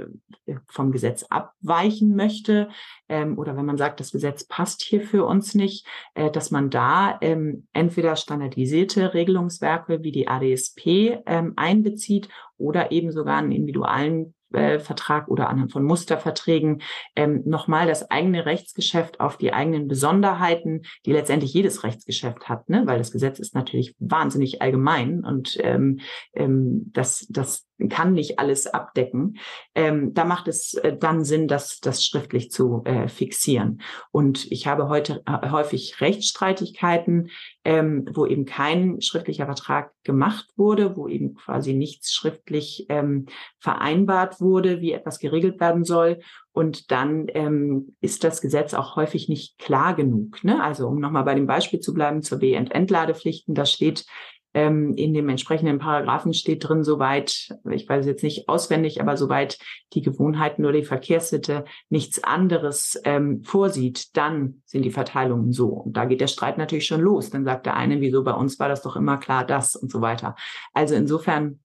äh, 0.45 0.55
vom 0.67 0.91
Gesetz 0.91 1.23
abweichen 1.29 2.15
möchte 2.15 2.69
ähm, 3.09 3.37
oder 3.37 3.57
wenn 3.57 3.65
man 3.65 3.77
sagt, 3.77 3.99
das 3.99 4.11
Gesetz 4.11 4.45
passt 4.45 4.81
hier 4.81 5.01
für 5.01 5.25
uns 5.25 5.55
nicht, 5.55 5.85
äh, 6.13 6.29
dass 6.29 6.51
man 6.51 6.69
da 6.69 7.17
ähm, 7.21 7.67
entweder 7.73 8.15
standardisierte 8.15 9.13
Regelungswerke 9.13 10.03
wie 10.03 10.11
die 10.11 10.27
ADSP 10.27 11.21
ähm, 11.25 11.53
einbezieht 11.55 12.29
oder 12.57 12.91
eben 12.91 13.11
sogar 13.11 13.37
einen 13.37 13.51
individuellen 13.51 14.33
Äh, 14.53 14.79
oder 15.27 15.49
anhand 15.49 15.71
von 15.71 15.83
Musterverträgen 15.83 16.81
ähm, 17.15 17.43
nochmal 17.45 17.87
das 17.87 18.09
eigene 18.11 18.45
Rechtsgeschäft 18.45 19.19
auf 19.19 19.37
die 19.37 19.53
eigenen 19.53 19.87
Besonderheiten, 19.87 20.83
die 21.05 21.13
letztendlich 21.13 21.53
jedes 21.53 21.83
Rechtsgeschäft 21.83 22.49
hat, 22.49 22.69
ne? 22.69 22.83
weil 22.85 22.97
das 22.97 23.11
Gesetz 23.11 23.39
ist 23.39 23.55
natürlich 23.55 23.95
wahnsinnig 23.99 24.61
allgemein 24.61 25.23
und 25.23 25.57
ähm, 25.61 25.99
ähm, 26.33 26.91
das, 26.93 27.25
das 27.29 27.67
kann 27.89 28.13
nicht 28.13 28.39
alles 28.39 28.67
abdecken. 28.67 29.37
Ähm, 29.75 30.13
da 30.13 30.25
macht 30.25 30.47
es 30.47 30.73
äh, 30.75 30.95
dann 30.97 31.23
Sinn, 31.23 31.47
das, 31.47 31.79
das 31.79 32.03
schriftlich 32.05 32.51
zu 32.51 32.81
äh, 32.85 33.07
fixieren. 33.07 33.81
Und 34.11 34.51
ich 34.51 34.67
habe 34.67 34.89
heute 34.89 35.23
äh, 35.25 35.49
häufig 35.49 36.01
Rechtsstreitigkeiten, 36.01 37.29
ähm, 37.63 38.05
wo 38.13 38.25
eben 38.25 38.45
kein 38.45 39.01
schriftlicher 39.01 39.45
Vertrag 39.45 39.91
gemacht 40.03 40.47
wurde, 40.55 40.95
wo 40.95 41.07
eben 41.07 41.35
quasi 41.35 41.73
nichts 41.73 42.11
schriftlich 42.11 42.85
ähm, 42.89 43.27
vereinbart 43.59 44.41
wurde, 44.41 44.81
wie 44.81 44.93
etwas 44.93 45.19
geregelt 45.19 45.59
werden 45.59 45.83
soll. 45.83 46.19
Und 46.53 46.91
dann 46.91 47.27
ähm, 47.29 47.95
ist 48.01 48.23
das 48.23 48.41
Gesetz 48.41 48.73
auch 48.73 48.95
häufig 48.95 49.29
nicht 49.29 49.57
klar 49.57 49.95
genug. 49.95 50.43
Ne? 50.43 50.61
Also 50.61 50.87
um 50.87 50.99
nochmal 50.99 51.23
bei 51.23 51.35
dem 51.35 51.47
Beispiel 51.47 51.79
zu 51.79 51.93
bleiben 51.93 52.21
zur 52.21 52.39
B- 52.39 52.57
und 52.57 52.71
Entladepflichten, 52.71 53.55
da 53.55 53.65
steht 53.65 54.05
ähm, 54.53 54.93
in 54.95 55.13
dem 55.13 55.29
entsprechenden 55.29 55.79
Paragraphen 55.79 56.33
steht 56.33 56.67
drin, 56.67 56.83
soweit, 56.83 57.55
ich 57.69 57.87
weiß 57.87 58.05
jetzt 58.05 58.23
nicht 58.23 58.49
auswendig, 58.49 59.01
aber 59.01 59.15
soweit 59.17 59.57
die 59.93 60.01
Gewohnheiten 60.01 60.65
oder 60.65 60.79
die 60.79 60.85
Verkehrssitte 60.85 61.65
nichts 61.89 62.23
anderes 62.23 62.99
ähm, 63.05 63.43
vorsieht, 63.43 64.15
dann 64.17 64.61
sind 64.65 64.83
die 64.83 64.91
Verteilungen 64.91 65.53
so. 65.53 65.67
Und 65.67 65.97
da 65.97 66.05
geht 66.05 66.21
der 66.21 66.27
Streit 66.27 66.57
natürlich 66.57 66.87
schon 66.87 67.01
los. 67.01 67.29
Dann 67.29 67.45
sagt 67.45 67.65
der 67.65 67.77
eine, 67.77 68.01
wieso 68.01 68.23
bei 68.23 68.33
uns 68.33 68.59
war 68.59 68.67
das 68.67 68.81
doch 68.81 68.95
immer 68.95 69.17
klar 69.17 69.45
das 69.45 69.75
und 69.75 69.91
so 69.91 70.01
weiter. 70.01 70.35
Also 70.73 70.95
insofern 70.95 71.59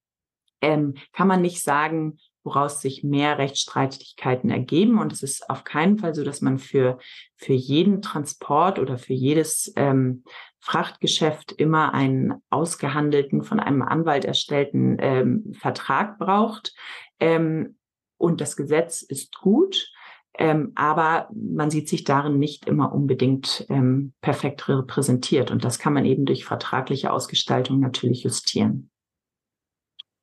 ähm, 0.60 0.94
kann 1.12 1.28
man 1.28 1.42
nicht 1.42 1.62
sagen, 1.62 2.18
woraus 2.46 2.80
sich 2.80 3.02
mehr 3.02 3.38
Rechtsstreitigkeiten 3.38 4.50
ergeben. 4.50 5.00
Und 5.00 5.12
es 5.12 5.22
ist 5.22 5.50
auf 5.50 5.64
keinen 5.64 5.98
Fall 5.98 6.14
so, 6.14 6.22
dass 6.22 6.40
man 6.40 6.58
für, 6.58 6.98
für 7.34 7.52
jeden 7.52 8.00
Transport 8.00 8.78
oder 8.78 8.96
für 8.96 9.14
jedes 9.14 9.72
ähm, 9.74 10.22
Frachtgeschäft 10.66 11.52
immer 11.52 11.94
einen 11.94 12.42
ausgehandelten, 12.50 13.44
von 13.44 13.60
einem 13.60 13.82
Anwalt 13.82 14.24
erstellten 14.24 14.96
ähm, 14.98 15.52
Vertrag 15.56 16.18
braucht. 16.18 16.74
Ähm, 17.20 17.76
und 18.18 18.40
das 18.40 18.56
Gesetz 18.56 19.02
ist 19.02 19.36
gut, 19.36 19.92
ähm, 20.36 20.72
aber 20.74 21.28
man 21.32 21.70
sieht 21.70 21.88
sich 21.88 22.02
darin 22.02 22.40
nicht 22.40 22.66
immer 22.66 22.92
unbedingt 22.92 23.64
ähm, 23.68 24.12
perfekt 24.20 24.68
repräsentiert. 24.68 25.52
Und 25.52 25.62
das 25.62 25.78
kann 25.78 25.92
man 25.92 26.04
eben 26.04 26.26
durch 26.26 26.44
vertragliche 26.44 27.12
Ausgestaltung 27.12 27.78
natürlich 27.78 28.24
justieren. 28.24 28.90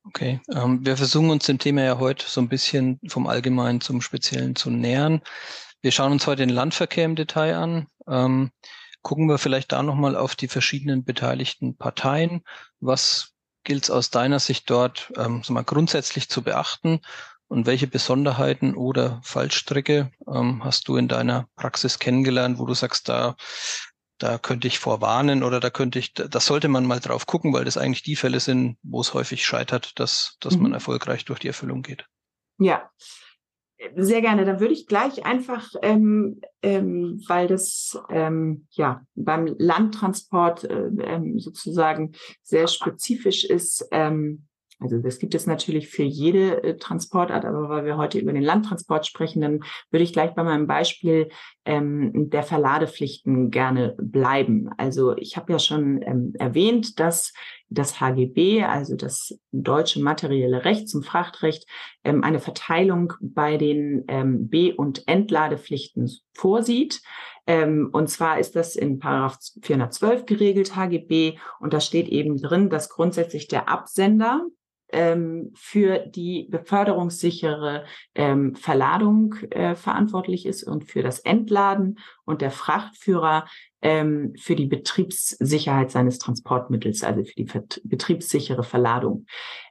Okay, 0.06 0.42
ähm, 0.54 0.84
wir 0.84 0.98
versuchen 0.98 1.30
uns 1.30 1.46
dem 1.46 1.58
Thema 1.58 1.84
ja 1.84 1.98
heute 1.98 2.26
so 2.28 2.42
ein 2.42 2.50
bisschen 2.50 3.00
vom 3.08 3.26
Allgemeinen 3.26 3.80
zum 3.80 4.02
Speziellen 4.02 4.56
zu 4.56 4.68
nähern. 4.68 5.22
Wir 5.80 5.90
schauen 5.90 6.12
uns 6.12 6.26
heute 6.26 6.42
den 6.44 6.54
Landverkehr 6.54 7.06
im 7.06 7.16
Detail 7.16 7.54
an. 7.54 7.86
Gucken 9.04 9.28
wir 9.28 9.36
vielleicht 9.36 9.70
da 9.70 9.82
nochmal 9.82 10.16
auf 10.16 10.34
die 10.34 10.48
verschiedenen 10.48 11.04
beteiligten 11.04 11.76
Parteien. 11.76 12.42
Was 12.80 13.34
gilt 13.62 13.84
es 13.84 13.90
aus 13.90 14.08
deiner 14.08 14.40
Sicht 14.40 14.70
dort 14.70 15.12
ähm, 15.18 15.42
so 15.44 15.52
mal 15.52 15.62
grundsätzlich 15.62 16.30
zu 16.30 16.40
beachten? 16.40 17.00
Und 17.46 17.66
welche 17.66 17.86
Besonderheiten 17.86 18.74
oder 18.74 19.20
Fallstricke 19.22 20.10
ähm, 20.26 20.64
hast 20.64 20.88
du 20.88 20.96
in 20.96 21.08
deiner 21.08 21.46
Praxis 21.54 21.98
kennengelernt, 21.98 22.58
wo 22.58 22.64
du 22.64 22.72
sagst, 22.72 23.10
da, 23.10 23.36
da 24.16 24.38
könnte 24.38 24.68
ich 24.68 24.78
vorwarnen 24.78 25.42
oder 25.42 25.60
da 25.60 25.68
könnte 25.68 25.98
ich, 25.98 26.14
das 26.14 26.46
sollte 26.46 26.68
man 26.68 26.86
mal 26.86 27.00
drauf 27.00 27.26
gucken, 27.26 27.52
weil 27.52 27.66
das 27.66 27.76
eigentlich 27.76 28.04
die 28.04 28.16
Fälle 28.16 28.40
sind, 28.40 28.78
wo 28.82 29.02
es 29.02 29.12
häufig 29.12 29.44
scheitert, 29.44 30.00
dass, 30.00 30.38
dass 30.40 30.56
mhm. 30.56 30.62
man 30.62 30.72
erfolgreich 30.72 31.26
durch 31.26 31.40
die 31.40 31.48
Erfüllung 31.48 31.82
geht. 31.82 32.06
Ja, 32.56 32.90
sehr 33.96 34.20
gerne. 34.20 34.44
Dann 34.44 34.60
würde 34.60 34.74
ich 34.74 34.86
gleich 34.86 35.24
einfach, 35.24 35.70
ähm, 35.82 36.40
ähm, 36.62 37.22
weil 37.26 37.46
das 37.46 37.98
ähm, 38.10 38.66
ja 38.70 39.02
beim 39.14 39.54
Landtransport 39.58 40.64
äh, 40.64 40.90
ähm, 41.02 41.38
sozusagen 41.38 42.12
sehr 42.42 42.68
spezifisch 42.68 43.44
ist, 43.44 43.86
ähm, 43.90 44.46
also 44.80 44.98
das 44.98 45.18
gibt 45.18 45.34
es 45.34 45.46
natürlich 45.46 45.88
für 45.88 46.02
jede 46.02 46.62
äh, 46.62 46.76
Transportart, 46.76 47.44
aber 47.44 47.68
weil 47.68 47.84
wir 47.84 47.96
heute 47.96 48.18
über 48.18 48.32
den 48.32 48.42
Landtransport 48.42 49.06
sprechen, 49.06 49.40
dann 49.40 49.60
würde 49.90 50.04
ich 50.04 50.12
gleich 50.12 50.34
bei 50.34 50.42
meinem 50.42 50.66
Beispiel 50.66 51.28
ähm, 51.64 52.28
der 52.30 52.42
Verladepflichten 52.42 53.50
gerne 53.50 53.94
bleiben. 53.98 54.68
Also 54.76 55.16
ich 55.16 55.36
habe 55.36 55.52
ja 55.52 55.58
schon 55.58 56.02
ähm, 56.02 56.34
erwähnt, 56.38 56.98
dass 56.98 57.32
das 57.68 58.00
HGB, 58.00 58.64
also 58.64 58.96
das 58.96 59.38
deutsche 59.52 60.00
materielle 60.00 60.64
Recht 60.64 60.88
zum 60.88 61.02
Frachtrecht, 61.02 61.66
ähm, 62.04 62.22
eine 62.22 62.40
Verteilung 62.40 63.12
bei 63.20 63.56
den 63.56 64.04
ähm, 64.08 64.48
B- 64.48 64.72
und 64.72 65.06
Entladepflichten 65.08 66.10
vorsieht. 66.32 67.02
Ähm, 67.46 67.90
und 67.92 68.08
zwar 68.08 68.38
ist 68.38 68.56
das 68.56 68.76
in 68.76 68.98
Paragraph 68.98 69.38
412 69.62 70.26
geregelt, 70.26 70.76
HGB, 70.76 71.38
und 71.60 71.74
da 71.74 71.80
steht 71.80 72.08
eben 72.08 72.40
drin, 72.40 72.70
dass 72.70 72.88
grundsätzlich 72.88 73.48
der 73.48 73.68
Absender 73.68 74.46
ähm, 74.94 75.50
für 75.54 75.98
die 75.98 76.46
beförderungssichere 76.48 77.84
ähm, 78.14 78.54
Verladung 78.54 79.34
äh, 79.50 79.74
verantwortlich 79.74 80.46
ist 80.46 80.62
und 80.62 80.84
für 80.84 81.02
das 81.02 81.18
Entladen 81.18 81.98
und 82.24 82.40
der 82.40 82.52
Frachtführer 82.52 83.46
ähm, 83.82 84.32
für 84.38 84.56
die 84.56 84.66
Betriebssicherheit 84.66 85.90
seines 85.90 86.18
Transportmittels, 86.18 87.04
also 87.04 87.24
für 87.24 87.34
die 87.34 87.48
betriebssichere 87.84 88.62
Verladung. 88.62 89.26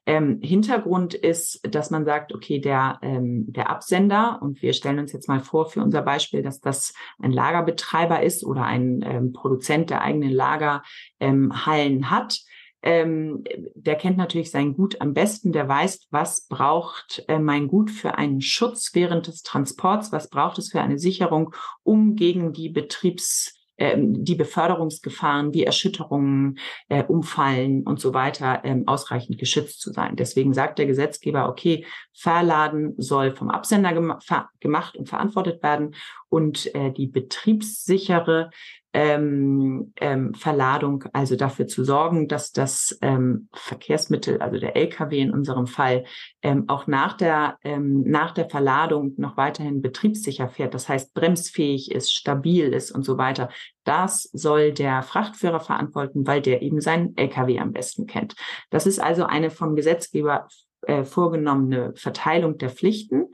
Ähm, 0.06 0.40
Hintergrund 0.42 1.14
ist, 1.14 1.62
dass 1.64 1.90
man 1.90 2.06
sagt, 2.06 2.36
okay, 2.36 2.60
der, 2.60 3.00
ähm, 3.02 3.46
der 3.48 3.70
Absender, 3.70 4.40
und 4.42 4.62
wir 4.62 4.74
stellen 4.74 5.00
uns 5.00 5.14
jetzt 5.14 5.30
mal 5.30 5.40
vor 5.40 5.70
für 5.70 5.82
unser 5.82 6.02
Beispiel, 6.02 6.44
dass 6.44 6.60
das 6.60 6.94
ein 7.20 7.32
Lagerbetreiber 7.32 8.22
ist 8.22 8.44
oder 8.44 8.66
ein 8.66 9.02
ähm, 9.04 9.32
Produzent 9.32 9.90
der 9.90 10.02
eigenen 10.02 10.32
Lagerhallen 10.32 12.12
hat, 12.12 12.40
ähm, 12.84 13.44
der 13.76 13.96
kennt 13.96 14.18
natürlich 14.18 14.52
sein 14.52 14.76
Gut 14.76 15.00
am 15.02 15.14
besten, 15.14 15.52
der 15.52 15.68
weiß, 15.68 16.08
was 16.12 16.48
braucht 16.48 17.24
äh, 17.28 17.40
mein 17.40 17.68
Gut 17.68 17.90
für 17.90 18.18
einen 18.18 18.42
Schutz 18.42 18.92
während 18.94 19.28
des 19.28 19.42
Transports, 19.42 20.12
was 20.12 20.30
braucht 20.30 20.58
es 20.60 20.72
für 20.72 20.82
eine 20.82 21.00
Sicherung, 21.00 21.56
um 21.84 22.16
gegen 22.16 22.54
die 22.54 22.70
Betriebs 22.70 23.58
ähm, 23.78 24.24
die 24.24 24.36
Beförderungsgefahren 24.36 25.54
wie 25.54 25.64
Erschütterungen, 25.64 26.60
äh, 26.90 27.04
Umfallen 27.04 27.84
und 27.84 28.00
so 28.00 28.14
weiter 28.14 28.62
ähm, 28.64 28.88
ausreichend 28.88 29.40
geschützt 29.40 29.82
zu 29.82 29.92
sein. 29.92 30.16
Deswegen 30.16 30.54
sagt 30.54 30.78
der 30.78 30.86
Gesetzgeber, 30.86 31.50
okay, 31.50 31.86
Verladen 32.14 32.94
soll 32.98 33.36
vom 33.36 33.50
Absender 33.50 33.94
gem 33.94 34.14
gemacht 34.60 34.96
und 34.96 35.10
verantwortet 35.10 35.64
werden 35.64 35.96
und 36.34 36.74
äh, 36.74 36.92
die 36.92 37.06
betriebssichere 37.06 38.50
ähm, 38.92 39.94
ähm, 40.02 40.34
Verladung, 40.34 41.04
also 41.14 41.36
dafür 41.36 41.68
zu 41.68 41.84
sorgen, 41.84 42.28
dass 42.28 42.52
das 42.52 42.98
ähm, 43.04 43.50
Verkehrsmittel, 43.54 44.42
also 44.42 44.60
der 44.60 44.76
LKW 44.76 45.20
in 45.20 45.32
unserem 45.32 45.68
Fall, 45.68 46.06
ähm, 46.42 46.66
auch 46.70 46.88
nach 46.88 47.14
der, 47.14 47.58
ähm, 47.64 48.02
nach 48.02 48.32
der 48.32 48.50
Verladung 48.50 49.14
noch 49.18 49.38
weiterhin 49.38 49.84
betriebssicher 49.84 50.50
fährt, 50.50 50.74
das 50.74 50.90
heißt 50.90 51.14
bremsfähig 51.14 51.92
ist, 51.92 52.12
stabil 52.12 52.74
ist 52.74 52.90
und 52.92 53.04
so 53.04 53.20
weiter. 53.20 53.50
Das 53.84 54.24
soll 54.34 54.72
der 54.72 55.04
Frachtführer 55.04 55.60
verantworten, 55.60 56.26
weil 56.26 56.42
der 56.42 56.64
eben 56.64 56.82
seinen 56.82 57.16
LKW 57.16 57.60
am 57.60 57.74
besten 57.74 58.08
kennt. 58.08 58.36
Das 58.72 58.88
ist 58.88 59.00
also 59.00 59.26
eine 59.26 59.52
vom 59.52 59.76
Gesetzgeber 59.76 60.48
äh, 60.88 61.04
vorgenommene 61.04 61.94
Verteilung 61.96 62.58
der 62.58 62.70
Pflichten, 62.70 63.28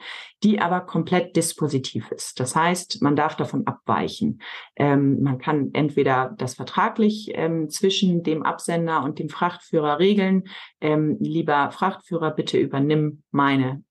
die 0.43 0.59
aber 0.59 0.81
komplett 0.81 1.35
dispositiv 1.35 2.12
ist. 2.12 2.39
Das 2.39 2.55
heißt, 2.55 3.01
man 3.01 3.15
darf 3.15 3.35
davon 3.35 3.67
abweichen. 3.67 4.41
Ähm, 4.75 5.21
man 5.21 5.38
kann 5.38 5.69
entweder 5.73 6.33
das 6.38 6.55
vertraglich 6.55 7.31
ähm, 7.33 7.69
zwischen 7.69 8.23
dem 8.23 8.43
Absender 8.43 9.03
und 9.03 9.19
dem 9.19 9.29
Frachtführer 9.29 9.99
regeln. 9.99 10.43
Ähm, 10.81 11.17
lieber 11.19 11.71
Frachtführer, 11.71 12.31
bitte 12.31 12.57
übernimm 12.57 13.23
meine 13.31 13.83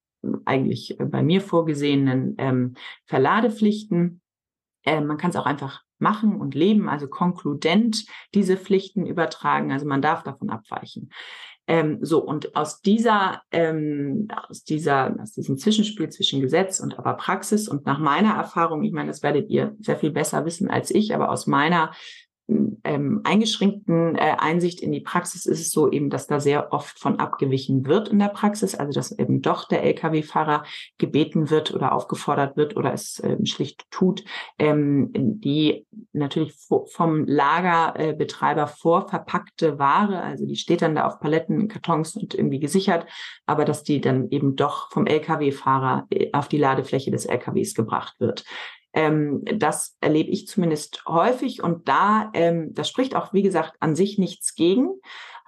eigentlich 0.44 0.96
bei 0.98 1.22
mir 1.22 1.40
vorgesehenen 1.40 2.34
ähm, 2.38 2.74
Verladepflichten. 3.06 4.20
Ähm, 4.84 5.06
man 5.06 5.16
kann 5.16 5.30
es 5.30 5.36
auch 5.36 5.46
einfach 5.46 5.82
machen 5.98 6.40
und 6.40 6.54
leben, 6.54 6.88
also 6.88 7.08
konkludent 7.08 8.06
diese 8.34 8.56
Pflichten 8.56 9.06
übertragen. 9.06 9.72
Also 9.72 9.86
man 9.86 10.02
darf 10.02 10.22
davon 10.22 10.50
abweichen. 10.50 11.10
Ähm, 11.68 11.98
so, 12.00 12.24
und 12.24 12.56
aus 12.56 12.80
dieser, 12.80 13.42
ähm, 13.52 14.28
aus 14.48 14.64
dieser, 14.64 15.14
aus 15.20 15.32
diesem 15.32 15.58
Zwischenspiel 15.58 16.08
zwischen 16.08 16.40
Gesetz 16.40 16.80
und 16.80 16.98
aber 16.98 17.14
Praxis 17.14 17.68
und 17.68 17.84
nach 17.84 17.98
meiner 17.98 18.34
Erfahrung, 18.34 18.82
ich 18.84 18.92
meine, 18.92 19.08
das 19.08 19.22
werdet 19.22 19.50
ihr 19.50 19.76
sehr 19.78 19.98
viel 19.98 20.10
besser 20.10 20.46
wissen 20.46 20.70
als 20.70 20.90
ich, 20.90 21.14
aber 21.14 21.30
aus 21.30 21.46
meiner 21.46 21.92
ähm, 22.48 23.20
eingeschränkten 23.24 24.16
äh, 24.16 24.36
Einsicht 24.38 24.80
in 24.80 24.90
die 24.90 25.00
Praxis 25.00 25.44
ist 25.44 25.60
es 25.60 25.70
so 25.70 25.90
eben, 25.90 26.08
dass 26.08 26.26
da 26.26 26.40
sehr 26.40 26.72
oft 26.72 26.98
von 26.98 27.18
abgewichen 27.18 27.86
wird 27.86 28.08
in 28.08 28.18
der 28.18 28.28
Praxis, 28.28 28.74
also 28.74 28.92
dass 28.92 29.16
eben 29.18 29.42
doch 29.42 29.68
der 29.68 29.82
Lkw-Fahrer 29.84 30.64
gebeten 30.96 31.50
wird 31.50 31.74
oder 31.74 31.92
aufgefordert 31.92 32.56
wird 32.56 32.76
oder 32.76 32.92
es 32.92 33.20
ähm, 33.22 33.44
schlicht 33.44 33.84
tut, 33.90 34.24
ähm, 34.58 35.10
die 35.12 35.86
natürlich 36.12 36.54
vom 36.86 37.26
Lagerbetreiber 37.26 38.66
vorverpackte 38.66 39.78
Ware, 39.78 40.22
also 40.22 40.46
die 40.46 40.56
steht 40.56 40.82
dann 40.82 40.94
da 40.94 41.06
auf 41.06 41.20
Paletten, 41.20 41.68
Kartons 41.68 42.16
und 42.16 42.34
irgendwie 42.34 42.60
gesichert, 42.60 43.06
aber 43.44 43.66
dass 43.66 43.82
die 43.82 44.00
dann 44.00 44.30
eben 44.30 44.56
doch 44.56 44.90
vom 44.90 45.06
Lkw-Fahrer 45.06 46.06
äh, 46.10 46.30
auf 46.32 46.48
die 46.48 46.58
Ladefläche 46.58 47.10
des 47.10 47.26
Lkws 47.26 47.74
gebracht 47.74 48.14
wird. 48.18 48.44
Ähm, 48.98 49.44
das 49.44 49.96
erlebe 50.00 50.30
ich 50.30 50.48
zumindest 50.48 51.04
häufig 51.06 51.62
und 51.62 51.88
da, 51.88 52.30
ähm, 52.34 52.74
das 52.74 52.88
spricht 52.88 53.14
auch, 53.14 53.32
wie 53.32 53.42
gesagt, 53.42 53.74
an 53.78 53.94
sich 53.94 54.18
nichts 54.18 54.56
gegen. 54.56 54.90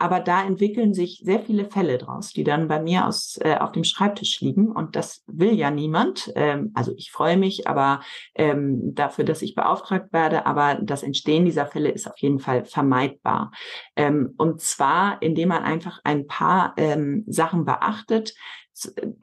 Aber 0.01 0.21
da 0.21 0.43
entwickeln 0.43 0.95
sich 0.95 1.21
sehr 1.23 1.41
viele 1.41 1.67
Fälle 1.67 1.99
draus, 1.99 2.33
die 2.33 2.43
dann 2.43 2.69
bei 2.69 2.81
mir 2.81 3.07
aus, 3.07 3.39
äh, 3.43 3.57
auf 3.57 3.73
dem 3.73 3.85
Schreibtisch 3.85 4.41
liegen. 4.41 4.73
Und 4.73 4.97
das 4.97 5.23
will 5.27 5.53
ja 5.53 5.71
niemand. 5.71 6.33
Ähm, 6.37 6.71
also 6.75 6.95
ich 6.97 7.11
freue 7.11 7.37
mich 7.37 7.67
aber 7.67 8.01
ähm, 8.35 8.95
dafür, 8.95 9.25
dass 9.25 9.43
ich 9.43 9.55
beauftragt 9.55 10.11
werde. 10.13 10.47
Aber 10.47 10.77
das 10.81 11.03
Entstehen 11.03 11.45
dieser 11.45 11.67
Fälle 11.67 11.91
ist 11.91 12.09
auf 12.09 12.17
jeden 12.17 12.39
Fall 12.39 12.65
vermeidbar. 12.65 13.51
Ähm, 13.95 14.33
und 14.39 14.63
zwar, 14.63 15.21
indem 15.21 15.51
man 15.51 15.65
einfach 15.65 16.01
ein 16.03 16.27
paar 16.27 16.73
ähm, 16.79 17.25
Sachen 17.27 17.67
beachtet, 17.67 18.33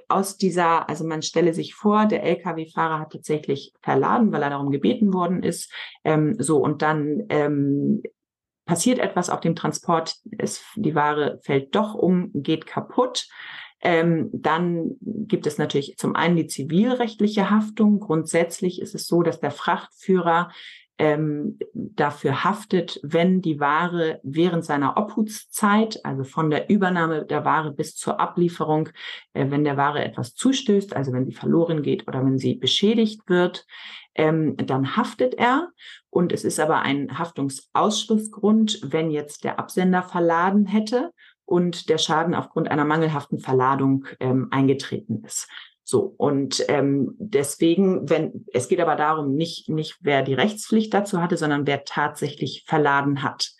aus 0.07 0.37
dieser, 0.37 0.89
also 0.89 1.05
man 1.05 1.21
stelle 1.21 1.53
sich 1.53 1.73
vor, 1.75 2.05
der 2.05 2.23
Lkw-Fahrer 2.23 2.99
hat 2.99 3.13
tatsächlich 3.13 3.73
verladen, 3.81 4.31
weil 4.31 4.43
er 4.43 4.49
darum 4.49 4.71
gebeten 4.71 5.13
worden 5.13 5.43
ist. 5.43 5.71
Ähm, 6.03 6.35
so 6.39 6.57
und 6.57 6.81
dann 6.81 7.23
ähm, 7.29 8.01
passiert 8.65 8.99
etwas 8.99 9.29
auf 9.29 9.39
dem 9.39 9.55
Transport, 9.55 10.15
es, 10.37 10.63
die 10.75 10.95
Ware 10.95 11.39
fällt 11.43 11.75
doch 11.75 11.95
um, 11.95 12.31
geht 12.33 12.67
kaputt. 12.67 13.27
Ähm, 13.81 14.29
dann 14.33 14.95
gibt 15.01 15.45
es 15.47 15.57
natürlich 15.57 15.97
zum 15.97 16.15
einen 16.15 16.35
die 16.35 16.47
zivilrechtliche 16.47 17.49
Haftung. 17.49 17.99
Grundsätzlich 17.99 18.81
ist 18.81 18.95
es 18.95 19.07
so, 19.07 19.21
dass 19.21 19.39
der 19.39 19.51
Frachtführer 19.51 20.51
ähm, 20.99 21.59
dafür 21.73 22.43
haftet, 22.43 22.99
wenn 23.03 23.41
die 23.41 23.59
Ware 23.59 24.19
während 24.23 24.65
seiner 24.65 24.97
Obhutszeit, 24.97 26.03
also 26.03 26.23
von 26.23 26.49
der 26.49 26.69
Übernahme 26.69 27.25
der 27.25 27.45
Ware 27.45 27.71
bis 27.71 27.95
zur 27.95 28.19
Ablieferung, 28.19 28.89
äh, 29.33 29.49
wenn 29.49 29.63
der 29.63 29.77
Ware 29.77 30.03
etwas 30.03 30.33
zustößt, 30.33 30.95
also 30.95 31.13
wenn 31.13 31.25
sie 31.25 31.33
verloren 31.33 31.83
geht 31.83 32.07
oder 32.07 32.25
wenn 32.25 32.39
sie 32.39 32.55
beschädigt 32.55 33.21
wird, 33.27 33.67
ähm, 34.15 34.57
dann 34.57 34.95
haftet 34.97 35.35
er. 35.35 35.69
Und 36.09 36.33
es 36.33 36.43
ist 36.43 36.59
aber 36.59 36.81
ein 36.81 37.19
Haftungsausschlussgrund, 37.19 38.79
wenn 38.83 39.11
jetzt 39.11 39.43
der 39.43 39.59
Absender 39.59 40.01
verladen 40.01 40.65
hätte 40.65 41.11
und 41.45 41.89
der 41.89 41.99
Schaden 41.99 42.33
aufgrund 42.33 42.69
einer 42.69 42.85
mangelhaften 42.85 43.39
Verladung 43.39 44.05
ähm, 44.19 44.47
eingetreten 44.49 45.23
ist. 45.23 45.47
So, 45.89 46.13
und 46.17 46.65
ähm, 46.67 47.15
deswegen, 47.17 48.09
wenn, 48.09 48.45
es 48.51 48.67
geht 48.67 48.81
aber 48.81 48.97
darum, 48.97 49.35
nicht, 49.35 49.69
nicht 49.69 49.95
wer 50.01 50.21
die 50.21 50.33
Rechtspflicht 50.33 50.93
dazu 50.93 51.21
hatte, 51.21 51.37
sondern 51.37 51.65
wer 51.65 51.85
tatsächlich 51.85 52.65
verladen 52.67 53.23
hat. 53.23 53.53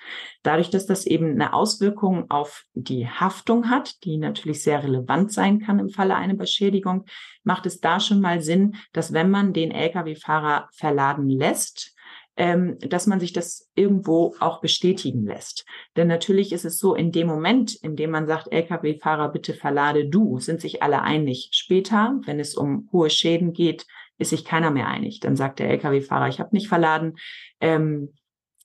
Dadurch, 0.43 0.69
dass 0.69 0.85
das 0.85 1.05
eben 1.05 1.31
eine 1.31 1.53
Auswirkung 1.53 2.29
auf 2.29 2.65
die 2.73 3.07
Haftung 3.07 3.69
hat, 3.69 4.03
die 4.03 4.17
natürlich 4.17 4.61
sehr 4.61 4.83
relevant 4.83 5.31
sein 5.31 5.61
kann 5.61 5.79
im 5.79 5.87
Falle 5.87 6.15
einer 6.17 6.33
Beschädigung, 6.35 7.05
macht 7.45 7.65
es 7.65 7.79
da 7.79 8.01
schon 8.01 8.19
mal 8.19 8.41
Sinn, 8.41 8.75
dass 8.91 9.13
wenn 9.13 9.29
man 9.29 9.53
den 9.53 9.71
Lkw-Fahrer 9.71 10.67
verladen 10.73 11.29
lässt, 11.29 11.95
ähm, 12.37 12.77
dass 12.79 13.07
man 13.07 13.19
sich 13.19 13.33
das 13.33 13.69
irgendwo 13.75 14.35
auch 14.39 14.61
bestätigen 14.61 15.25
lässt. 15.25 15.65
Denn 15.95 16.07
natürlich 16.07 16.53
ist 16.53 16.65
es 16.65 16.77
so, 16.77 16.95
in 16.95 17.11
dem 17.11 17.27
Moment, 17.27 17.75
in 17.75 17.95
dem 17.95 18.11
man 18.11 18.27
sagt, 18.27 18.51
Lkw-Fahrer, 18.51 19.29
bitte 19.29 19.53
verlade 19.53 20.07
du, 20.07 20.39
sind 20.39 20.61
sich 20.61 20.83
alle 20.83 21.01
einig. 21.01 21.49
Später, 21.51 22.19
wenn 22.25 22.39
es 22.39 22.55
um 22.55 22.87
hohe 22.91 23.09
Schäden 23.09 23.53
geht, 23.53 23.85
ist 24.19 24.29
sich 24.29 24.45
keiner 24.45 24.71
mehr 24.71 24.87
einig. 24.87 25.19
Dann 25.19 25.35
sagt 25.35 25.59
der 25.59 25.69
Lkw-Fahrer, 25.71 26.27
ich 26.27 26.39
habe 26.39 26.55
nicht 26.55 26.67
verladen. 26.67 27.15
Ähm, 27.59 28.13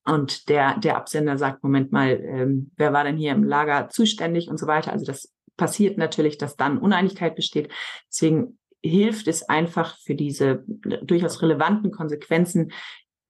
und 0.04 0.48
der, 0.48 0.78
der 0.78 0.96
Absender 0.96 1.38
sagt, 1.38 1.62
Moment 1.62 1.92
mal, 1.92 2.20
ähm, 2.22 2.72
wer 2.76 2.92
war 2.92 3.04
denn 3.04 3.16
hier 3.16 3.32
im 3.32 3.44
Lager 3.44 3.88
zuständig 3.88 4.48
und 4.48 4.58
so 4.58 4.66
weiter. 4.66 4.92
Also 4.92 5.06
das 5.06 5.32
passiert 5.56 5.96
natürlich, 5.96 6.38
dass 6.38 6.56
dann 6.56 6.78
Uneinigkeit 6.78 7.36
besteht. 7.36 7.70
Deswegen 8.08 8.58
hilft 8.82 9.28
es 9.28 9.48
einfach 9.48 9.96
für 9.98 10.14
diese 10.16 10.64
durchaus 10.66 11.40
relevanten 11.40 11.92
Konsequenzen, 11.92 12.72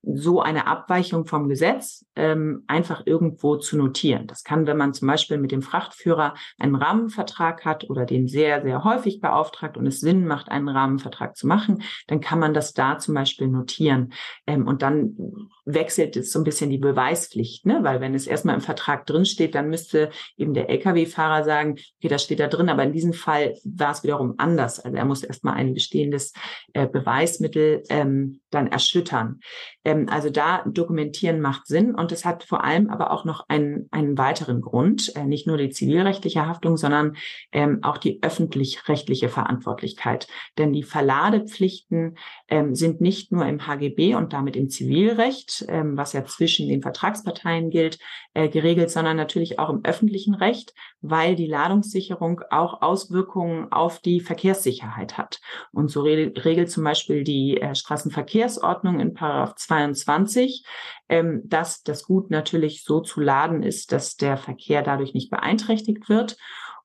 so 0.03 0.41
eine 0.41 0.67
Abweichung 0.67 1.27
vom 1.27 1.49
Gesetz 1.49 2.05
ähm, 2.17 2.65
einfach 2.67 3.03
irgendwo 3.07 3.57
zu 3.57 3.77
notieren. 3.77 4.27
Das 4.27 4.43
kann, 4.43 4.67
wenn 4.67 4.77
man 4.77 4.95
zum 4.95 5.07
Beispiel 5.07 5.38
mit 5.38 5.53
dem 5.53 5.62
Frachtführer 5.62 6.35
einen 6.59 6.75
Rahmenvertrag 6.75 7.65
hat 7.65 7.88
oder 7.88 8.05
den 8.05 8.27
sehr, 8.27 8.62
sehr 8.62 8.83
häufig 8.83 9.21
beauftragt 9.21 9.77
und 9.77 9.87
es 9.87 10.01
Sinn 10.01 10.27
macht, 10.27 10.51
einen 10.51 10.69
Rahmenvertrag 10.69 11.37
zu 11.37 11.47
machen, 11.47 11.83
dann 12.09 12.21
kann 12.21 12.41
man 12.41 12.53
das 12.53 12.73
da 12.73 12.99
zum 12.99 13.15
Beispiel 13.15 13.47
notieren. 13.47 14.12
Ähm, 14.47 14.67
und 14.67 14.83
dann 14.83 15.17
wechselt 15.64 16.16
es 16.16 16.33
so 16.33 16.40
ein 16.40 16.44
bisschen 16.44 16.70
die 16.70 16.79
Beweispflicht, 16.79 17.66
ne? 17.66 17.81
weil 17.83 18.01
wenn 18.01 18.14
es 18.14 18.27
erstmal 18.27 18.55
im 18.55 18.61
Vertrag 18.61 19.07
drinsteht, 19.07 19.55
dann 19.55 19.68
müsste 19.68 20.11
eben 20.37 20.55
der 20.55 20.68
Lkw-Fahrer 20.68 21.44
sagen, 21.44 21.72
okay, 21.98 22.09
das 22.09 22.25
steht 22.25 22.40
da 22.40 22.48
drin, 22.48 22.68
aber 22.68 22.83
in 22.83 22.92
diesem 22.92 23.12
Fall 23.12 23.55
war 23.64 23.92
es 23.92 24.03
wiederum 24.03 24.35
anders. 24.38 24.81
Also 24.81 24.96
er 24.96 25.05
muss 25.05 25.22
erstmal 25.22 25.55
ein 25.55 25.75
bestehendes 25.75 26.33
äh, 26.72 26.87
Beweismittel 26.87 27.83
ähm, 27.88 28.40
dann 28.51 28.66
erschüttern. 28.66 29.40
Ähm, 29.85 30.09
also 30.09 30.31
da 30.31 30.64
dokumentieren 30.66 31.40
macht 31.40 31.66
Sinn 31.66 31.94
und 31.94 32.11
es 32.11 32.25
hat 32.25 32.42
vor 32.44 32.64
allem 32.64 32.90
aber 32.90 33.12
auch 33.12 33.25
noch 33.25 33.44
einen, 33.48 33.88
einen 33.92 34.18
weiteren 34.18 34.61
Grund, 34.61 35.14
äh, 35.16 35.25
nicht 35.25 35.46
nur 35.46 35.59
die 35.59 35.70
zivilrechtliche 35.70 36.46
Haftung, 36.46 36.77
sondern 36.77 37.16
ähm, 37.53 37.81
auch 37.83 37.98
die 37.98 38.20
öffentlich-rechtliche 38.22 39.29
Verantwortlichkeit. 39.29 40.27
Denn 40.59 40.72
die 40.72 40.83
Verladepflichten 40.83 42.16
ähm, 42.48 42.75
sind 42.75 43.01
nicht 43.01 43.31
nur 43.31 43.46
im 43.46 43.66
HGB 43.66 44.16
und 44.16 44.33
damit 44.33 44.57
im 44.57 44.68
Zivilrecht, 44.68 45.52
ähm, 45.69 45.97
was 45.97 46.12
ja 46.12 46.25
zwischen 46.25 46.69
den 46.69 46.83
Vertragsparteien 46.83 47.71
gilt, 47.71 47.99
äh, 48.35 48.49
geregelt, 48.49 48.91
sondern 48.91 49.17
natürlich 49.17 49.59
auch 49.59 49.69
im 49.69 49.85
öffentlichen 49.85 50.35
Recht, 50.35 50.75
weil 51.01 51.37
die 51.37 51.47
Ladungssicherung 51.47 52.41
auch 52.51 52.83
Auswirkungen 52.83 53.71
auf 53.71 53.99
die 54.01 54.21
Verkehrssicherheit 54.21 55.19
hat. 55.19 55.41
Und 55.73 55.91
so 55.91 56.03
regelt 56.03 56.71
zum 56.71 56.85
Beispiel 56.85 57.25
die 57.25 57.61
äh, 57.61 57.75
Straßenverkehrsordnung 57.75 59.01
in 59.01 59.15
Paragraph 59.15 59.55
22, 59.57 60.65
ähm, 61.09 61.43
dass 61.45 61.83
das 61.83 62.05
Gut 62.05 62.31
natürlich 62.31 62.85
so 62.85 63.01
zu 63.01 63.21
laden 63.21 63.62
ist, 63.62 63.93
dass 63.93 64.17
der 64.17 64.37
Verkehr 64.37 64.83
dadurch 64.83 65.15
nicht 65.15 65.31
beeinträchtigt 65.31 66.09
wird. 66.09 66.37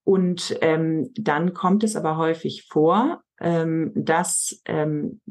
Und 0.04 0.58
ähm, 0.62 1.12
dann 1.16 1.54
kommt 1.54 1.84
es 1.84 1.98
aber 1.98 2.16
häufig 2.16 2.66
vor, 2.70 3.22
ähm, 3.42 3.92
dass 3.94 4.62
ähm, 4.66 5.22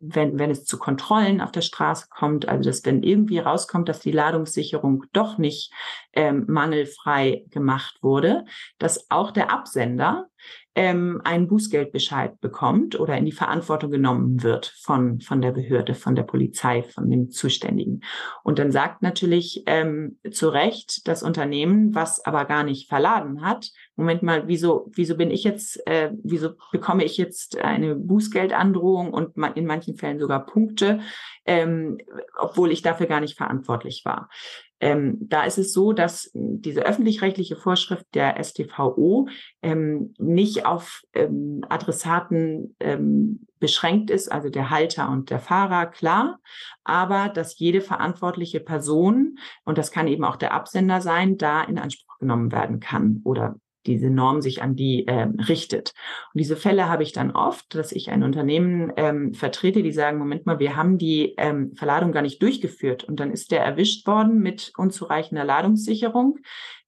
wenn, 0.00 0.38
wenn 0.38 0.50
es 0.50 0.64
zu 0.64 0.78
Kontrollen 0.78 1.40
auf 1.40 1.52
der 1.52 1.62
Straße 1.62 2.06
kommt, 2.10 2.48
also 2.48 2.68
dass 2.68 2.84
wenn 2.84 3.02
irgendwie 3.02 3.38
rauskommt, 3.38 3.88
dass 3.88 4.00
die 4.00 4.12
Ladungssicherung 4.12 5.04
doch 5.12 5.38
nicht 5.38 5.72
ähm, 6.12 6.44
mangelfrei 6.48 7.44
gemacht 7.50 7.98
wurde, 8.02 8.44
dass 8.78 9.10
auch 9.10 9.30
der 9.30 9.50
Absender 9.50 10.28
ähm, 10.78 11.20
einen 11.24 11.48
Bußgeldbescheid 11.48 12.40
bekommt 12.40 13.00
oder 13.00 13.18
in 13.18 13.24
die 13.24 13.32
Verantwortung 13.32 13.90
genommen 13.90 14.44
wird 14.44 14.66
von, 14.80 15.20
von 15.20 15.42
der 15.42 15.50
Behörde, 15.50 15.96
von 15.96 16.14
der 16.14 16.22
Polizei, 16.22 16.84
von 16.84 17.10
dem 17.10 17.30
Zuständigen. 17.30 18.04
Und 18.44 18.60
dann 18.60 18.70
sagt 18.70 19.02
natürlich 19.02 19.64
ähm, 19.66 20.20
zu 20.30 20.48
Recht 20.50 21.08
das 21.08 21.24
Unternehmen, 21.24 21.96
was 21.96 22.24
aber 22.24 22.44
gar 22.44 22.62
nicht 22.62 22.88
verladen 22.88 23.42
hat, 23.42 23.72
Moment 23.98 24.22
mal, 24.22 24.46
wieso, 24.46 24.92
wieso 24.94 25.16
bin 25.16 25.32
ich 25.32 25.42
jetzt, 25.42 25.84
äh, 25.88 26.12
wieso 26.22 26.50
bekomme 26.70 27.02
ich 27.02 27.16
jetzt 27.16 27.58
eine 27.58 27.96
Bußgeldandrohung 27.96 29.12
und 29.12 29.36
in 29.56 29.66
manchen 29.66 29.96
Fällen 29.96 30.20
sogar 30.20 30.46
Punkte, 30.46 31.00
ähm, 31.44 31.98
obwohl 32.38 32.70
ich 32.70 32.82
dafür 32.82 33.06
gar 33.06 33.20
nicht 33.20 33.36
verantwortlich 33.36 34.02
war. 34.04 34.28
Ähm, 34.80 35.16
da 35.20 35.44
ist 35.44 35.58
es 35.58 35.72
so, 35.72 35.92
dass 35.92 36.30
diese 36.34 36.82
öffentlich-rechtliche 36.82 37.56
Vorschrift 37.56 38.06
der 38.14 38.42
StVO 38.42 39.28
ähm, 39.62 40.14
nicht 40.18 40.66
auf 40.66 41.02
ähm, 41.14 41.62
Adressaten 41.68 42.76
ähm, 42.80 43.46
beschränkt 43.58 44.10
ist, 44.10 44.30
also 44.30 44.50
der 44.50 44.70
Halter 44.70 45.08
und 45.10 45.30
der 45.30 45.40
Fahrer, 45.40 45.86
klar, 45.86 46.38
aber 46.84 47.28
dass 47.28 47.58
jede 47.58 47.80
verantwortliche 47.80 48.60
Person, 48.60 49.38
und 49.64 49.78
das 49.78 49.90
kann 49.90 50.06
eben 50.06 50.24
auch 50.24 50.36
der 50.36 50.54
Absender 50.54 51.00
sein, 51.00 51.38
da 51.38 51.62
in 51.62 51.78
Anspruch 51.78 52.18
genommen 52.18 52.52
werden 52.52 52.78
kann 52.78 53.20
oder 53.24 53.56
diese 53.88 54.10
Norm 54.10 54.40
sich 54.40 54.62
an 54.62 54.76
die 54.76 55.04
ähm, 55.06 55.36
richtet. 55.48 55.92
Und 56.32 56.38
diese 56.38 56.56
Fälle 56.56 56.88
habe 56.88 57.02
ich 57.02 57.12
dann 57.12 57.32
oft, 57.32 57.74
dass 57.74 57.92
ich 57.92 58.10
ein 58.10 58.22
Unternehmen 58.22 58.92
ähm, 58.96 59.34
vertrete, 59.34 59.82
die 59.82 59.92
sagen, 59.92 60.18
Moment 60.18 60.46
mal, 60.46 60.58
wir 60.58 60.76
haben 60.76 60.98
die 60.98 61.34
ähm, 61.36 61.74
Verladung 61.74 62.12
gar 62.12 62.22
nicht 62.22 62.42
durchgeführt 62.42 63.04
und 63.04 63.18
dann 63.18 63.32
ist 63.32 63.50
der 63.50 63.64
erwischt 63.64 64.06
worden 64.06 64.40
mit 64.40 64.72
unzureichender 64.76 65.44
Ladungssicherung. 65.44 66.38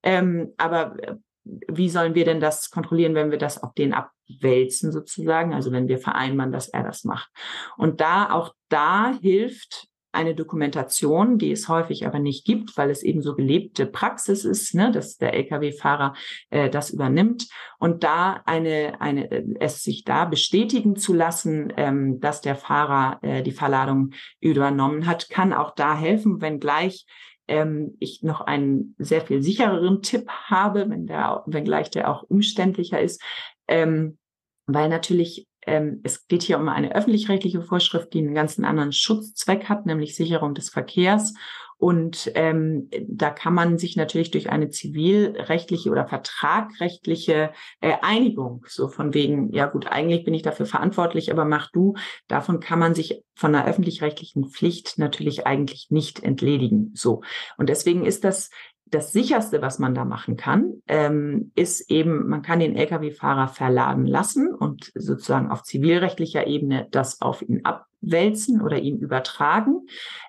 Ähm, 0.02 0.52
aber 0.56 0.96
äh, 1.02 1.16
wie 1.44 1.88
sollen 1.88 2.14
wir 2.14 2.24
denn 2.24 2.40
das 2.40 2.70
kontrollieren, 2.70 3.14
wenn 3.14 3.30
wir 3.30 3.38
das 3.38 3.62
auf 3.62 3.74
den 3.74 3.94
abwälzen 3.94 4.92
sozusagen? 4.92 5.54
Also 5.54 5.72
wenn 5.72 5.88
wir 5.88 5.98
vereinbaren, 5.98 6.52
dass 6.52 6.68
er 6.68 6.82
das 6.82 7.04
macht. 7.04 7.30
Und 7.76 8.00
da 8.00 8.30
auch 8.30 8.54
da 8.68 9.14
hilft 9.20 9.89
eine 10.12 10.35
Dokumentation, 10.35 11.38
die 11.38 11.53
es 11.53 11.68
häufig 11.68 12.07
aber 12.07 12.18
nicht 12.18 12.44
gibt, 12.44 12.77
weil 12.77 12.90
es 12.90 13.03
eben 13.03 13.23
so 13.23 13.35
gelebte 13.35 13.87
Praxis 13.87 14.44
ist, 14.44 14.75
ne, 14.75 14.90
dass 14.90 15.18
der 15.18 15.35
Lkw-Fahrer 15.35 16.14
äh, 16.51 16.68
das 16.68 16.90
übernimmt 16.90 17.49
und 17.79 18.03
da 18.03 18.42
eine, 18.44 19.01
eine, 19.01 19.31
äh, 19.31 19.44
es 19.61 19.83
sich 19.83 20.05
da 20.05 20.25
bestätigen 20.25 20.96
zu 20.96 21.12
lassen, 21.12 21.73
ähm, 21.77 22.20
dass 22.20 22.40
der 22.40 22.57
Fahrer 22.57 23.18
äh, 23.23 23.42
die 23.42 23.53
Verladung 23.53 24.11
übernommen 24.40 25.07
hat, 25.07 25.31
kann 25.31 25.53
auch 25.53 25.75
da 25.75 25.96
helfen, 25.96 26.40
wenngleich 26.40 27.07
ähm, 27.51 27.96
ich 27.99 28.23
noch 28.23 28.40
einen 28.40 28.94
sehr 28.99 29.20
viel 29.20 29.42
sichereren 29.42 30.03
Tipp 30.03 30.29
habe, 30.29 30.88
wenn 30.88 31.07
der, 31.07 31.42
wenngleich 31.46 31.90
der 31.90 32.11
auch 32.11 32.23
umständlicher 32.23 33.01
ist, 33.01 33.23
ähm, 33.68 34.18
weil 34.66 34.88
natürlich 34.88 35.47
ähm, 35.66 36.00
es 36.02 36.26
geht 36.26 36.42
hier 36.42 36.58
um 36.58 36.68
eine 36.68 36.94
öffentlich-rechtliche 36.94 37.62
Vorschrift, 37.62 38.12
die 38.12 38.18
einen 38.18 38.34
ganzen 38.34 38.64
anderen 38.64 38.92
Schutzzweck 38.92 39.68
hat, 39.68 39.86
nämlich 39.86 40.16
Sicherung 40.16 40.54
des 40.54 40.70
Verkehrs. 40.70 41.34
Und 41.80 42.30
ähm, 42.34 42.90
da 43.08 43.30
kann 43.30 43.54
man 43.54 43.78
sich 43.78 43.96
natürlich 43.96 44.30
durch 44.30 44.50
eine 44.50 44.68
zivilrechtliche 44.68 45.88
oder 45.88 46.06
vertragrechtliche 46.06 47.52
äh, 47.80 47.94
Einigung, 48.02 48.66
so 48.68 48.88
von 48.88 49.14
wegen, 49.14 49.50
ja 49.54 49.64
gut, 49.64 49.86
eigentlich 49.86 50.24
bin 50.24 50.34
ich 50.34 50.42
dafür 50.42 50.66
verantwortlich, 50.66 51.32
aber 51.32 51.46
mach 51.46 51.70
du, 51.70 51.94
davon 52.28 52.61
kann 52.61 52.78
man 52.78 52.94
sich 52.94 53.24
von 53.34 53.54
einer 53.54 53.66
öffentlich-rechtlichen 53.66 54.50
Pflicht 54.50 54.98
natürlich 54.98 55.46
eigentlich 55.46 55.86
nicht 55.88 56.22
entledigen. 56.22 56.92
So. 56.94 57.22
Und 57.56 57.70
deswegen 57.70 58.04
ist 58.04 58.24
das 58.24 58.50
das 58.91 59.12
sicherste, 59.12 59.62
was 59.62 59.78
man 59.78 59.95
da 59.95 60.05
machen 60.05 60.36
kann, 60.36 60.82
ähm, 60.88 61.53
ist 61.55 61.91
eben, 61.91 62.28
man 62.28 62.43
kann 62.43 62.61
den 62.61 62.76
Lkw-Fahrer 62.76 63.49
verladen 63.49 64.07
lassen 64.07 64.53
und 64.55 64.91
sozusagen 64.95 65.51
auf 65.51 65.62
zivilrechtlicher 65.62 66.47
Ebene 66.47 66.88
das 66.91 67.20
auf 67.20 67.43
ihn 67.43 67.64
abwälzen 67.64 68.61
oder 68.61 68.78
ihm 68.78 68.99
übertragen. 68.99 69.86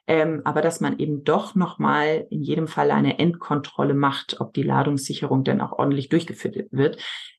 Ähm, 0.08 0.42
aber 0.46 0.62
dass 0.62 0.80
man 0.80 1.00
eben 1.00 1.24
doch 1.24 1.56
nochmal 1.56 2.28
in 2.30 2.42
jedem 2.42 2.68
Fall 2.68 2.92
eine 2.92 3.20
Endkontrolle 3.20 3.94
macht, 3.94 4.40
ob 4.40 4.54
die 4.54 4.64
Ladungssicherung 4.64 5.44
denn 5.44 5.62
auch 5.62 5.74
ordentlich 5.74 6.10
durchgeführt 6.10 6.68
wird 6.72 6.98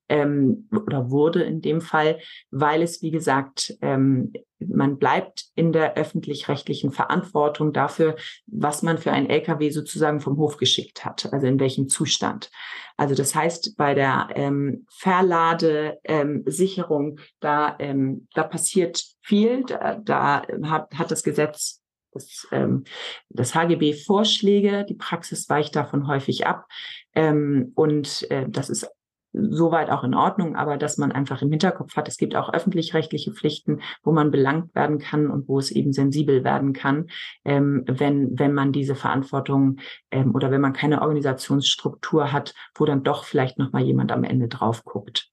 ähm, 0.08 0.68
oder 0.70 1.10
wurde 1.10 1.42
in 1.42 1.62
dem 1.62 1.80
Fall, 1.80 2.18
weil 2.50 2.82
es, 2.82 3.02
wie 3.02 3.10
gesagt, 3.10 3.74
ähm, 3.80 4.32
man 4.68 4.98
bleibt 4.98 5.46
in 5.54 5.72
der 5.72 5.96
öffentlich-rechtlichen 5.96 6.90
Verantwortung 6.92 7.72
dafür, 7.72 8.16
was 8.46 8.82
man 8.82 8.98
für 8.98 9.12
ein 9.12 9.30
LKW 9.30 9.70
sozusagen 9.70 10.18
vom 10.20 10.36
Hof 10.36 10.56
geschickt 10.56 11.04
hat, 11.04 11.32
also 11.32 11.46
in 11.46 11.60
welchem 11.60 11.88
Zustand. 11.88 12.50
Also 12.96 13.14
das 13.14 13.32
heißt, 13.34 13.76
bei 13.76 13.94
der 13.94 14.28
ähm, 14.34 14.86
Verladesicherung, 14.90 17.08
ähm, 17.08 17.16
da, 17.40 17.76
ähm, 17.78 18.28
da 18.34 18.42
passiert 18.44 19.02
viel, 19.22 19.64
da, 19.64 19.96
da 19.96 20.42
hat, 20.64 20.94
hat 20.94 21.10
das 21.10 21.22
Gesetz 21.22 21.82
das, 22.12 22.46
ähm, 22.52 22.84
das 23.30 23.54
HGB 23.54 23.94
Vorschläge, 23.94 24.84
die 24.88 24.94
Praxis 24.94 25.48
weicht 25.48 25.74
davon 25.74 26.06
häufig 26.06 26.46
ab. 26.46 26.66
Ähm, 27.14 27.72
und 27.74 28.30
äh, 28.30 28.46
das 28.48 28.68
ist 28.68 28.88
soweit 29.32 29.90
auch 29.90 30.04
in 30.04 30.14
Ordnung, 30.14 30.56
aber 30.56 30.76
dass 30.76 30.98
man 30.98 31.12
einfach 31.12 31.42
im 31.42 31.50
Hinterkopf 31.50 31.96
hat, 31.96 32.08
es 32.08 32.16
gibt 32.16 32.36
auch 32.36 32.52
öffentlich-rechtliche 32.52 33.32
Pflichten, 33.32 33.80
wo 34.02 34.12
man 34.12 34.30
belangt 34.30 34.74
werden 34.74 34.98
kann 34.98 35.30
und 35.30 35.48
wo 35.48 35.58
es 35.58 35.70
eben 35.70 35.92
sensibel 35.92 36.44
werden 36.44 36.72
kann, 36.72 37.06
ähm, 37.44 37.84
wenn, 37.86 38.38
wenn 38.38 38.52
man 38.52 38.72
diese 38.72 38.94
Verantwortung 38.94 39.78
ähm, 40.10 40.34
oder 40.34 40.50
wenn 40.50 40.60
man 40.60 40.72
keine 40.72 41.02
Organisationsstruktur 41.02 42.32
hat, 42.32 42.54
wo 42.74 42.84
dann 42.84 43.02
doch 43.02 43.24
vielleicht 43.24 43.58
nochmal 43.58 43.82
jemand 43.82 44.12
am 44.12 44.24
Ende 44.24 44.48
drauf 44.48 44.84
guckt. 44.84 45.30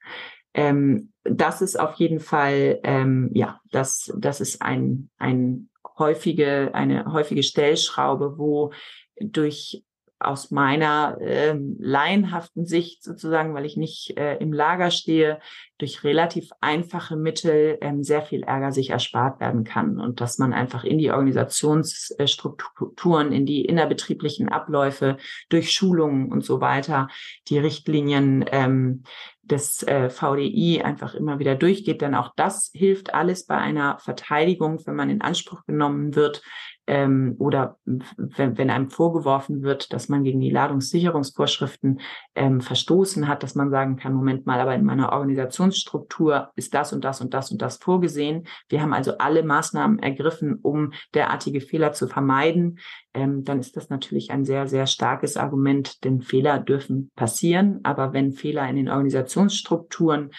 Ähm, 0.53 1.11
das 1.23 1.61
ist 1.61 1.79
auf 1.79 1.95
jeden 1.95 2.19
Fall, 2.19 2.79
ähm, 2.83 3.29
ja, 3.33 3.59
das, 3.71 4.11
das 4.17 4.41
ist 4.41 4.61
ein, 4.61 5.09
ein 5.17 5.69
häufige, 5.97 6.71
eine 6.73 7.11
häufige 7.11 7.43
Stellschraube, 7.43 8.37
wo 8.37 8.71
durch 9.19 9.83
aus 10.19 10.51
meiner 10.51 11.17
äh, 11.21 11.57
laienhaften 11.79 12.65
Sicht 12.65 13.01
sozusagen, 13.03 13.53
weil 13.53 13.65
ich 13.65 13.77
nicht 13.77 14.17
äh, 14.17 14.35
im 14.37 14.51
Lager 14.51 14.91
stehe, 14.91 15.39
durch 15.77 16.03
relativ 16.03 16.49
einfache 16.59 17.15
Mittel 17.15 17.77
ähm, 17.79 18.03
sehr 18.03 18.21
viel 18.21 18.43
Ärger 18.43 18.73
sich 18.73 18.89
erspart 18.89 19.39
werden 19.39 19.63
kann 19.63 19.97
und 19.99 20.19
dass 20.19 20.37
man 20.37 20.51
einfach 20.51 20.83
in 20.83 20.97
die 20.97 21.11
Organisationsstrukturen, 21.11 23.31
in 23.31 23.45
die 23.45 23.63
innerbetrieblichen 23.63 24.49
Abläufe, 24.49 25.15
durch 25.47 25.71
Schulungen 25.71 26.29
und 26.31 26.43
so 26.43 26.59
weiter 26.59 27.07
die 27.47 27.59
Richtlinien 27.59 28.43
ähm, 28.51 29.03
des 29.49 29.83
äh, 29.83 30.09
VDI 30.09 30.81
einfach 30.83 31.15
immer 31.15 31.39
wieder 31.39 31.55
durchgeht. 31.55 32.01
Denn 32.01 32.15
auch 32.15 32.33
das 32.35 32.71
hilft 32.73 33.13
alles 33.13 33.45
bei 33.45 33.57
einer 33.57 33.97
Verteidigung, 33.99 34.79
wenn 34.85 34.95
man 34.95 35.09
in 35.09 35.21
Anspruch 35.21 35.65
genommen 35.65 36.15
wird, 36.15 36.41
ähm, 36.89 37.35
oder 37.37 37.77
wenn, 37.85 38.57
wenn 38.57 38.71
einem 38.71 38.89
vorgeworfen 38.89 39.61
wird, 39.61 39.93
dass 39.93 40.09
man 40.09 40.23
gegen 40.23 40.39
die 40.39 40.49
Ladungssicherungsvorschriften 40.49 41.99
ähm, 42.33 42.61
verstoßen 42.61 43.27
hat, 43.27 43.43
dass 43.43 43.53
man 43.53 43.69
sagen 43.69 43.95
kann, 43.95 44.15
Moment 44.15 44.47
mal, 44.47 44.59
aber 44.59 44.73
in 44.73 44.83
meiner 44.83 45.11
Organisationsstruktur 45.13 46.49
ist 46.55 46.73
das 46.73 46.91
und 46.91 47.05
das 47.05 47.21
und 47.21 47.35
das 47.35 47.51
und 47.51 47.61
das 47.61 47.77
vorgesehen. 47.77 48.47
Wir 48.69 48.81
haben 48.81 48.93
also 48.93 49.19
alle 49.19 49.43
Maßnahmen 49.43 49.99
ergriffen, 49.99 50.55
um 50.63 50.93
derartige 51.13 51.61
Fehler 51.61 51.91
zu 51.91 52.07
vermeiden. 52.07 52.79
Ähm, 53.13 53.43
dann 53.43 53.59
ist 53.59 53.77
das 53.77 53.89
natürlich 53.89 54.31
ein 54.31 54.43
sehr, 54.43 54.67
sehr 54.67 54.87
starkes 54.87 55.37
Argument, 55.37 56.03
denn 56.03 56.21
Fehler 56.21 56.57
dürfen 56.57 57.11
passieren. 57.15 57.81
Aber 57.83 58.13
wenn 58.13 58.33
Fehler 58.33 58.67
in 58.67 58.77
den 58.77 58.89
Organisationsstrukturen 58.89 60.31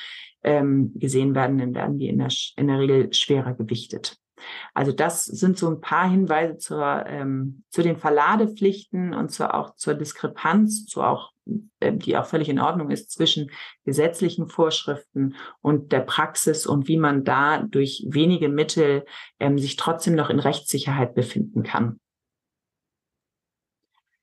ähm, 0.42 0.94
gesehen 0.96 1.36
werden, 1.36 1.59
dann 1.59 1.76
werden 1.76 1.98
die 2.01 2.09
in 2.09 2.18
der, 2.18 2.30
in 2.57 2.66
der 2.66 2.80
Regel 2.80 3.12
schwerer 3.12 3.55
gewichtet. 3.55 4.16
Also 4.74 4.93
das 4.93 5.24
sind 5.24 5.59
so 5.59 5.68
ein 5.70 5.80
paar 5.80 6.09
Hinweise 6.09 6.59
zur, 6.59 7.05
ähm, 7.07 7.64
zu 7.70 7.82
den 7.82 7.97
Verladepflichten 7.97 9.14
und 9.14 9.30
zur, 9.30 9.55
auch 9.55 9.76
zur 9.76 9.95
Diskrepanz, 9.95 10.86
zu 10.86 11.03
auch, 11.03 11.32
äh, 11.80 11.93
die 11.93 12.16
auch 12.16 12.26
völlig 12.26 12.49
in 12.49 12.61
Ordnung 12.61 12.91
ist 12.91 13.11
zwischen 13.11 13.51
gesetzlichen 13.84 14.49
Vorschriften 14.49 15.36
und 15.61 15.93
der 15.93 16.01
Praxis 16.01 16.66
und 16.66 16.88
wie 16.88 16.99
man 16.99 17.24
da 17.24 17.62
durch 17.62 18.05
wenige 18.09 18.49
Mittel 18.49 19.05
ähm, 19.38 19.59
sich 19.59 19.76
trotzdem 19.76 20.14
noch 20.14 20.30
in 20.30 20.41
Rechtssicherheit 20.41 21.14
befinden 21.14 21.62
kann. 21.62 22.01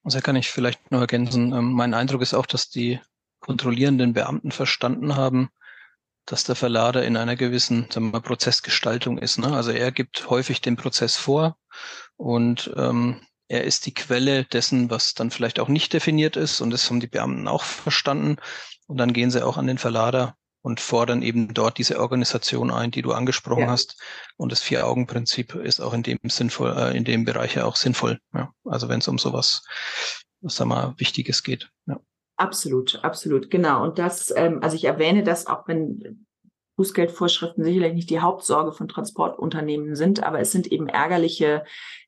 Also 0.03 0.21
kann 0.21 0.37
ich 0.37 0.49
vielleicht 0.49 0.89
noch 0.89 1.01
ergänzen. 1.01 1.51
Ähm, 1.53 1.73
mein 1.73 1.93
Eindruck 1.93 2.21
ist 2.21 2.33
auch, 2.33 2.45
dass 2.45 2.69
die 2.69 2.99
kontrollierenden 3.39 4.13
Beamten 4.13 4.51
verstanden 4.51 5.15
haben, 5.15 5.49
dass 6.27 6.43
der 6.43 6.55
Verlader 6.55 7.03
in 7.03 7.17
einer 7.17 7.35
gewissen 7.35 7.87
sagen 7.89 8.11
wir, 8.11 8.19
Prozessgestaltung 8.21 9.17
ist. 9.17 9.39
Ne? 9.39 9.47
Also 9.53 9.71
er 9.71 9.91
gibt 9.91 10.29
häufig 10.29 10.61
den 10.61 10.75
Prozess 10.75 11.15
vor 11.15 11.57
und 12.17 12.71
ähm, 12.75 13.21
er 13.47 13.63
ist 13.63 13.85
die 13.85 13.93
Quelle 13.93 14.43
dessen, 14.43 14.89
was 14.89 15.13
dann 15.13 15.31
vielleicht 15.31 15.59
auch 15.59 15.69
nicht 15.69 15.93
definiert 15.93 16.35
ist. 16.35 16.59
Und 16.59 16.69
das 16.71 16.89
haben 16.89 16.99
die 16.99 17.07
Beamten 17.07 17.47
auch 17.47 17.63
verstanden. 17.63 18.35
Und 18.87 18.97
dann 18.97 19.13
gehen 19.13 19.31
sie 19.31 19.45
auch 19.45 19.57
an 19.57 19.67
den 19.67 19.77
Verlader 19.77 20.35
und 20.61 20.81
fordern 20.81 21.21
eben 21.21 21.53
dort 21.53 21.77
diese 21.77 21.99
Organisation 21.99 22.71
ein, 22.71 22.91
die 22.91 23.01
du 23.01 23.13
angesprochen 23.13 23.63
ja. 23.63 23.69
hast. 23.69 24.01
Und 24.35 24.51
das 24.51 24.61
Vier-Augen-Prinzip 24.61 25.55
ist 25.55 25.79
auch 25.79 25.93
in 25.93 26.03
dem 26.03 26.19
sinnvoll, 26.25 26.75
äh, 26.77 26.97
in 26.97 27.05
dem 27.05 27.23
Bereich 27.23 27.55
ja 27.55 27.63
auch 27.63 27.77
sinnvoll. 27.77 28.19
Ja? 28.33 28.51
Also 28.65 28.89
wenn 28.89 28.99
es 28.99 29.07
um 29.07 29.17
sowas, 29.17 29.63
was 30.41 30.57
sag 30.57 30.67
mal, 30.67 30.93
Wichtiges 30.97 31.41
geht. 31.41 31.69
Ja. 31.85 32.01
Absolut, 32.37 33.03
absolut, 33.03 33.49
genau. 33.49 33.83
Und 33.83 33.97
das, 33.97 34.31
ähm, 34.35 34.59
also 34.61 34.75
ich 34.75 34.85
erwähne 34.85 35.23
das 35.23 35.47
auch, 35.47 35.67
wenn 35.67 36.25
Bußgeldvorschriften 36.77 37.63
sicherlich 37.63 37.93
nicht 37.95 38.09
die 38.11 38.19
Hauptsorge 38.19 38.71
von 38.71 38.87
Transportunternehmen 38.87 39.95
sind, 39.95 40.23
aber 40.23 40.39
es 40.39 40.51
sind 40.51 40.71
eben 40.71 40.87
ärgerliche 40.87 41.65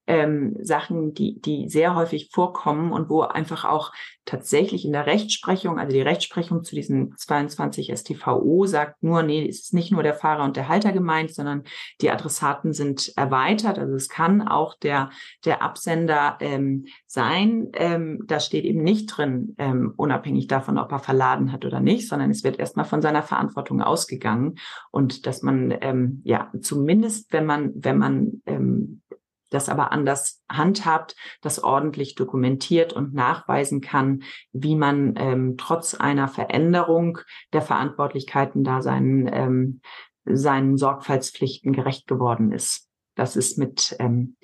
ähm, 0.10 0.57
Sachen, 0.60 1.14
die, 1.14 1.39
die 1.39 1.70
sehr 1.70 1.95
häufig 1.95 2.32
vorkommen 2.34 2.91
und 2.91 3.10
wo 3.10 3.22
einfach 3.22 3.64
auch 3.64 3.93
tatsächlich 4.26 4.84
in 4.84 4.91
der 4.91 5.05
Rechtsprechung, 5.05 5.78
also 5.78 5.93
die 5.93 6.01
Rechtsprechung 6.01 6.64
zu 6.64 6.76
diesen 6.76 7.16
22 7.16 7.95
STVO 7.95 8.66
sagt 8.66 9.03
nur, 9.03 9.22
nee, 9.22 9.47
es 9.47 9.62
ist 9.62 9.74
nicht 9.74 9.91
nur 9.91 10.01
der 10.01 10.16
Fahrer 10.16 10.45
und 10.45 10.55
der 10.55 10.68
Halter 10.68 10.91
gemeint, 10.91 11.34
sondern 11.34 11.64
die 12.01 12.10
Adressaten 12.10 12.74
sind 12.74 13.14
erweitert. 13.18 13.78
Also 13.78 13.93
es 13.93 14.10
kann 14.10 14.41
auch 14.41 14.78
der, 14.80 15.12
der 15.45 15.62
Absender 15.62 16.38
ähm, 16.41 16.86
sein. 17.05 17.70
Ähm, 17.74 18.24
da 18.26 18.39
steht 18.39 18.66
eben 18.66 18.82
nicht 18.82 19.05
drin, 19.07 19.55
ähm, 19.60 19.93
unabhängig 19.95 20.47
davon, 20.47 20.80
ob 20.80 20.91
er 20.91 20.99
verladen 20.99 21.51
hat 21.51 21.66
oder 21.66 21.82
nicht, 21.82 22.07
sondern 22.07 22.32
es 22.32 22.43
wird 22.43 22.57
erstmal 22.57 22.86
von 22.86 23.03
seiner 23.03 23.22
Verantwortung 23.22 23.82
ausgegangen 23.82 24.55
und 24.89 25.28
dass 25.28 25.43
man 25.43 25.72
ähm, 25.82 26.22
ja 26.24 26.51
zumindest, 26.62 27.32
wenn 27.32 27.45
man 27.45 27.72
wenn 27.76 27.97
man 27.99 28.41
ähm, 28.47 29.01
das 29.50 29.70
aber 29.70 29.91
anders 29.91 30.41
handhabt, 30.50 31.16
das 31.41 31.64
ordentlich 31.64 32.16
dokumentiert 32.16 32.93
und 32.93 33.14
nachweisen 33.14 33.82
kann, 33.82 34.24
wie 34.52 34.76
man 34.76 35.16
ähm, 35.18 35.56
trotz 35.58 35.95
einer 35.95 36.28
Veränderung 36.28 37.20
der 37.54 37.62
Verantwortlichkeiten 37.62 38.64
da 38.64 38.82
seinen, 38.82 39.30
ähm, 39.32 39.82
seinen 40.26 40.78
Sorgfaltspflichten 40.78 41.74
gerecht 41.74 42.08
geworden 42.08 42.52
ist. 42.52 42.88
Das 43.16 43.36
ist 43.36 43.58
mit 43.58 43.95
ähm, 44.00 44.38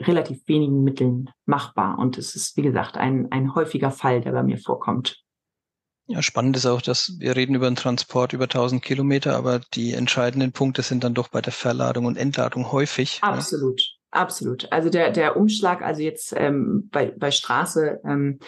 relativ 0.00 0.46
wenigen 0.46 0.82
Mitteln 0.82 1.30
machbar. 1.46 1.98
Und 1.98 2.18
es 2.18 2.34
ist, 2.34 2.56
wie 2.56 2.62
gesagt, 2.62 2.96
ein, 2.96 3.30
ein 3.30 3.54
häufiger 3.54 3.90
Fall, 3.90 4.20
der 4.20 4.32
bei 4.32 4.42
mir 4.42 4.58
vorkommt. 4.58 5.22
Ja, 6.08 6.22
spannend 6.22 6.56
ist 6.56 6.66
auch, 6.66 6.82
dass 6.82 7.16
wir 7.18 7.34
reden 7.34 7.56
über 7.56 7.66
einen 7.66 7.74
Transport 7.74 8.32
über 8.32 8.44
1000 8.44 8.80
Kilometer, 8.80 9.36
aber 9.36 9.60
die 9.74 9.92
entscheidenden 9.92 10.52
Punkte 10.52 10.82
sind 10.82 11.02
dann 11.02 11.14
doch 11.14 11.28
bei 11.28 11.40
der 11.40 11.52
Verladung 11.52 12.04
und 12.04 12.16
Entladung 12.16 12.70
häufig. 12.70 13.18
Absolut. 13.22 13.78
Ne? 13.78 13.95
Absolut. 14.16 14.72
Also 14.72 14.88
der, 14.88 15.10
der 15.10 15.36
Umschlag, 15.36 15.82
also 15.82 16.00
jetzt 16.00 16.32
ähm, 16.36 16.88
bei, 16.90 17.12
bei 17.16 17.30
Straße 17.30 18.00
ähm, 18.04 18.38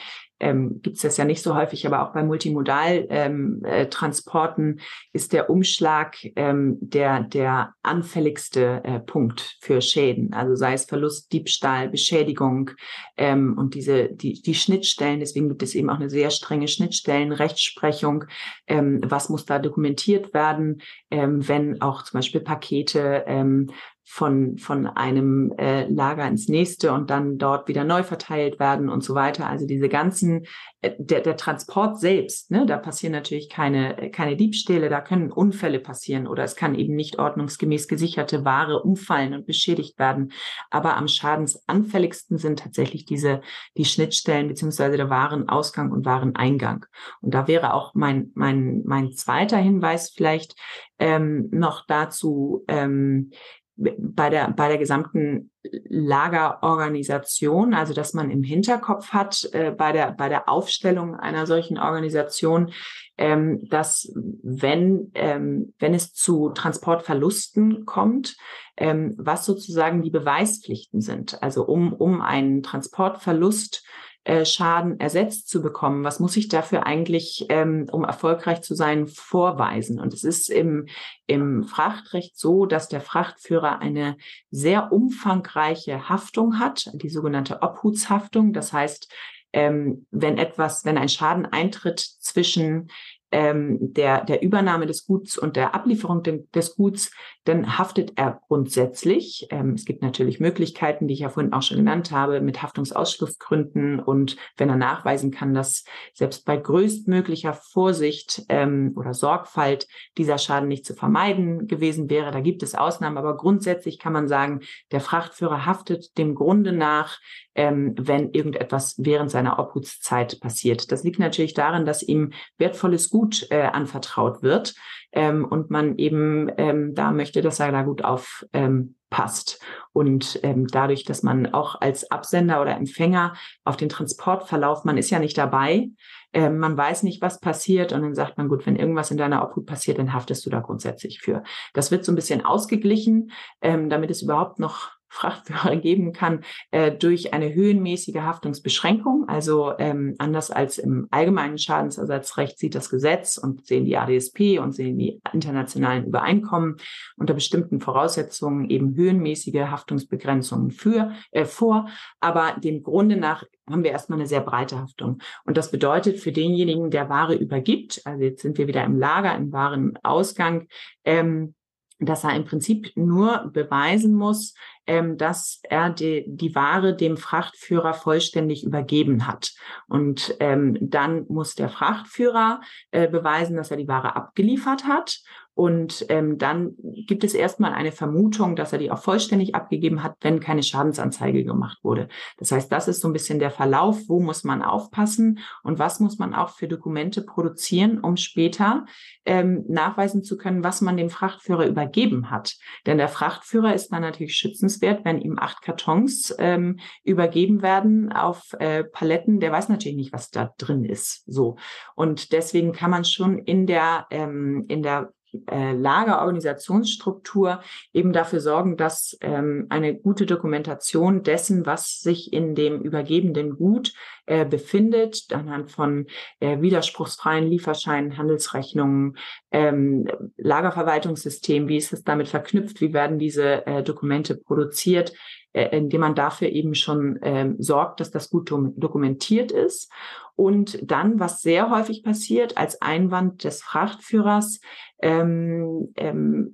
ähm, 0.40 0.80
gibt 0.82 0.96
es 0.96 1.02
das 1.02 1.16
ja 1.16 1.24
nicht 1.24 1.42
so 1.42 1.54
häufig, 1.54 1.86
aber 1.86 2.02
auch 2.02 2.12
bei 2.12 2.22
Multimodal-Transporten 2.22 4.64
ähm, 4.64 4.78
äh, 4.78 4.82
ist 5.12 5.32
der 5.32 5.48
Umschlag 5.50 6.16
ähm, 6.36 6.78
der, 6.80 7.24
der 7.24 7.74
anfälligste 7.82 8.82
äh, 8.84 9.00
Punkt 9.00 9.56
für 9.60 9.80
Schäden. 9.80 10.32
Also 10.32 10.54
sei 10.54 10.74
es 10.74 10.84
Verlust, 10.84 11.32
Diebstahl, 11.32 11.88
Beschädigung 11.88 12.70
ähm, 13.16 13.58
und 13.58 13.74
diese 13.74 14.10
die, 14.10 14.40
die 14.40 14.54
Schnittstellen. 14.54 15.18
Deswegen 15.20 15.48
gibt 15.48 15.64
es 15.64 15.74
eben 15.74 15.90
auch 15.90 15.96
eine 15.96 16.10
sehr 16.10 16.30
strenge 16.30 16.68
Schnittstellenrechtsprechung. 16.68 18.26
Ähm, 18.68 19.00
was 19.04 19.28
muss 19.28 19.44
da 19.44 19.58
dokumentiert 19.58 20.32
werden, 20.34 20.82
ähm, 21.10 21.48
wenn 21.48 21.82
auch 21.82 22.04
zum 22.04 22.18
Beispiel 22.18 22.42
Pakete 22.42 23.24
ähm, 23.26 23.72
von, 24.11 24.56
von 24.56 24.86
einem 24.86 25.52
äh, 25.59 25.86
Lager 25.86 26.26
ins 26.26 26.48
nächste 26.48 26.92
und 26.92 27.11
dann 27.11 27.36
dort 27.36 27.68
wieder 27.68 27.84
neu 27.84 28.02
verteilt 28.02 28.59
werden 28.59 28.88
und 28.88 29.04
so 29.04 29.14
weiter. 29.14 29.46
Also 29.46 29.66
diese 29.66 29.90
ganzen, 29.90 30.46
äh, 30.80 30.92
der, 30.98 31.20
der 31.20 31.36
Transport 31.36 32.00
selbst, 32.00 32.50
ne, 32.50 32.64
da 32.64 32.78
passieren 32.78 33.12
natürlich 33.12 33.50
keine, 33.50 34.11
keine 34.11 34.34
Diebstähle, 34.34 34.88
da 34.88 35.02
können 35.02 35.30
Unfälle 35.30 35.78
passieren 35.78 36.26
oder 36.26 36.42
es 36.42 36.56
kann 36.56 36.74
eben 36.74 36.96
nicht 36.96 37.18
ordnungsgemäß 37.18 37.86
gesicherte 37.86 38.46
Ware 38.46 38.82
umfallen 38.82 39.34
und 39.34 39.46
beschädigt 39.46 39.98
werden. 39.98 40.32
Aber 40.70 40.96
am 40.96 41.06
schadensanfälligsten 41.06 42.38
sind 42.38 42.61
tatsächlich 42.61 43.04
diese, 43.04 43.42
die 43.76 43.84
Schnittstellen 43.84 44.48
beziehungsweise 44.48 44.96
der 44.96 45.11
Warenausgang 45.11 45.92
und 45.92 46.06
Wareneingang. 46.06 46.86
Und 47.20 47.34
da 47.34 47.46
wäre 47.46 47.74
auch 47.74 47.92
mein, 47.94 48.32
mein, 48.34 48.82
mein 48.86 49.12
zweiter 49.12 49.59
Hinweis 49.59 50.11
vielleicht 50.11 50.54
ähm, 50.98 51.48
noch 51.52 51.86
dazu, 51.86 52.64
ähm, 52.68 53.30
bei 53.79 54.29
der, 54.29 54.51
bei 54.51 54.68
der 54.68 54.79
gesamten 54.79 55.51
Lagerorganisation, 55.62 57.74
also 57.74 57.95
dass 57.95 58.12
man 58.12 58.31
im 58.31 58.43
Hinterkopf 58.43 59.12
hat 59.12 59.49
äh, 59.53 59.70
bei 59.70 59.93
der, 59.93 60.12
bei 60.12 60.29
der 60.29 60.49
Aufstellung 60.49 61.14
einer 61.14 61.47
solchen 61.47 61.79
Organisation, 61.79 62.72
ähm, 63.16 63.68
dass 63.68 64.12
wenn, 64.43 65.12
ähm, 65.14 65.74
wenn 65.79 65.95
es 65.95 66.12
zu 66.12 66.51
Transportverlusten 66.51 67.87
kommt, 67.87 68.37
ähm, 68.76 69.14
was 69.16 69.47
sozusagen 69.47 70.03
die 70.03 70.11
Beweispflichten 70.11 71.01
sind. 71.01 71.43
Also 71.43 71.64
um, 71.64 71.93
um 71.93 72.20
einen 72.20 72.62
Transportverlust 72.62 73.85
äh, 74.29 74.45
Schaden 74.45 75.01
ersetzt 75.01 75.49
zu 75.49 75.62
bekommen? 75.62 76.05
Was 76.05 76.20
muss 76.20 76.37
ich 76.37 76.49
dafür 76.49 76.87
eigentlich, 76.87 77.47
ähm, 77.49 77.87
um 77.91 78.05
erfolgreich 78.05 78.61
zu 78.61 78.74
sein, 78.74 79.07
vorweisen? 79.07 79.99
Und 79.99 80.12
es 80.12 80.22
ist 80.22 80.51
im, 80.51 80.87
im 81.26 81.64
Frachtrecht 81.64 82.39
so, 82.39 82.66
dass 82.66 82.91
der 82.91 83.01
Frachtführer 83.01 83.79
eine 83.79 84.18
sehr 84.51 84.93
umfangreiche 84.93 86.11
Haftung 86.11 86.59
hat, 86.59 86.91
die 86.93 87.09
sogenannte 87.09 87.62
Obhutshaftung. 87.62 88.53
Das 88.53 88.74
heißt, 88.74 89.11
ähm, 89.55 90.07
wenn 90.11 90.37
etwas, 90.37 90.85
wenn 90.85 90.99
ein 90.99 91.09
Schaden 91.09 91.47
eintritt 91.47 91.99
zwischen 92.01 92.91
ähm, 93.31 93.79
der, 93.81 94.24
der 94.24 94.43
Übernahme 94.43 94.87
des 94.87 95.07
Guts 95.07 95.37
und 95.37 95.57
der 95.57 95.74
Ablieferung 95.74 96.22
des 96.22 96.76
Guts, 96.76 97.11
dann 97.45 97.79
haftet 97.79 98.12
er 98.16 98.41
grundsätzlich. 98.49 99.47
Ähm, 99.51 99.74
es 99.74 99.85
gibt 99.85 100.03
natürlich 100.03 100.41
Möglichkeiten, 100.41 101.09
die 101.09 101.14
ich 101.14 101.20
ja 101.20 101.29
vorhin 101.29 101.53
auch 101.53 101.62
schon 101.62 101.79
genannt 101.79 102.11
habe, 102.11 102.41
mit 102.41 102.62
Haftungsausschlussgründen 102.62 104.01
und 104.01 104.37
wenn 104.57 104.68
er 104.68 104.76
nachweisen 104.76 105.31
kann, 105.31 105.55
dass 105.55 105.85
selbst 106.14 106.45
bei 106.45 106.57
größtmöglicher 106.57 107.55
Vorsicht 107.55 108.45
ähm, 108.49 108.95
oder 108.97 109.14
Sorgfalt 109.14 109.87
dieser 110.16 110.39
Schaden 110.39 110.68
nicht 110.68 110.87
zu 110.87 110.95
vermeiden 110.95 111.66
gewesen 111.66 112.11
wäre. 112.11 112.31
Da 112.31 112.41
gibt 112.41 112.62
es 112.62 112.74
Ausnahmen, 112.74 113.18
aber 113.18 113.37
grundsätzlich 113.37 113.99
kann 113.99 114.12
man 114.12 114.29
sagen, 114.29 114.61
der 114.91 115.01
Frachtführer 115.01 115.66
haftet 115.66 116.16
dem 116.16 116.35
Grunde 116.35 116.72
nach, 116.72 117.18
ähm, 117.55 117.95
wenn 117.99 118.31
irgendetwas 118.31 118.95
während 118.99 119.31
seiner 119.31 119.59
Obhutszeit 119.59 120.39
passiert. 120.41 120.93
Das 120.93 121.03
liegt 121.03 121.18
natürlich 121.18 121.55
darin, 121.55 121.85
dass 121.85 122.03
ihm 122.03 122.33
wertvolles 122.57 123.11
Gut 123.11 123.17
äh, 123.50 123.62
anvertraut 123.62 124.42
wird 124.42 124.74
ähm, 125.12 125.44
und 125.44 125.70
man 125.70 125.96
eben 125.96 126.50
ähm, 126.56 126.94
da 126.94 127.12
möchte, 127.12 127.40
dass 127.42 127.60
er 127.60 127.72
da 127.72 127.82
gut 127.82 128.04
aufpasst. 128.04 129.60
Ähm, 129.60 129.68
und 129.92 130.40
ähm, 130.42 130.66
dadurch, 130.66 131.04
dass 131.04 131.22
man 131.22 131.52
auch 131.52 131.80
als 131.80 132.10
Absender 132.10 132.60
oder 132.60 132.76
Empfänger 132.76 133.34
auf 133.64 133.76
den 133.76 133.88
Transportverlauf, 133.88 134.84
man 134.84 134.98
ist 134.98 135.10
ja 135.10 135.18
nicht 135.18 135.38
dabei, 135.38 135.88
ähm, 136.32 136.58
man 136.58 136.76
weiß 136.76 137.04
nicht, 137.04 137.22
was 137.22 137.40
passiert 137.40 137.92
und 137.92 138.02
dann 138.02 138.14
sagt 138.14 138.36
man, 138.36 138.48
gut, 138.48 138.66
wenn 138.66 138.76
irgendwas 138.76 139.10
in 139.10 139.16
deiner 139.16 139.42
Obhut 139.42 139.66
passiert, 139.66 139.98
dann 139.98 140.12
haftest 140.12 140.44
du 140.44 140.50
da 140.50 140.60
grundsätzlich 140.60 141.20
für. 141.20 141.42
Das 141.72 141.90
wird 141.90 142.04
so 142.04 142.12
ein 142.12 142.16
bisschen 142.16 142.44
ausgeglichen, 142.44 143.32
ähm, 143.62 143.88
damit 143.88 144.10
es 144.10 144.22
überhaupt 144.22 144.58
noch 144.58 144.97
Frachtführer 145.09 145.76
geben 145.80 146.12
kann 146.12 146.40
äh, 146.70 146.92
durch 146.92 147.32
eine 147.32 147.52
höhenmäßige 147.54 148.16
Haftungsbeschränkung. 148.16 149.28
Also 149.28 149.72
ähm, 149.78 150.14
anders 150.18 150.50
als 150.50 150.78
im 150.78 151.09
allgemeinen 151.11 151.59
Schadensersatzrecht 151.59 152.59
sieht 152.59 152.74
das 152.74 152.90
Gesetz 152.90 153.38
und 153.38 153.66
sehen 153.66 153.84
die 153.84 153.96
ADSP 153.96 154.59
und 154.59 154.72
sehen 154.72 154.98
die 154.98 155.20
internationalen 155.32 156.06
Übereinkommen 156.06 156.76
unter 157.16 157.34
bestimmten 157.34 157.80
Voraussetzungen 157.80 158.68
eben 158.70 158.94
höhenmäßige 158.94 159.66
Haftungsbegrenzungen 159.70 160.70
für, 160.70 161.12
äh, 161.30 161.44
vor. 161.44 161.88
Aber 162.20 162.56
dem 162.59 162.82
Grunde 162.82 163.16
nach 163.16 163.44
haben 163.68 163.84
wir 163.84 163.90
erstmal 163.90 164.18
eine 164.18 164.28
sehr 164.28 164.40
breite 164.40 164.78
Haftung. 164.78 165.18
Und 165.44 165.56
das 165.56 165.70
bedeutet 165.70 166.18
für 166.18 166.32
denjenigen, 166.32 166.90
der 166.90 167.09
Ware 167.09 167.34
übergibt, 167.34 168.00
also 168.04 168.22
jetzt 168.22 168.42
sind 168.42 168.59
wir 168.59 168.66
wieder 168.66 168.84
im 168.84 168.96
Lager, 168.96 169.34
im 169.36 169.52
Warenausgang, 169.52 170.68
ähm, 171.04 171.54
dass 171.99 172.24
er 172.24 172.34
im 172.34 172.44
Prinzip 172.44 172.92
nur 172.94 173.51
beweisen 173.53 174.14
muss, 174.14 174.55
ähm, 174.86 175.16
dass 175.16 175.61
er 175.64 175.90
die, 175.90 176.24
die 176.26 176.55
Ware 176.55 176.94
dem 176.94 177.16
Frachtführer 177.16 177.92
vollständig 177.92 178.64
übergeben 178.64 179.26
hat. 179.26 179.53
Und 179.88 180.36
ähm, 180.40 180.76
dann 180.80 181.26
muss 181.28 181.55
der 181.55 181.68
Frachtführer 181.68 182.61
äh, 182.90 183.09
beweisen, 183.09 183.57
dass 183.57 183.70
er 183.70 183.76
die 183.76 183.88
Ware 183.88 184.16
abgeliefert 184.16 184.84
hat. 184.84 185.20
Und 185.59 186.06
ähm, 186.09 186.38
dann 186.38 186.76
gibt 186.78 187.24
es 187.24 187.34
erstmal 187.34 187.72
eine 187.72 187.90
Vermutung, 187.90 188.54
dass 188.54 188.72
er 188.72 188.78
die 188.78 188.92
auch 188.92 189.02
vollständig 189.02 189.56
abgegeben 189.56 190.04
hat, 190.04 190.14
wenn 190.20 190.38
keine 190.38 190.62
Schadensanzeige 190.62 191.42
gemacht 191.42 191.78
wurde. 191.82 192.06
Das 192.36 192.52
heißt, 192.52 192.70
das 192.70 192.86
ist 192.86 193.00
so 193.00 193.09
ein 193.09 193.12
bisschen 193.12 193.40
der 193.40 193.50
Verlauf, 193.50 193.98
wo 194.06 194.20
muss 194.20 194.44
man 194.44 194.62
aufpassen 194.62 195.40
und 195.64 195.80
was 195.80 195.98
muss 195.98 196.20
man 196.20 196.32
auch 196.32 196.50
für 196.50 196.68
Dokumente 196.68 197.22
produzieren, 197.22 197.98
um 197.98 198.16
später 198.16 198.86
ähm, 199.26 199.64
nachweisen 199.66 200.22
zu 200.22 200.36
können, 200.36 200.62
was 200.62 200.80
man 200.80 200.96
dem 200.96 201.11
Frachtführer 201.11 201.66
übergeben 201.66 202.30
hat. 202.30 202.54
Denn 202.86 202.98
der 202.98 203.09
Frachtführer 203.09 203.74
ist 203.74 203.88
dann 203.88 204.02
natürlich 204.02 204.36
schützenswert, 204.36 205.04
wenn 205.04 205.20
ihm 205.20 205.40
acht 205.40 205.61
Kartons 205.62 206.32
ähm, 206.38 206.78
übergeben 207.02 207.62
werden 207.62 208.12
auf 208.12 208.52
äh, 208.61 208.84
Paletten. 208.84 209.40
Der 209.40 209.50
weiß 209.50 209.70
natürlich 209.70 209.96
nicht, 209.96 210.12
was 210.12 210.30
da 210.30 210.54
drin 210.56 210.84
ist. 210.84 211.24
So 211.26 211.56
und 211.96 212.30
deswegen 212.30 212.70
kann 212.70 212.92
man 212.92 213.04
schon 213.04 213.40
in 213.40 213.66
der 213.66 214.06
ähm, 214.12 214.64
in 214.68 214.84
der 214.84 215.12
äh, 215.51 215.72
Lagerorganisationsstruktur 215.72 217.61
eben 217.93 218.12
dafür 218.12 218.41
sorgen, 218.41 218.76
dass 218.76 219.16
ähm, 219.20 219.66
eine 219.68 219.95
gute 219.95 220.26
Dokumentation 220.26 221.22
dessen, 221.22 221.66
was 221.66 222.01
sich 222.01 222.33
in 222.33 222.55
dem 222.55 222.81
übergebenden 222.81 223.57
Gut 223.57 223.93
äh, 224.26 224.45
befindet, 224.45 225.26
anhand 225.33 225.70
von 225.70 226.07
äh, 226.41 226.61
widerspruchsfreien 226.61 227.47
Lieferscheinen, 227.47 228.16
Handelsrechnungen, 228.16 229.16
ähm, 229.51 230.07
Lagerverwaltungssystem, 230.37 231.68
wie 231.68 231.76
ist 231.76 231.93
es 231.93 232.05
damit 232.05 232.29
verknüpft, 232.29 232.81
wie 232.81 232.93
werden 232.93 233.18
diese 233.18 233.66
äh, 233.66 233.83
Dokumente 233.83 234.37
produziert, 234.37 235.12
äh, 235.53 235.76
indem 235.76 236.03
man 236.03 236.14
dafür 236.14 236.49
eben 236.49 236.74
schon 236.74 237.18
ähm, 237.22 237.57
sorgt, 237.59 238.01
dass 238.01 238.11
das 238.11 238.30
gut 238.30 238.51
dokumentiert 238.51 239.53
ist. 239.53 239.90
Und 240.36 240.78
dann, 240.82 241.18
was 241.18 241.42
sehr 241.42 241.70
häufig 241.70 242.03
passiert, 242.03 242.57
als 242.57 242.80
Einwand 242.80 243.44
des 243.44 243.62
Frachtführers, 243.62 244.61
ähm, 245.01 245.92
ähm, 245.96 246.53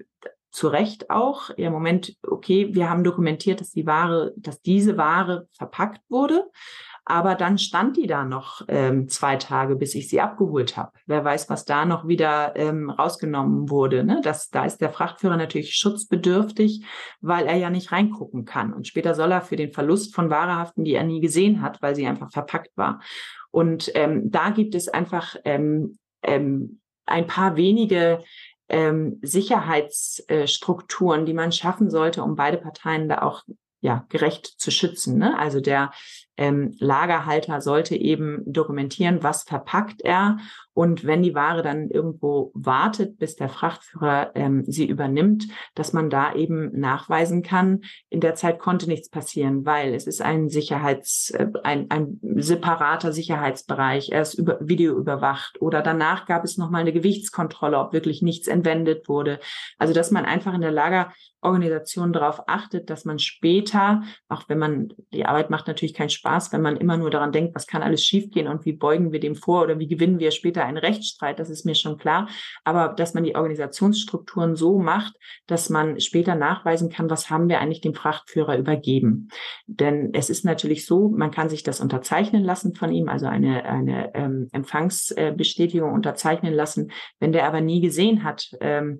zu 0.54 0.68
Recht 0.68 1.10
auch, 1.10 1.50
ja, 1.56 1.68
Moment, 1.68 2.16
okay, 2.22 2.72
wir 2.74 2.88
haben 2.88 3.02
dokumentiert, 3.02 3.60
dass 3.60 3.72
die 3.72 3.86
Ware, 3.86 4.32
dass 4.36 4.62
diese 4.62 4.96
Ware 4.96 5.48
verpackt 5.52 6.00
wurde, 6.08 6.48
aber 7.06 7.34
dann 7.34 7.58
stand 7.58 7.96
die 7.96 8.06
da 8.06 8.24
noch 8.24 8.62
ähm, 8.68 9.08
zwei 9.08 9.36
Tage, 9.36 9.76
bis 9.76 9.94
ich 9.94 10.08
sie 10.08 10.20
abgeholt 10.20 10.76
habe. 10.76 10.92
Wer 11.06 11.24
weiß, 11.24 11.50
was 11.50 11.64
da 11.64 11.84
noch 11.84 12.08
wieder 12.08 12.56
ähm, 12.56 12.88
rausgenommen 12.88 13.68
wurde. 13.68 14.04
Ne? 14.04 14.20
Das, 14.22 14.48
da 14.48 14.64
ist 14.64 14.80
der 14.80 14.90
Frachtführer 14.90 15.36
natürlich 15.36 15.74
schutzbedürftig, 15.74 16.84
weil 17.20 17.46
er 17.46 17.56
ja 17.56 17.68
nicht 17.68 17.92
reingucken 17.92 18.46
kann. 18.46 18.72
Und 18.72 18.86
später 18.86 19.14
soll 19.14 19.32
er 19.32 19.42
für 19.42 19.56
den 19.56 19.72
Verlust 19.72 20.14
von 20.14 20.30
Ware 20.30 20.56
haften, 20.56 20.84
die 20.84 20.94
er 20.94 21.04
nie 21.04 21.20
gesehen 21.20 21.60
hat, 21.60 21.82
weil 21.82 21.94
sie 21.94 22.06
einfach 22.06 22.30
verpackt 22.30 22.74
war. 22.76 23.00
Und 23.50 23.90
ähm, 23.94 24.30
da 24.30 24.50
gibt 24.50 24.74
es 24.74 24.88
einfach 24.88 25.36
ähm, 25.44 25.98
ähm, 26.22 26.80
ein 27.06 27.26
paar 27.26 27.56
wenige 27.56 28.24
ähm, 28.70 29.20
Sicherheitsstrukturen, 29.22 31.26
die 31.26 31.34
man 31.34 31.52
schaffen 31.52 31.90
sollte, 31.90 32.22
um 32.22 32.34
beide 32.34 32.56
Parteien 32.56 33.10
da 33.10 33.20
auch 33.20 33.42
ja, 33.84 34.06
gerecht 34.08 34.46
zu 34.46 34.70
schützen. 34.70 35.18
Ne? 35.18 35.38
Also 35.38 35.60
der, 35.60 35.90
ähm, 36.36 36.74
Lagerhalter 36.78 37.60
sollte 37.60 37.96
eben 37.96 38.42
dokumentieren, 38.46 39.22
was 39.22 39.44
verpackt 39.44 40.02
er 40.02 40.38
und 40.72 41.04
wenn 41.04 41.22
die 41.22 41.34
Ware 41.34 41.62
dann 41.62 41.88
irgendwo 41.88 42.50
wartet, 42.54 43.18
bis 43.18 43.36
der 43.36 43.48
Frachtführer 43.48 44.32
ähm, 44.34 44.64
sie 44.66 44.86
übernimmt, 44.88 45.46
dass 45.76 45.92
man 45.92 46.10
da 46.10 46.34
eben 46.34 46.76
nachweisen 46.78 47.42
kann, 47.42 47.82
in 48.10 48.20
der 48.20 48.34
Zeit 48.34 48.58
konnte 48.58 48.88
nichts 48.88 49.08
passieren, 49.08 49.64
weil 49.64 49.94
es 49.94 50.08
ist 50.08 50.20
ein 50.20 50.48
Sicherheits, 50.48 51.30
äh, 51.30 51.46
ein, 51.62 51.88
ein 51.90 52.18
separater 52.20 53.12
Sicherheitsbereich, 53.12 54.10
er 54.10 54.22
ist 54.22 54.34
über 54.34 54.58
Video 54.60 54.96
überwacht 54.96 55.60
oder 55.62 55.82
danach 55.82 56.26
gab 56.26 56.42
es 56.44 56.58
nochmal 56.58 56.80
eine 56.80 56.92
Gewichtskontrolle, 56.92 57.78
ob 57.78 57.92
wirklich 57.92 58.22
nichts 58.22 58.48
entwendet 58.48 59.08
wurde. 59.08 59.38
Also 59.78 59.94
dass 59.94 60.10
man 60.10 60.24
einfach 60.24 60.54
in 60.54 60.62
der 60.62 60.72
Lagerorganisation 61.44 62.12
darauf 62.12 62.48
achtet, 62.48 62.90
dass 62.90 63.04
man 63.04 63.18
später, 63.18 64.02
auch 64.28 64.48
wenn 64.48 64.58
man, 64.58 64.92
die 65.12 65.26
Arbeit 65.26 65.50
macht 65.50 65.66
natürlich 65.66 65.94
keinen 65.94 66.10
Spaß, 66.10 66.52
wenn 66.52 66.62
man 66.62 66.76
immer 66.76 66.96
nur 66.96 67.10
daran 67.10 67.32
denkt, 67.32 67.54
was 67.54 67.66
kann 67.66 67.82
alles 67.82 68.02
schiefgehen 68.02 68.48
und 68.48 68.64
wie 68.64 68.72
beugen 68.72 69.12
wir 69.12 69.20
dem 69.20 69.36
vor 69.36 69.62
oder 69.62 69.78
wie 69.78 69.86
gewinnen 69.86 70.18
wir 70.18 70.30
später 70.30 70.64
einen 70.64 70.78
Rechtsstreit, 70.78 71.38
das 71.38 71.50
ist 71.50 71.64
mir 71.64 71.74
schon 71.74 71.98
klar. 71.98 72.28
Aber 72.64 72.88
dass 72.88 73.14
man 73.14 73.24
die 73.24 73.36
Organisationsstrukturen 73.36 74.56
so 74.56 74.78
macht, 74.78 75.14
dass 75.46 75.70
man 75.70 76.00
später 76.00 76.34
nachweisen 76.34 76.90
kann, 76.90 77.10
was 77.10 77.30
haben 77.30 77.48
wir 77.48 77.60
eigentlich 77.60 77.82
dem 77.82 77.94
Frachtführer 77.94 78.56
übergeben. 78.56 79.28
Denn 79.66 80.10
es 80.14 80.30
ist 80.30 80.44
natürlich 80.44 80.86
so, 80.86 81.10
man 81.10 81.30
kann 81.30 81.50
sich 81.50 81.62
das 81.62 81.80
unterzeichnen 81.80 82.42
lassen 82.42 82.74
von 82.74 82.90
ihm, 82.90 83.08
also 83.08 83.26
eine, 83.26 83.64
eine 83.64 84.14
ähm, 84.14 84.48
Empfangsbestätigung 84.52 85.92
unterzeichnen 85.92 86.54
lassen. 86.54 86.90
Wenn 87.20 87.32
der 87.32 87.46
aber 87.46 87.60
nie 87.60 87.80
gesehen 87.80 88.24
hat, 88.24 88.50
ähm, 88.60 88.98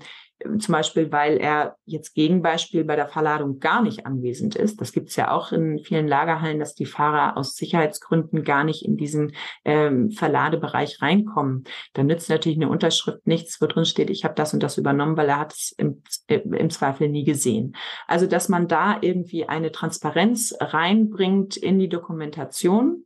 zum 0.58 0.72
Beispiel, 0.72 1.10
weil 1.10 1.38
er 1.38 1.76
jetzt 1.84 2.14
Gegenbeispiel 2.14 2.84
bei 2.84 2.96
der 2.96 3.08
Verladung 3.08 3.58
gar 3.60 3.82
nicht 3.82 4.06
anwesend 4.06 4.56
ist. 4.56 4.80
Das 4.80 4.92
gibt 4.92 5.08
es 5.08 5.16
ja 5.16 5.30
auch 5.30 5.52
in 5.52 5.78
vielen 5.78 6.06
Lagerhallen, 6.06 6.58
dass 6.58 6.74
die 6.74 6.86
Fahrer 6.86 7.36
aus 7.36 7.56
Sicherheitsgründen 7.56 8.44
gar 8.44 8.64
nicht 8.64 8.84
in 8.84 8.96
diesen 8.96 9.34
ähm, 9.64 10.10
Verladebereich 10.10 11.00
reinkommen. 11.00 11.64
Dann 11.94 12.06
nützt 12.06 12.28
natürlich 12.28 12.58
eine 12.58 12.68
Unterschrift 12.68 13.26
nichts, 13.26 13.60
wo 13.60 13.66
drin 13.66 13.84
steht, 13.84 14.10
ich 14.10 14.24
habe 14.24 14.34
das 14.34 14.54
und 14.54 14.62
das 14.62 14.78
übernommen, 14.78 15.16
weil 15.16 15.28
er 15.28 15.40
hat 15.40 15.52
es 15.52 15.74
im, 15.76 16.02
im 16.28 16.70
Zweifel 16.70 17.08
nie 17.08 17.24
gesehen. 17.24 17.74
Also, 18.06 18.26
dass 18.26 18.48
man 18.48 18.68
da 18.68 18.98
irgendwie 19.00 19.48
eine 19.48 19.72
Transparenz 19.72 20.54
reinbringt 20.60 21.56
in 21.56 21.78
die 21.78 21.88
Dokumentation 21.88 23.04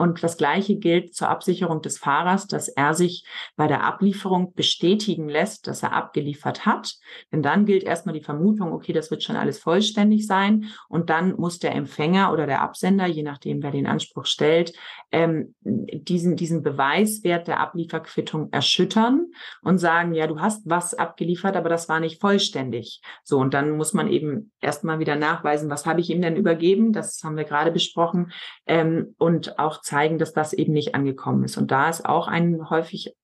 und 0.00 0.22
das 0.22 0.38
Gleiche 0.38 0.76
gilt 0.76 1.14
zur 1.14 1.28
Absicherung 1.28 1.82
des 1.82 1.98
Fahrers, 1.98 2.46
dass 2.46 2.68
er 2.68 2.94
sich 2.94 3.26
bei 3.56 3.66
der 3.66 3.84
Ablieferung 3.84 4.54
bestätigen 4.54 5.28
lässt, 5.28 5.66
dass 5.66 5.82
er 5.82 5.92
abgeliefert 5.92 6.64
hat. 6.64 6.94
Denn 7.30 7.42
dann 7.42 7.66
gilt 7.66 7.84
erstmal 7.84 8.14
die 8.14 8.22
Vermutung, 8.22 8.72
okay, 8.72 8.94
das 8.94 9.10
wird 9.10 9.22
schon 9.22 9.36
alles 9.36 9.58
vollständig 9.58 10.26
sein. 10.26 10.70
Und 10.88 11.10
dann 11.10 11.36
muss 11.36 11.58
der 11.58 11.74
Empfänger 11.74 12.32
oder 12.32 12.46
der 12.46 12.62
Absender, 12.62 13.04
je 13.04 13.22
nachdem, 13.22 13.62
wer 13.62 13.72
den 13.72 13.86
Anspruch 13.86 14.24
stellt, 14.24 14.72
ähm, 15.12 15.54
diesen, 15.60 16.34
diesen 16.34 16.62
Beweiswert 16.62 17.46
der 17.46 17.60
Ablieferquittung 17.60 18.50
erschüttern 18.52 19.26
und 19.60 19.76
sagen, 19.76 20.14
ja, 20.14 20.26
du 20.26 20.40
hast 20.40 20.62
was 20.64 20.94
abgeliefert, 20.94 21.56
aber 21.56 21.68
das 21.68 21.90
war 21.90 22.00
nicht 22.00 22.22
vollständig. 22.22 23.02
So, 23.22 23.36
und 23.36 23.52
dann 23.52 23.76
muss 23.76 23.92
man 23.92 24.08
eben 24.08 24.50
erstmal 24.62 24.98
wieder 24.98 25.16
nachweisen, 25.16 25.68
was 25.68 25.84
habe 25.84 26.00
ich 26.00 26.08
ihm 26.08 26.22
denn 26.22 26.36
übergeben? 26.36 26.94
Das 26.94 27.20
haben 27.22 27.36
wir 27.36 27.44
gerade 27.44 27.70
besprochen. 27.70 28.32
Ähm, 28.64 29.14
und 29.18 29.58
auch 29.58 29.82
zeigen, 29.90 30.18
dass 30.18 30.32
das 30.32 30.52
eben 30.52 30.72
nicht 30.72 30.94
angekommen 30.94 31.44
ist. 31.44 31.56
Und 31.56 31.70
da 31.70 31.88
ist 31.88 32.06
auch 32.06 32.28
ein 32.28 32.70
häufig 32.70 33.14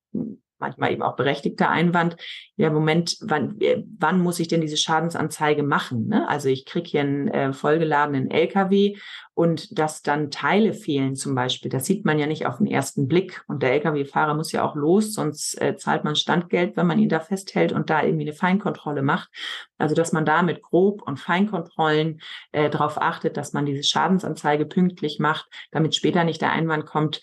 manchmal 0.58 0.92
eben 0.92 1.02
auch 1.02 1.16
berechtigter 1.16 1.70
Einwand, 1.70 2.16
ja, 2.56 2.70
Moment, 2.70 3.18
wann, 3.20 3.60
äh, 3.60 3.82
wann 3.98 4.20
muss 4.20 4.40
ich 4.40 4.48
denn 4.48 4.60
diese 4.60 4.76
Schadensanzeige 4.76 5.62
machen? 5.62 6.08
Ne? 6.08 6.28
Also 6.28 6.48
ich 6.48 6.64
kriege 6.64 6.88
hier 6.88 7.00
einen 7.02 7.28
äh, 7.28 7.52
vollgeladenen 7.52 8.30
LKW 8.30 8.96
und 9.34 9.78
dass 9.78 10.00
dann 10.00 10.30
Teile 10.30 10.72
fehlen 10.72 11.14
zum 11.14 11.34
Beispiel, 11.34 11.70
das 11.70 11.84
sieht 11.84 12.06
man 12.06 12.18
ja 12.18 12.26
nicht 12.26 12.46
auf 12.46 12.56
den 12.56 12.66
ersten 12.66 13.06
Blick. 13.06 13.44
Und 13.48 13.62
der 13.62 13.72
LKW-Fahrer 13.74 14.32
muss 14.34 14.50
ja 14.52 14.64
auch 14.64 14.74
los, 14.74 15.12
sonst 15.12 15.60
äh, 15.60 15.76
zahlt 15.76 16.04
man 16.04 16.16
Standgeld, 16.16 16.78
wenn 16.78 16.86
man 16.86 16.98
ihn 16.98 17.10
da 17.10 17.20
festhält 17.20 17.72
und 17.72 17.90
da 17.90 18.02
irgendwie 18.02 18.24
eine 18.24 18.32
Feinkontrolle 18.32 19.02
macht. 19.02 19.28
Also 19.76 19.94
dass 19.94 20.12
man 20.12 20.24
da 20.24 20.42
mit 20.42 20.62
Grob- 20.62 21.02
und 21.02 21.20
Feinkontrollen 21.20 22.22
äh, 22.52 22.70
darauf 22.70 22.98
achtet, 22.98 23.36
dass 23.36 23.52
man 23.52 23.66
diese 23.66 23.82
Schadensanzeige 23.82 24.64
pünktlich 24.64 25.18
macht, 25.18 25.46
damit 25.70 25.94
später 25.94 26.24
nicht 26.24 26.40
der 26.40 26.52
Einwand 26.52 26.86
kommt, 26.86 27.20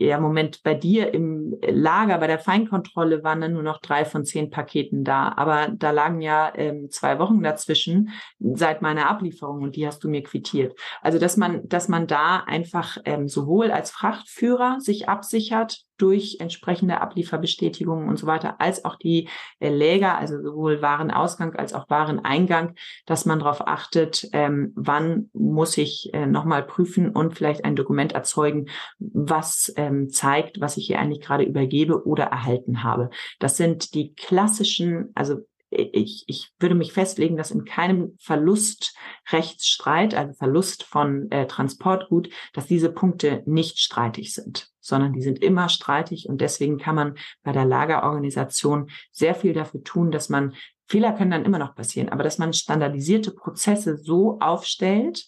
ja, 0.00 0.20
Moment, 0.20 0.62
bei 0.62 0.74
dir 0.74 1.12
im 1.12 1.58
Lager, 1.60 2.18
bei 2.18 2.28
der 2.28 2.38
Feinkontrolle 2.38 3.24
waren 3.24 3.40
dann 3.40 3.52
nur 3.52 3.64
noch 3.64 3.80
drei 3.80 4.04
von 4.04 4.24
zehn 4.24 4.48
Paketen 4.48 5.02
da. 5.02 5.32
Aber 5.36 5.68
da 5.68 5.90
lagen 5.90 6.20
ja 6.20 6.52
ähm, 6.54 6.88
zwei 6.88 7.18
Wochen 7.18 7.42
dazwischen 7.42 8.10
seit 8.38 8.80
meiner 8.80 9.08
Ablieferung 9.08 9.60
und 9.62 9.74
die 9.74 9.88
hast 9.88 10.04
du 10.04 10.08
mir 10.08 10.22
quittiert. 10.22 10.78
Also, 11.02 11.18
dass 11.18 11.36
man, 11.36 11.68
dass 11.68 11.88
man 11.88 12.06
da 12.06 12.44
einfach 12.46 12.98
ähm, 13.04 13.26
sowohl 13.26 13.72
als 13.72 13.90
Frachtführer 13.90 14.78
sich 14.80 15.08
absichert, 15.08 15.84
durch 15.98 16.38
entsprechende 16.40 17.00
Ablieferbestätigungen 17.00 18.08
und 18.08 18.18
so 18.18 18.26
weiter, 18.26 18.60
als 18.60 18.84
auch 18.84 18.96
die 18.96 19.28
äh, 19.60 19.68
Läger, 19.68 20.16
also 20.16 20.40
sowohl 20.40 20.80
Warenausgang 20.80 21.54
als 21.54 21.74
auch 21.74 21.90
Wareneingang, 21.90 22.74
dass 23.06 23.26
man 23.26 23.40
darauf 23.40 23.66
achtet, 23.66 24.28
ähm, 24.32 24.72
wann 24.74 25.30
muss 25.32 25.76
ich 25.76 26.10
äh, 26.14 26.26
nochmal 26.26 26.62
prüfen 26.62 27.10
und 27.10 27.34
vielleicht 27.34 27.64
ein 27.64 27.76
Dokument 27.76 28.12
erzeugen, 28.12 28.66
was 28.98 29.72
ähm, 29.76 30.08
zeigt, 30.08 30.60
was 30.60 30.76
ich 30.76 30.86
hier 30.86 30.98
eigentlich 30.98 31.20
gerade 31.20 31.44
übergebe 31.44 32.06
oder 32.06 32.24
erhalten 32.24 32.82
habe. 32.82 33.10
Das 33.38 33.56
sind 33.56 33.94
die 33.94 34.14
klassischen, 34.14 35.10
also 35.14 35.42
ich, 35.70 36.24
ich 36.26 36.50
würde 36.58 36.74
mich 36.74 36.92
festlegen, 36.92 37.36
dass 37.36 37.50
in 37.50 37.64
keinem 37.64 38.16
Verlustrechtsstreit, 38.20 40.14
also 40.14 40.32
Verlust 40.34 40.84
von 40.84 41.30
äh, 41.30 41.46
Transportgut, 41.46 42.30
dass 42.54 42.66
diese 42.66 42.90
Punkte 42.90 43.42
nicht 43.46 43.78
streitig 43.78 44.32
sind, 44.32 44.70
sondern 44.80 45.12
die 45.12 45.22
sind 45.22 45.42
immer 45.42 45.68
streitig. 45.68 46.28
Und 46.28 46.40
deswegen 46.40 46.78
kann 46.78 46.94
man 46.94 47.18
bei 47.42 47.52
der 47.52 47.66
Lagerorganisation 47.66 48.90
sehr 49.12 49.34
viel 49.34 49.52
dafür 49.52 49.82
tun, 49.84 50.10
dass 50.10 50.28
man 50.28 50.54
Fehler 50.86 51.12
können 51.12 51.30
dann 51.30 51.44
immer 51.44 51.58
noch 51.58 51.74
passieren, 51.74 52.08
aber 52.08 52.22
dass 52.22 52.38
man 52.38 52.54
standardisierte 52.54 53.30
Prozesse 53.32 53.98
so 53.98 54.38
aufstellt, 54.40 55.26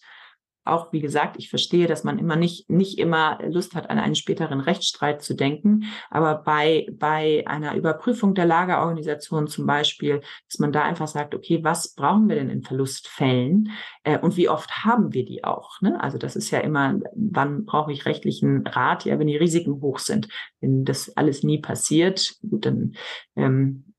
auch, 0.64 0.92
wie 0.92 1.00
gesagt, 1.00 1.36
ich 1.38 1.48
verstehe, 1.48 1.86
dass 1.86 2.04
man 2.04 2.18
immer 2.18 2.36
nicht, 2.36 2.68
nicht 2.68 2.98
immer 2.98 3.38
Lust 3.48 3.74
hat, 3.74 3.88
an 3.88 3.98
einen 3.98 4.14
späteren 4.14 4.60
Rechtsstreit 4.60 5.22
zu 5.22 5.34
denken. 5.34 5.84
Aber 6.10 6.36
bei, 6.36 6.86
bei 6.92 7.44
einer 7.46 7.74
Überprüfung 7.74 8.34
der 8.34 8.46
Lagerorganisation 8.46 9.48
zum 9.48 9.66
Beispiel, 9.66 10.20
dass 10.48 10.58
man 10.58 10.72
da 10.72 10.82
einfach 10.82 11.08
sagt, 11.08 11.34
okay, 11.34 11.60
was 11.62 11.94
brauchen 11.94 12.28
wir 12.28 12.36
denn 12.36 12.50
in 12.50 12.62
Verlustfällen? 12.62 13.70
Äh, 14.04 14.18
und 14.18 14.36
wie 14.36 14.48
oft 14.48 14.84
haben 14.84 15.12
wir 15.14 15.24
die 15.24 15.44
auch? 15.44 15.80
Ne? 15.80 16.00
Also 16.00 16.18
das 16.18 16.36
ist 16.36 16.50
ja 16.50 16.60
immer, 16.60 16.98
wann 17.14 17.64
brauche 17.64 17.92
ich 17.92 18.04
rechtlichen 18.04 18.66
Rat? 18.66 19.04
Ja, 19.04 19.18
wenn 19.18 19.26
die 19.26 19.36
Risiken 19.36 19.80
hoch 19.80 19.98
sind. 19.98 20.28
Wenn 20.60 20.84
das 20.84 21.16
alles 21.16 21.42
nie 21.42 21.58
passiert, 21.58 22.34
gut, 22.48 22.66
dann 22.66 22.94
ähm, 23.36 23.89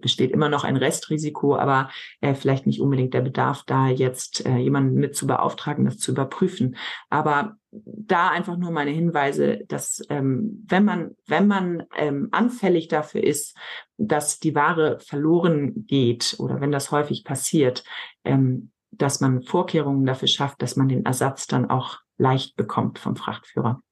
besteht 0.00 0.30
immer 0.30 0.48
noch 0.48 0.64
ein 0.64 0.76
Restrisiko, 0.76 1.56
aber 1.56 1.90
äh, 2.20 2.34
vielleicht 2.34 2.66
nicht 2.66 2.80
unbedingt 2.80 3.14
der 3.14 3.20
Bedarf, 3.20 3.64
da 3.66 3.88
jetzt 3.88 4.46
äh, 4.46 4.56
jemanden 4.56 4.94
mit 4.94 5.14
zu 5.14 5.26
beauftragen, 5.26 5.84
das 5.84 5.98
zu 5.98 6.12
überprüfen. 6.12 6.76
Aber 7.10 7.56
da 7.70 8.30
einfach 8.30 8.56
nur 8.56 8.70
meine 8.70 8.90
Hinweise, 8.90 9.60
dass 9.68 10.02
ähm, 10.08 10.64
wenn 10.66 10.84
man 10.84 11.16
wenn 11.26 11.46
man 11.46 11.84
ähm, 11.96 12.28
anfällig 12.32 12.88
dafür 12.88 13.22
ist, 13.22 13.56
dass 13.96 14.40
die 14.40 14.54
Ware 14.54 14.98
verloren 15.00 15.86
geht 15.86 16.36
oder 16.38 16.60
wenn 16.60 16.72
das 16.72 16.90
häufig 16.90 17.24
passiert, 17.24 17.84
ähm, 18.24 18.72
dass 18.90 19.20
man 19.20 19.42
Vorkehrungen 19.42 20.04
dafür 20.04 20.28
schafft, 20.28 20.62
dass 20.62 20.76
man 20.76 20.88
den 20.88 21.04
Ersatz 21.04 21.46
dann 21.46 21.70
auch 21.70 21.98
leicht 22.18 22.56
bekommt 22.56 22.98
vom 22.98 23.16
Frachtführer. 23.16 23.82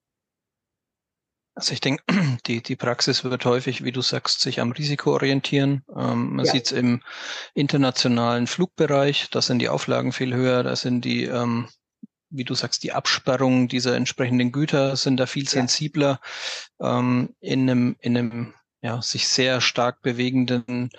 Also 1.59 1.72
ich 1.72 1.80
denke, 1.80 2.04
die, 2.46 2.62
die 2.62 2.76
Praxis 2.76 3.24
wird 3.24 3.44
häufig, 3.44 3.82
wie 3.82 3.90
du 3.90 4.00
sagst, 4.00 4.40
sich 4.40 4.61
am 4.61 4.70
Risiko 4.70 5.12
orientieren. 5.12 5.82
Ähm, 5.94 6.36
man 6.36 6.46
ja. 6.46 6.52
sieht 6.52 6.66
es 6.66 6.72
im 6.72 7.02
internationalen 7.52 8.46
Flugbereich, 8.46 9.28
da 9.32 9.42
sind 9.42 9.59
die 9.59 9.68
Auflagen 9.68 10.12
viel 10.12 10.32
höher, 10.32 10.62
da 10.62 10.76
sind 10.76 11.04
die, 11.04 11.24
ähm, 11.24 11.68
wie 12.30 12.44
du 12.44 12.54
sagst, 12.54 12.84
die 12.84 12.92
Absperrungen 12.92 13.66
dieser 13.66 13.96
entsprechenden 13.96 14.52
Güter 14.52 14.94
sind 14.94 15.16
da 15.16 15.26
viel 15.26 15.48
sensibler. 15.48 16.20
Ähm, 16.80 17.34
in 17.40 17.68
einem, 17.68 17.96
in 17.98 18.16
einem 18.16 18.54
ja, 18.80 19.02
sich 19.02 19.26
sehr 19.26 19.61
stark 19.61 20.02
bewegenden 20.02 20.90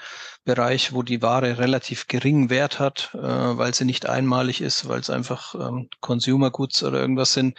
Bereich, 0.43 0.91
wo 0.91 1.03
die 1.03 1.21
Ware 1.21 1.57
relativ 1.57 2.07
geringen 2.07 2.49
Wert 2.49 2.79
hat, 2.79 3.11
äh, 3.13 3.19
weil 3.19 3.73
sie 3.73 3.85
nicht 3.85 4.09
einmalig 4.09 4.59
ist, 4.59 4.89
weil 4.89 4.99
es 4.99 5.09
einfach 5.09 5.55
ähm, 5.55 5.89
Consumer 6.01 6.51
Goods 6.51 6.83
oder 6.83 6.99
irgendwas 6.99 7.31
sind. 7.31 7.57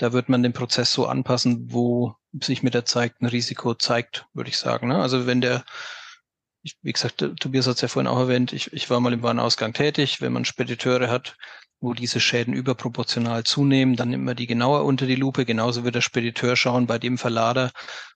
Da 0.00 0.14
wird 0.14 0.30
man 0.30 0.42
den 0.42 0.54
Prozess 0.54 0.94
so 0.94 1.06
anpassen, 1.06 1.72
wo 1.72 2.14
sich 2.32 2.62
mit 2.62 2.72
der 2.72 2.86
Zeit 2.86 3.20
ein 3.20 3.26
Risiko 3.26 3.74
zeigt, 3.74 4.24
würde 4.32 4.48
ich 4.48 4.56
sagen. 4.56 4.88
Ne? 4.88 4.96
Also 4.96 5.26
wenn 5.26 5.42
der, 5.42 5.62
ich, 6.62 6.78
wie 6.80 6.92
gesagt, 6.92 7.18
Tobias 7.18 7.66
hat 7.66 7.74
es 7.74 7.82
ja 7.82 7.88
vorhin 7.88 8.06
auch 8.06 8.18
erwähnt, 8.18 8.54
ich, 8.54 8.72
ich 8.72 8.88
war 8.88 8.98
mal 9.00 9.12
im 9.12 9.22
Warenausgang 9.22 9.74
tätig. 9.74 10.22
Wenn 10.22 10.32
man 10.32 10.46
Spediteure 10.46 11.10
hat, 11.10 11.36
wo 11.80 11.92
diese 11.92 12.18
Schäden 12.18 12.54
überproportional 12.54 13.44
zunehmen, 13.44 13.94
dann 13.94 14.08
nimmt 14.08 14.24
man 14.24 14.36
die 14.36 14.46
genauer 14.46 14.86
unter 14.86 15.04
die 15.04 15.16
Lupe. 15.16 15.44
Genauso 15.44 15.84
wird 15.84 15.96
der 15.96 16.00
Spediteur 16.00 16.56
schauen 16.56 16.86
bei 16.86 16.98
dem 16.98 17.18
Verlader, 17.18 17.70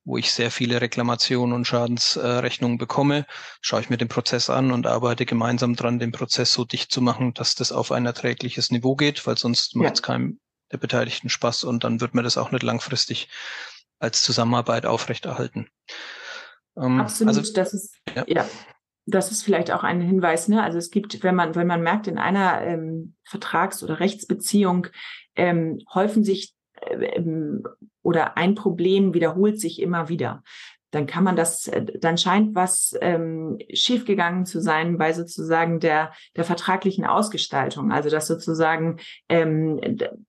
wo 0.05 0.17
ich 0.17 0.33
sehr 0.33 0.51
viele 0.51 0.81
Reklamationen 0.81 1.55
und 1.55 1.67
Schadensrechnungen 1.67 2.79
bekomme, 2.79 3.27
schaue 3.61 3.83
ich 3.83 3.91
mir 3.91 3.99
den 3.99 4.09
Prozess 4.09 4.49
an 4.49 4.73
und 4.73 4.87
arbeite 4.87 5.27
gemeinsam 5.27 5.77
dran, 5.77 5.99
den 5.99 6.13
Prozess 6.13 6.51
so 6.55 6.65
dicht 6.65 6.91
zu 6.91 7.03
machen, 7.03 7.35
dass 7.35 7.55
das 7.55 7.73
auf 7.73 7.93
ein 7.93 8.07
erträgliches 8.07 8.71
Niveau 8.71 8.97
geht, 8.97 9.27
weil 9.27 9.37
sonst 9.37 9.75
ja. 9.75 9.83
macht 9.83 9.97
es 9.97 10.03
keinen 10.03 10.41
der 10.73 10.79
Beteiligten 10.79 11.29
Spaß 11.29 11.65
und 11.65 11.85
dann 11.85 12.01
wird 12.01 12.15
man 12.15 12.25
das 12.25 12.39
auch 12.39 12.51
nicht 12.51 12.63
langfristig 12.63 13.29
als 13.99 14.23
Zusammenarbeit 14.23 14.87
aufrechterhalten. 14.87 15.69
Ähm, 16.77 17.01
Absolut, 17.01 17.37
also, 17.37 17.53
das 17.53 17.75
ist 17.75 17.97
ja. 18.15 18.25
ja. 18.27 18.49
Das 19.07 19.31
ist 19.31 19.43
vielleicht 19.43 19.71
auch 19.71 19.85
ein 19.85 20.01
Hinweis. 20.01 20.49
Ne? 20.49 20.63
Also 20.63 20.79
es 20.79 20.91
gibt, 20.91 21.23
wenn 21.23 21.35
man, 21.35 21.55
wenn 21.55 21.67
man 21.67 21.83
merkt, 21.83 22.07
in 22.07 22.17
einer 22.17 22.63
ähm, 22.63 23.17
Vertrags- 23.23 23.83
oder 23.83 24.01
Rechtsbeziehung 24.01 24.87
ähm, 25.37 25.79
häufen 25.93 26.25
sich 26.25 26.55
äh, 26.81 27.05
ähm, 27.17 27.65
oder 28.03 28.39
ein 28.39 28.55
Problem 28.55 29.13
wiederholt 29.13 29.61
sich 29.61 29.81
immer 29.81 30.09
wieder 30.09 30.43
dann 30.95 31.07
kann 31.07 31.25
man 31.25 31.35
das, 31.35 31.67
äh, 31.67 31.85
dann 31.99 32.17
scheint 32.17 32.55
was 32.55 32.97
ähm, 33.01 33.59
schiefgegangen 33.73 34.47
zu 34.47 34.61
sein 34.61 34.97
bei 34.97 35.13
sozusagen 35.13 35.81
der, 35.81 36.13
der 36.37 36.45
vertraglichen 36.45 37.05
Ausgestaltung. 37.05 37.91
Also 37.91 38.11
dass 38.11 38.29
sozusagen, 38.29 38.99
ähm, 39.29 39.81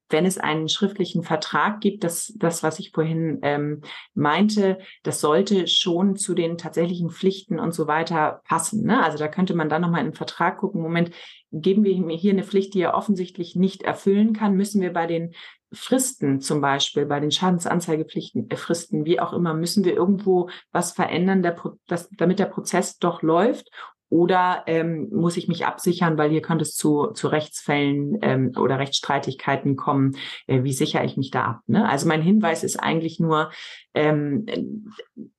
wenn 0.10 0.26
es 0.26 0.38
einen 0.38 0.68
schriftlichen 0.68 1.24
Vertrag 1.24 1.82
gibt, 1.82 2.04
das, 2.04 2.34
das 2.38 2.64
was 2.64 2.80
ich 2.80 2.92
vorhin 2.92 3.40
ähm, 3.44 3.82
meinte, 4.16 4.80
das 5.04 5.22
sollte 5.22 5.68
schon 5.68 6.16
zu 6.16 6.34
den 6.34 6.58
tatsächlichen 6.58 7.12
Pflichten 7.12 7.60
und 7.60 7.74
so 7.74 7.86
weiter 7.88 8.42
passen. 8.46 8.86
Ne? 8.86 9.04
Also 9.04 9.18
da 9.20 9.28
könnte 9.28 9.54
man 9.54 9.70
dann 9.70 9.84
nochmal 9.84 10.02
in 10.02 10.08
den 10.08 10.16
Vertrag 10.16 10.58
gucken, 10.58 10.82
Moment, 10.82 11.12
geben 11.52 11.84
wir 11.84 11.96
mir 12.02 12.18
hier 12.18 12.34
eine 12.34 12.44
Pflicht, 12.44 12.74
die 12.74 12.82
er 12.82 12.96
offensichtlich 12.96 13.56
nicht 13.56 13.84
erfüllen 13.84 14.34
kann, 14.34 14.56
müssen 14.56 14.82
wir 14.82 14.92
bei 14.92 15.06
den 15.06 15.34
Fristen 15.72 16.42
zum 16.42 16.62
Beispiel, 16.62 17.06
bei 17.06 17.20
den 17.20 17.32
Schadensanzeigepflichten, 17.32 18.50
äh, 18.50 18.56
Fristen, 18.56 19.06
wie 19.06 19.20
auch 19.20 19.34
immer, 19.34 19.54
müssen 19.54 19.84
wir 19.84 19.94
irgendwo 19.94 20.50
was 20.72 20.94
verändern, 20.94 21.44
der, 21.44 21.56
das, 21.88 22.10
damit 22.18 22.40
der 22.40 22.46
Prozess 22.46 22.98
doch 22.98 23.22
läuft? 23.22 23.70
Oder 24.10 24.64
ähm, 24.68 25.10
muss 25.12 25.36
ich 25.36 25.48
mich 25.48 25.66
absichern, 25.66 26.18
weil 26.18 26.30
hier 26.30 26.44
könnte 26.44 26.62
es 26.62 26.76
zu, 26.76 27.08
zu 27.14 27.28
Rechtsfällen 27.28 28.20
ähm, 28.22 28.52
oder 28.56 28.78
Rechtsstreitigkeiten 28.78 29.76
kommen? 29.76 30.16
Äh, 30.46 30.64
wie 30.64 30.74
sichere 30.74 31.04
ich 31.04 31.18
mich 31.18 31.32
da 31.32 31.44
ab? 31.46 31.60
Ne? 31.66 31.90
Also 31.90 32.08
mein 32.08 32.22
Hinweis 32.22 32.64
ist 32.64 32.82
eigentlich 32.82 33.20
nur, 33.20 33.50
ähm, 33.96 34.46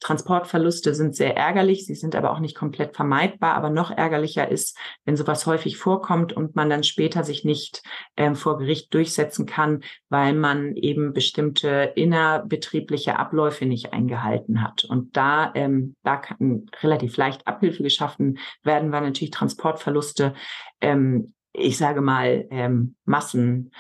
Transportverluste 0.01 0.95
sind 0.95 1.15
sehr 1.15 1.37
ärgerlich, 1.37 1.87
sie 1.87 1.95
sind 1.95 2.15
aber 2.17 2.33
auch 2.33 2.41
nicht 2.41 2.57
komplett 2.57 2.97
vermeidbar. 2.97 3.55
Aber 3.55 3.71
noch 3.71 3.91
ärgerlicher 3.91 4.49
ist, 4.51 4.77
wenn 5.05 5.17
sowas 5.17 5.47
häufig 5.47 5.77
vorkommt 5.77 6.33
und 6.33 6.57
man 6.57 6.71
dann 6.71 6.83
später 6.83 7.23
sich 7.23 7.45
nicht 7.45 7.83
ähm, 8.17 8.35
vor 8.35 8.59
Gericht 8.59 8.93
durchsetzen 8.95 9.47
kann, 9.47 9.83
weil 10.09 10.35
man 10.35 10.75
eben 10.75 11.13
bestimmte 11.13 11.93
innerbetriebliche 11.95 13.19
Abläufe 13.19 13.67
nicht 13.67 13.93
eingehalten 13.93 14.63
hat. 14.63 14.85
Und 14.85 15.17
da, 15.17 15.53
ähm, 15.55 15.95
da 16.03 16.17
kann 16.17 16.67
relativ 16.83 17.17
leicht 17.17 17.47
Abhilfe 17.47 17.83
geschaffen 17.83 18.39
werden, 18.63 18.91
weil 18.91 19.03
natürlich 19.03 19.31
Transportverluste 19.31 20.35
ähm, 20.81 21.33
ich 21.59 21.79
sage 21.79 22.01
mal, 22.01 22.47
ähm, 22.51 22.97
Massen 23.05 23.73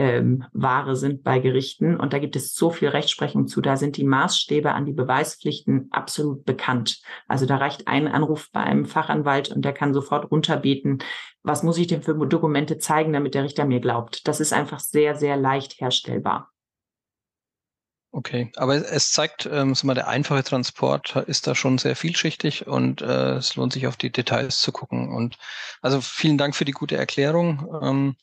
ähm, 0.00 0.44
Ware 0.54 0.96
sind 0.96 1.22
bei 1.22 1.40
Gerichten. 1.40 2.00
Und 2.00 2.14
da 2.14 2.18
gibt 2.18 2.34
es 2.34 2.54
so 2.54 2.70
viel 2.70 2.88
Rechtsprechung 2.88 3.46
zu. 3.46 3.60
Da 3.60 3.76
sind 3.76 3.98
die 3.98 4.04
Maßstäbe 4.04 4.72
an 4.72 4.86
die 4.86 4.94
Beweispflichten 4.94 5.88
absolut 5.90 6.46
bekannt. 6.46 7.02
Also 7.28 7.44
da 7.44 7.58
reicht 7.58 7.86
ein 7.86 8.08
Anruf 8.08 8.48
bei 8.50 8.60
einem 8.60 8.86
Fachanwalt 8.86 9.50
und 9.50 9.62
der 9.62 9.74
kann 9.74 9.92
sofort 9.92 10.30
runterbeten, 10.30 11.02
was 11.42 11.62
muss 11.62 11.76
ich 11.76 11.86
denn 11.86 12.02
für 12.02 12.14
Dokumente 12.14 12.78
zeigen, 12.78 13.12
damit 13.12 13.34
der 13.34 13.44
Richter 13.44 13.66
mir 13.66 13.80
glaubt. 13.80 14.26
Das 14.26 14.40
ist 14.40 14.54
einfach 14.54 14.80
sehr, 14.80 15.16
sehr 15.16 15.36
leicht 15.36 15.82
herstellbar. 15.82 16.50
Okay, 18.12 18.50
aber 18.56 18.74
es 18.74 19.12
zeigt, 19.12 19.48
ähm, 19.52 19.74
mal, 19.84 19.94
der 19.94 20.08
einfache 20.08 20.42
Transport 20.42 21.14
ist 21.26 21.46
da 21.46 21.54
schon 21.54 21.78
sehr 21.78 21.94
vielschichtig 21.94 22.66
und 22.66 23.02
äh, 23.02 23.34
es 23.34 23.54
lohnt 23.54 23.72
sich 23.72 23.86
auf 23.86 23.96
die 23.96 24.10
Details 24.10 24.60
zu 24.60 24.72
gucken. 24.72 25.12
Und 25.12 25.36
also 25.80 26.00
vielen 26.00 26.36
Dank 26.36 26.56
für 26.56 26.64
die 26.64 26.72
gute 26.72 26.96
Erklärung. 26.96 27.68
Ähm, 27.82 28.16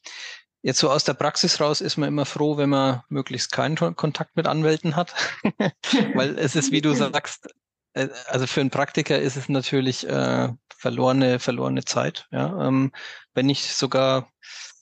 Jetzt 0.67 0.79
so 0.79 0.91
aus 0.91 1.05
der 1.05 1.13
Praxis 1.13 1.61
raus 1.61 1.79
ist 1.79 1.95
man 1.95 2.09
immer 2.09 2.25
froh, 2.25 2.57
wenn 2.57 2.71
man 2.71 3.01
möglichst 3.07 3.53
keinen 3.53 3.77
Kontakt 3.95 4.35
mit 4.35 4.47
Anwälten 4.47 4.97
hat, 4.97 5.15
weil 6.13 6.37
es 6.37 6.57
ist, 6.57 6.73
wie 6.73 6.81
du 6.81 6.93
sagst, 6.93 7.47
äh, 7.93 8.09
also 8.27 8.47
für 8.47 8.59
einen 8.59 8.69
Praktiker 8.69 9.17
ist 9.17 9.37
es 9.37 9.47
natürlich 9.47 10.05
äh, 10.09 10.49
verlorene, 10.75 11.39
verlorene 11.39 11.85
Zeit. 11.85 12.27
Ja? 12.31 12.67
Ähm, 12.67 12.91
wenn 13.33 13.45
nicht 13.45 13.77
sogar, 13.77 14.27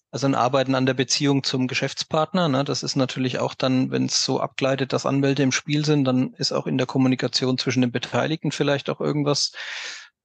also 0.09 0.25
ein 0.25 0.33
Arbeiten 0.33 0.73
an 0.73 0.88
der 0.88 0.95
Beziehung 0.95 1.43
zum 1.43 1.67
Geschäftspartner, 1.67 2.49
ne? 2.49 2.63
das 2.63 2.81
ist 2.81 2.95
natürlich 2.95 3.38
auch 3.38 3.53
dann, 3.53 3.91
wenn 3.91 4.07
es 4.07 4.25
so 4.25 4.39
abgleitet, 4.39 4.91
dass 4.91 5.05
Anwälte 5.05 5.43
im 5.43 5.51
Spiel 5.51 5.86
sind, 5.86 6.05
dann 6.05 6.33
ist 6.33 6.51
auch 6.51 6.65
in 6.65 6.79
der 6.79 6.88
Kommunikation 6.88 7.59
zwischen 7.59 7.81
den 7.81 7.91
Beteiligten 7.91 8.51
vielleicht 8.51 8.89
auch 8.89 9.01
irgendwas 9.01 9.51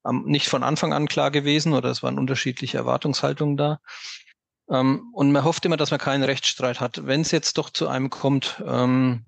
ähm, 0.06 0.24
nicht 0.24 0.48
von 0.48 0.62
Anfang 0.62 0.94
an 0.94 1.06
klar 1.06 1.30
gewesen 1.30 1.74
oder 1.74 1.90
es 1.90 2.02
waren 2.02 2.18
unterschiedliche 2.18 2.78
Erwartungshaltungen 2.78 3.58
da. 3.58 3.80
Ähm, 4.70 5.10
und 5.12 5.32
man 5.32 5.44
hofft 5.44 5.64
immer, 5.64 5.76
dass 5.76 5.90
man 5.90 6.00
keinen 6.00 6.22
Rechtsstreit 6.22 6.80
hat. 6.80 7.06
Wenn 7.06 7.22
es 7.22 7.30
jetzt 7.30 7.58
doch 7.58 7.70
zu 7.70 7.88
einem 7.88 8.10
kommt, 8.10 8.62
ähm, 8.66 9.26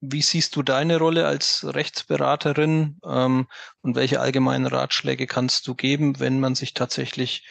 wie 0.00 0.22
siehst 0.22 0.56
du 0.56 0.62
deine 0.62 0.98
Rolle 0.98 1.26
als 1.26 1.64
Rechtsberaterin 1.64 2.98
ähm, 3.04 3.46
und 3.82 3.94
welche 3.94 4.20
allgemeinen 4.20 4.66
Ratschläge 4.66 5.26
kannst 5.26 5.66
du 5.66 5.74
geben, 5.74 6.20
wenn 6.20 6.40
man 6.40 6.54
sich 6.54 6.74
tatsächlich, 6.74 7.46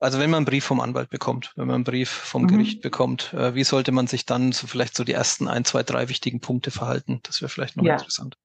also 0.00 0.18
wenn 0.18 0.30
man 0.30 0.38
einen 0.38 0.46
Brief 0.46 0.64
vom 0.64 0.80
Anwalt 0.80 1.10
bekommt, 1.10 1.52
wenn 1.56 1.66
man 1.66 1.76
einen 1.76 1.84
Brief 1.84 2.10
vom 2.10 2.42
mhm. 2.42 2.48
Gericht 2.48 2.82
bekommt, 2.82 3.32
äh, 3.32 3.54
wie 3.54 3.64
sollte 3.64 3.92
man 3.92 4.06
sich 4.06 4.26
dann 4.26 4.52
so 4.52 4.66
vielleicht 4.66 4.96
so 4.96 5.04
die 5.04 5.12
ersten 5.12 5.48
ein, 5.48 5.64
zwei, 5.64 5.82
drei 5.82 6.08
wichtigen 6.08 6.40
Punkte 6.40 6.70
verhalten? 6.70 7.20
Das 7.24 7.40
wäre 7.40 7.48
vielleicht 7.48 7.76
noch 7.76 7.84
ja. 7.84 7.94
interessant. 7.94 8.36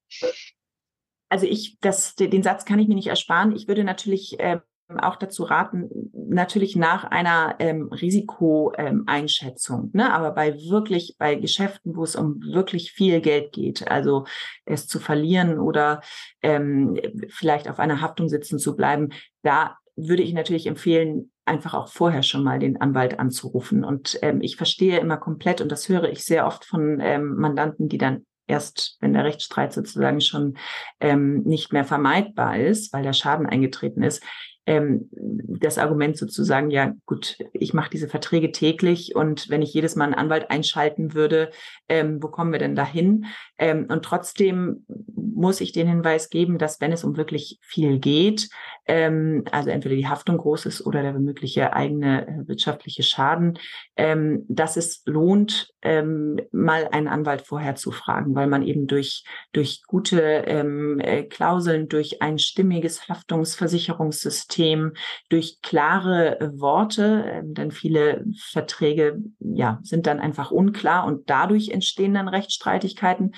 Also 1.30 1.45
ich, 1.45 1.78
das, 1.80 2.16
den 2.16 2.43
Satz 2.43 2.66
kann 2.66 2.80
ich 2.80 2.88
mir 2.88 2.95
nicht 2.95 3.07
ersparen. 3.07 3.55
Ich 3.55 3.68
würde 3.68 3.84
natürlich 3.84 4.39
äh, 4.39 4.60
auch 4.98 5.18
dazu 5.18 5.44
raten, 5.44 5.90
natürlich 6.14 6.76
nach 6.76 7.04
einer 7.04 7.56
ähm, 7.60 7.90
Risikoeinschätzung, 7.92 9.84
ähm, 9.84 9.90
ne? 9.94 10.14
aber 10.14 10.32
bei 10.32 10.56
wirklich, 10.70 11.16
bei 11.20 11.36
Geschäften, 11.36 11.96
wo 11.96 12.04
es 12.04 12.16
um 12.16 12.42
wirklich 12.42 12.92
viel 12.92 13.22
Geld 13.22 13.52
geht, 13.52 13.88
also 13.88 14.26
es 14.66 14.88
zu 14.88 15.00
verlieren 15.00 15.60
oder 15.60 16.02
ähm, 16.42 17.00
vielleicht 17.30 17.70
auf 17.70 17.80
einer 17.80 18.02
Haftung 18.02 18.30
sitzen 18.30 18.58
zu 18.58 18.76
bleiben, 18.76 19.10
da 19.44 19.78
würde 19.96 20.24
ich 20.24 20.34
natürlich 20.34 20.66
empfehlen, 20.66 21.32
einfach 21.46 21.74
auch 21.74 21.90
vorher 21.90 22.24
schon 22.24 22.44
mal 22.44 22.60
den 22.60 22.80
Anwalt 22.80 23.20
anzurufen. 23.20 23.84
Und 23.84 24.18
ähm, 24.22 24.42
ich 24.42 24.56
verstehe 24.56 25.00
immer 25.00 25.18
komplett, 25.18 25.62
und 25.62 25.72
das 25.72 25.90
höre 25.90 26.10
ich 26.10 26.24
sehr 26.24 26.46
oft 26.46 26.64
von 26.64 27.00
ähm, 27.02 27.36
Mandanten, 27.36 27.90
die 27.90 27.98
dann 27.98 28.26
erst, 28.50 28.98
wenn 29.00 29.14
der 29.14 29.24
Rechtsstreit 29.24 29.74
sozusagen 29.74 30.22
schon 30.22 30.58
ähm, 31.00 31.44
nicht 31.44 31.72
mehr 31.72 31.86
vermeidbar 31.86 32.58
ist, 32.58 32.92
weil 32.94 33.04
der 33.04 33.14
Schaden 33.14 33.46
eingetreten 33.46 34.04
ist, 34.04 34.24
ähm, 34.66 35.10
das 35.12 35.78
Argument 35.78 36.18
sozusagen, 36.18 36.70
ja 36.70 36.93
gut, 37.05 37.38
ich 37.53 37.74
mache 37.74 37.89
diese 37.89 38.07
Verträge 38.07 38.51
täglich 38.51 39.16
und 39.16 39.49
wenn 39.49 39.62
ich 39.62 39.74
jedes 39.74 39.95
Mal 39.95 40.05
einen 40.05 40.14
Anwalt 40.14 40.51
einschalten 40.51 41.14
würde, 41.14 41.51
ähm, 41.88 42.22
wo 42.22 42.28
kommen 42.28 42.51
wir 42.51 42.60
denn 42.60 42.76
dahin? 42.76 43.26
Ähm, 43.57 43.88
und 43.89 44.03
trotzdem 44.03 44.86
muss 44.88 45.62
ich 45.62 45.72
den 45.72 45.88
Hinweis 45.88 46.30
geben, 46.30 46.57
dass 46.57 46.82
wenn 46.82 46.91
es 46.91 47.03
um 47.03 47.18
wirklich 47.18 47.60
viel 47.62 47.99
geht, 47.99 48.49
ähm, 48.86 49.43
also 49.51 49.70
entweder 49.70 49.95
die 49.95 50.07
Haftung 50.07 50.38
groß 50.38 50.66
ist 50.66 50.86
oder 50.86 51.01
der 51.01 51.14
mögliche 51.14 51.74
eigene 51.74 52.28
äh, 52.28 52.47
wirtschaftliche 52.47 53.03
Schaden, 53.03 53.57
ähm, 53.95 54.45
dass 54.49 54.78
es 54.78 55.03
lohnt, 55.05 55.74
ähm, 55.82 56.39
mal 56.51 56.88
einen 56.91 57.07
Anwalt 57.07 57.43
vorher 57.43 57.76
zu 57.76 57.91
fragen, 57.91 58.36
weil 58.36 58.47
man 58.47 58.64
eben 58.64 58.88
durch, 58.88 59.24
durch 59.53 59.82
gute 59.88 60.22
ähm, 60.22 60.99
äh, 60.99 61.24
Klauseln, 61.24 61.88
durch 61.88 62.22
ein 62.22 62.39
stimmiges 62.39 63.07
Haftungsversicherungssystem, 63.07 64.49
durch 65.30 65.62
klare 65.62 66.39
äh, 66.39 66.60
Worte, 66.60 67.24
äh, 67.26 67.41
denn 67.43 67.72
viele 67.72 68.26
Verträge 68.38 69.20
ja, 69.39 69.80
sind 69.84 70.08
dann 70.08 70.20
einfach 70.20 70.52
unklar 70.52 71.06
und 71.06 71.30
dadurch 71.30 71.70
entstehen 71.70 72.14
dann 72.14 72.28
Rechtsstreitigkeiten. 72.28 73.34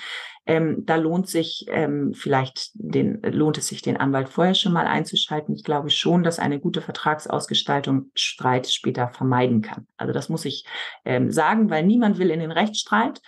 Ähm, 0.45 0.85
da 0.85 0.95
lohnt 0.95 1.27
sich 1.27 1.65
ähm, 1.69 2.13
vielleicht 2.13 2.71
den, 2.73 3.21
lohnt 3.21 3.57
es 3.57 3.67
sich, 3.67 3.81
den 3.81 3.97
Anwalt 3.97 4.29
vorher 4.29 4.55
schon 4.55 4.73
mal 4.73 4.87
einzuschalten. 4.87 5.53
Ich 5.53 5.63
glaube 5.63 5.89
schon, 5.91 6.23
dass 6.23 6.39
eine 6.39 6.59
gute 6.59 6.81
Vertragsausgestaltung 6.81 8.11
Streit 8.15 8.67
später 8.67 9.09
vermeiden 9.09 9.61
kann. 9.61 9.85
Also 9.97 10.13
das 10.13 10.29
muss 10.29 10.45
ich 10.45 10.65
ähm, 11.05 11.31
sagen, 11.31 11.69
weil 11.69 11.85
niemand 11.85 12.17
will 12.17 12.31
in 12.31 12.39
den 12.39 12.51
Rechtsstreit. 12.51 13.21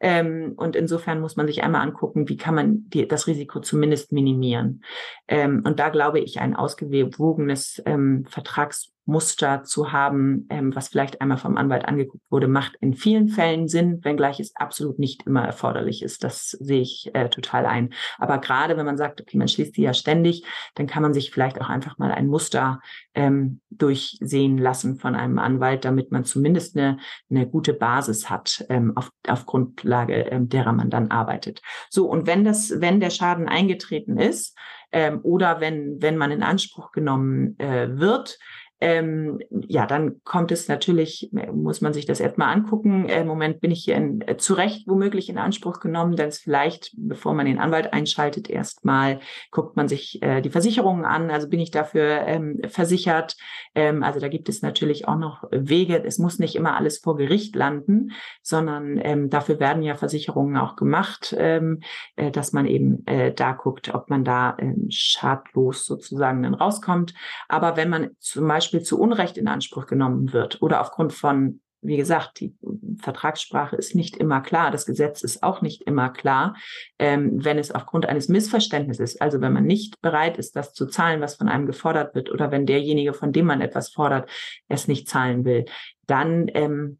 Ähm, 0.00 0.54
und 0.56 0.76
insofern 0.76 1.20
muss 1.20 1.36
man 1.36 1.46
sich 1.46 1.62
einmal 1.62 1.82
angucken, 1.82 2.28
wie 2.28 2.36
kann 2.36 2.54
man 2.54 2.88
die, 2.88 3.06
das 3.06 3.26
Risiko 3.26 3.60
zumindest 3.60 4.12
minimieren. 4.12 4.82
Ähm, 5.28 5.62
und 5.64 5.78
da 5.78 5.90
glaube 5.90 6.20
ich, 6.20 6.40
ein 6.40 6.56
ausgewogenes 6.56 7.82
ähm, 7.84 8.24
Vertrags 8.28 8.92
Muster 9.04 9.64
zu 9.64 9.92
haben, 9.92 10.46
ähm, 10.50 10.74
was 10.74 10.88
vielleicht 10.88 11.20
einmal 11.20 11.38
vom 11.38 11.56
Anwalt 11.56 11.84
angeguckt 11.84 12.24
wurde, 12.30 12.48
macht 12.48 12.76
in 12.80 12.94
vielen 12.94 13.28
Fällen 13.28 13.68
Sinn, 13.68 14.04
wenngleich 14.04 14.40
es 14.40 14.54
absolut 14.56 14.98
nicht 14.98 15.26
immer 15.26 15.44
erforderlich 15.44 16.02
ist. 16.02 16.22
Das 16.24 16.50
sehe 16.50 16.80
ich 16.80 17.10
äh, 17.14 17.28
total 17.28 17.66
ein. 17.66 17.92
Aber 18.18 18.38
gerade 18.38 18.76
wenn 18.76 18.86
man 18.86 18.96
sagt, 18.96 19.20
okay, 19.20 19.36
man 19.36 19.48
schließt 19.48 19.76
die 19.76 19.82
ja 19.82 19.94
ständig, 19.94 20.44
dann 20.74 20.86
kann 20.86 21.02
man 21.02 21.14
sich 21.14 21.30
vielleicht 21.30 21.60
auch 21.60 21.68
einfach 21.68 21.98
mal 21.98 22.12
ein 22.12 22.28
Muster 22.28 22.80
ähm, 23.14 23.60
durchsehen 23.70 24.58
lassen 24.58 24.96
von 24.96 25.14
einem 25.14 25.38
Anwalt, 25.38 25.84
damit 25.84 26.12
man 26.12 26.24
zumindest 26.24 26.76
eine, 26.76 26.98
eine 27.30 27.48
gute 27.48 27.74
Basis 27.74 28.30
hat, 28.30 28.64
ähm, 28.68 28.96
auf, 28.96 29.10
auf 29.26 29.46
Grundlage 29.46 30.14
ähm, 30.14 30.48
derer 30.48 30.72
man 30.72 30.90
dann 30.90 31.10
arbeitet. 31.10 31.62
So, 31.88 32.08
und 32.08 32.26
wenn 32.26 32.44
das, 32.44 32.80
wenn 32.80 33.00
der 33.00 33.10
Schaden 33.10 33.48
eingetreten 33.48 34.18
ist, 34.18 34.56
ähm, 34.92 35.20
oder 35.22 35.60
wenn, 35.60 36.00
wenn 36.02 36.16
man 36.16 36.30
in 36.30 36.42
Anspruch 36.42 36.92
genommen 36.92 37.58
äh, 37.58 37.88
wird, 37.98 38.38
ähm, 38.80 39.38
ja, 39.50 39.86
dann 39.86 40.22
kommt 40.24 40.52
es 40.52 40.68
natürlich, 40.68 41.30
muss 41.52 41.82
man 41.82 41.92
sich 41.92 42.06
das 42.06 42.18
erstmal 42.18 42.54
angucken. 42.54 43.08
Im 43.08 43.26
Moment 43.26 43.60
bin 43.60 43.70
ich 43.70 43.84
hier 43.84 43.96
in, 43.96 44.22
äh, 44.26 44.38
zu 44.38 44.54
Recht 44.54 44.88
womöglich 44.88 45.28
in 45.28 45.36
Anspruch 45.36 45.80
genommen, 45.80 46.16
denn 46.16 46.28
es 46.28 46.38
vielleicht, 46.38 46.92
bevor 46.96 47.34
man 47.34 47.44
den 47.44 47.58
Anwalt 47.58 47.92
einschaltet, 47.92 48.48
erstmal 48.48 49.20
guckt 49.50 49.76
man 49.76 49.86
sich 49.86 50.22
äh, 50.22 50.40
die 50.40 50.48
Versicherungen 50.48 51.04
an. 51.04 51.30
Also 51.30 51.48
bin 51.48 51.60
ich 51.60 51.70
dafür 51.70 52.22
ähm, 52.26 52.60
versichert. 52.68 53.36
Ähm, 53.74 54.02
also 54.02 54.18
da 54.18 54.28
gibt 54.28 54.48
es 54.48 54.62
natürlich 54.62 55.06
auch 55.06 55.18
noch 55.18 55.44
Wege. 55.50 56.02
Es 56.02 56.18
muss 56.18 56.38
nicht 56.38 56.56
immer 56.56 56.76
alles 56.76 56.98
vor 56.98 57.16
Gericht 57.16 57.54
landen, 57.56 58.12
sondern 58.42 58.98
ähm, 59.02 59.28
dafür 59.28 59.60
werden 59.60 59.82
ja 59.82 59.94
Versicherungen 59.94 60.56
auch 60.56 60.76
gemacht, 60.76 61.34
ähm, 61.38 61.80
äh, 62.16 62.30
dass 62.30 62.52
man 62.52 62.66
eben 62.66 63.06
äh, 63.06 63.34
da 63.34 63.52
guckt, 63.52 63.94
ob 63.94 64.08
man 64.08 64.24
da 64.24 64.56
ähm, 64.58 64.86
schadlos 64.88 65.84
sozusagen 65.84 66.42
dann 66.42 66.54
rauskommt. 66.54 67.12
Aber 67.48 67.76
wenn 67.76 67.90
man 67.90 68.10
zum 68.18 68.48
Beispiel 68.48 68.69
zu 68.78 69.00
Unrecht 69.00 69.36
in 69.36 69.48
Anspruch 69.48 69.86
genommen 69.86 70.32
wird 70.32 70.62
oder 70.62 70.80
aufgrund 70.80 71.12
von 71.12 71.60
wie 71.82 71.96
gesagt, 71.96 72.40
die 72.40 72.54
Vertragssprache 73.00 73.76
ist 73.76 73.94
nicht 73.94 74.16
immer 74.16 74.40
klar, 74.42 74.70
das 74.70 74.84
Gesetz 74.84 75.22
ist 75.22 75.42
auch 75.42 75.62
nicht 75.62 75.82
immer 75.82 76.10
klar, 76.10 76.54
ähm, 76.98 77.42
wenn 77.42 77.58
es 77.58 77.70
aufgrund 77.70 78.06
eines 78.06 78.28
Missverständnisses, 78.28 79.20
also 79.20 79.40
wenn 79.40 79.52
man 79.52 79.64
nicht 79.64 80.00
bereit 80.02 80.36
ist, 80.36 80.56
das 80.56 80.74
zu 80.74 80.86
zahlen, 80.86 81.20
was 81.20 81.36
von 81.36 81.48
einem 81.48 81.66
gefordert 81.66 82.14
wird, 82.14 82.30
oder 82.30 82.50
wenn 82.50 82.66
derjenige, 82.66 83.14
von 83.14 83.32
dem 83.32 83.46
man 83.46 83.62
etwas 83.62 83.88
fordert, 83.90 84.28
es 84.68 84.88
nicht 84.88 85.08
zahlen 85.08 85.44
will, 85.44 85.64
dann 86.06 86.50
ähm, 86.52 86.98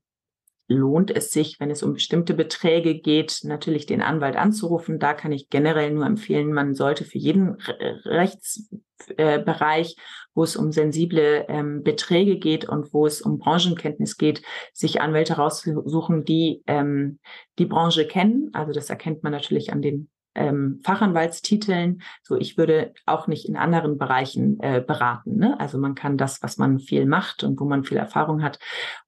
lohnt 0.71 1.11
es 1.11 1.33
sich, 1.33 1.59
wenn 1.59 1.71
es 1.71 1.83
um 1.83 1.95
bestimmte 1.95 2.33
Beträge 2.33 2.95
geht, 2.95 3.41
natürlich 3.43 3.87
den 3.87 4.03
Anwalt 4.03 4.37
anzurufen. 4.37 5.01
Da 5.01 5.15
kann 5.15 5.33
ich 5.33 5.49
generell 5.51 5.91
nur 5.91 6.07
empfehlen, 6.07 6.53
man 6.53 6.75
sollte 6.75 7.05
für 7.05 7.19
jeden 7.19 7.57
Rechtsbereich, 8.05 9.97
wo 10.33 10.45
es 10.45 10.55
um 10.55 10.71
sensible 10.71 11.45
ähm, 11.49 11.83
Beträge 11.83 12.39
geht 12.39 12.69
und 12.69 12.95
wo 12.95 13.05
es 13.05 13.21
um 13.21 13.39
Branchenkenntnis 13.39 14.17
geht, 14.17 14.43
sich 14.73 15.01
Anwälte 15.01 15.35
raussuchen, 15.35 16.25
die 16.25 16.63
ähm, 16.69 17.19
die 17.59 17.67
Branche 17.67 18.07
kennen. 18.07 18.51
Also 18.53 18.73
das 18.73 18.91
erkennt 18.91 19.25
man 19.25 19.33
natürlich 19.33 19.73
an 19.73 19.83
den 19.83 20.09
ähm, 20.35 20.81
Fachanwaltstiteln. 20.85 22.03
So, 22.23 22.37
ich 22.37 22.57
würde 22.57 22.95
auch 23.07 23.27
nicht 23.27 23.49
in 23.49 23.57
anderen 23.57 23.99
Bereichen 23.99 24.61
äh, 24.61 24.81
beraten. 24.81 25.37
Ne? 25.37 25.59
Also 25.59 25.79
man 25.79 25.95
kann 25.95 26.17
das, 26.17 26.43
was 26.43 26.57
man 26.57 26.79
viel 26.79 27.07
macht 27.07 27.43
und 27.43 27.59
wo 27.61 27.65
man 27.65 27.85
viel 27.85 27.99
Erfahrung 27.99 28.43
hat, 28.43 28.59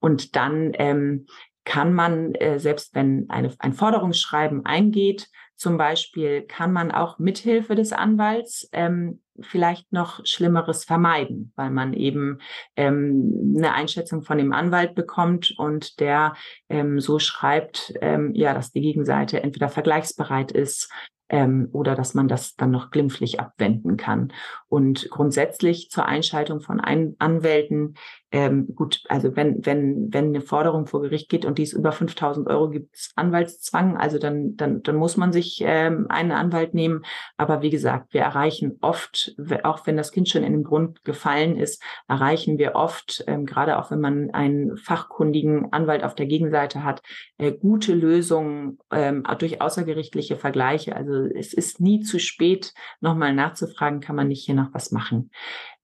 und 0.00 0.36
dann 0.36 0.72
ähm, 0.74 1.26
kann 1.64 1.92
man, 1.92 2.34
äh, 2.34 2.58
selbst 2.58 2.94
wenn 2.94 3.26
eine, 3.28 3.54
ein 3.58 3.72
Forderungsschreiben 3.72 4.66
eingeht, 4.66 5.28
zum 5.56 5.78
Beispiel, 5.78 6.42
kann 6.42 6.72
man 6.72 6.90
auch 6.90 7.20
mithilfe 7.20 7.76
des 7.76 7.92
Anwalts 7.92 8.68
ähm, 8.72 9.20
vielleicht 9.40 9.92
noch 9.92 10.20
Schlimmeres 10.26 10.84
vermeiden, 10.84 11.52
weil 11.54 11.70
man 11.70 11.92
eben 11.92 12.38
ähm, 12.74 13.54
eine 13.56 13.72
Einschätzung 13.72 14.22
von 14.22 14.38
dem 14.38 14.52
Anwalt 14.52 14.96
bekommt 14.96 15.54
und 15.56 16.00
der 16.00 16.34
ähm, 16.68 16.98
so 16.98 17.20
schreibt, 17.20 17.94
ähm, 18.00 18.32
ja, 18.34 18.54
dass 18.54 18.72
die 18.72 18.80
Gegenseite 18.80 19.42
entweder 19.42 19.68
vergleichsbereit 19.68 20.50
ist 20.50 20.90
ähm, 21.28 21.68
oder 21.72 21.94
dass 21.94 22.14
man 22.14 22.28
das 22.28 22.54
dann 22.56 22.70
noch 22.70 22.90
glimpflich 22.90 23.40
abwenden 23.40 23.96
kann. 23.96 24.32
Und 24.68 25.08
grundsätzlich 25.10 25.90
zur 25.90 26.06
Einschaltung 26.06 26.60
von 26.60 26.80
Ein 26.80 27.14
Anwälten 27.18 27.94
ähm, 28.32 28.74
gut, 28.74 29.02
also 29.08 29.36
wenn, 29.36 29.64
wenn, 29.66 30.08
wenn 30.10 30.28
eine 30.28 30.40
Forderung 30.40 30.86
vor 30.86 31.02
Gericht 31.02 31.28
geht 31.28 31.44
und 31.44 31.58
dies 31.58 31.74
über 31.74 31.92
5000 31.92 32.48
Euro 32.48 32.70
gibt 32.70 32.94
es 32.94 33.12
Anwaltszwang, 33.14 33.98
also 33.98 34.18
dann, 34.18 34.56
dann, 34.56 34.82
dann 34.82 34.96
muss 34.96 35.18
man 35.18 35.32
sich 35.32 35.62
ähm, 35.62 36.06
einen 36.08 36.32
Anwalt 36.32 36.72
nehmen. 36.72 37.02
Aber 37.36 37.60
wie 37.60 37.68
gesagt, 37.68 38.14
wir 38.14 38.22
erreichen 38.22 38.78
oft, 38.80 39.36
auch 39.64 39.86
wenn 39.86 39.98
das 39.98 40.12
Kind 40.12 40.30
schon 40.30 40.44
in 40.44 40.54
den 40.54 40.64
Grund 40.64 41.04
gefallen 41.04 41.58
ist, 41.58 41.82
erreichen 42.08 42.56
wir 42.56 42.74
oft, 42.74 43.22
ähm, 43.26 43.44
gerade 43.44 43.78
auch 43.78 43.90
wenn 43.90 44.00
man 44.00 44.30
einen 44.30 44.78
fachkundigen 44.78 45.70
Anwalt 45.70 46.02
auf 46.02 46.14
der 46.14 46.26
Gegenseite 46.26 46.84
hat, 46.84 47.02
äh, 47.36 47.52
gute 47.52 47.92
Lösungen 47.92 48.78
ähm, 48.90 49.24
durch 49.38 49.60
außergerichtliche 49.60 50.38
Vergleiche. 50.38 50.96
Also 50.96 51.12
es 51.12 51.52
ist 51.52 51.80
nie 51.80 52.00
zu 52.00 52.18
spät, 52.18 52.72
nochmal 53.00 53.34
nachzufragen, 53.34 54.00
kann 54.00 54.16
man 54.16 54.28
nicht 54.28 54.46
hier 54.46 54.54
noch 54.54 54.72
was 54.72 54.90
machen. 54.90 55.30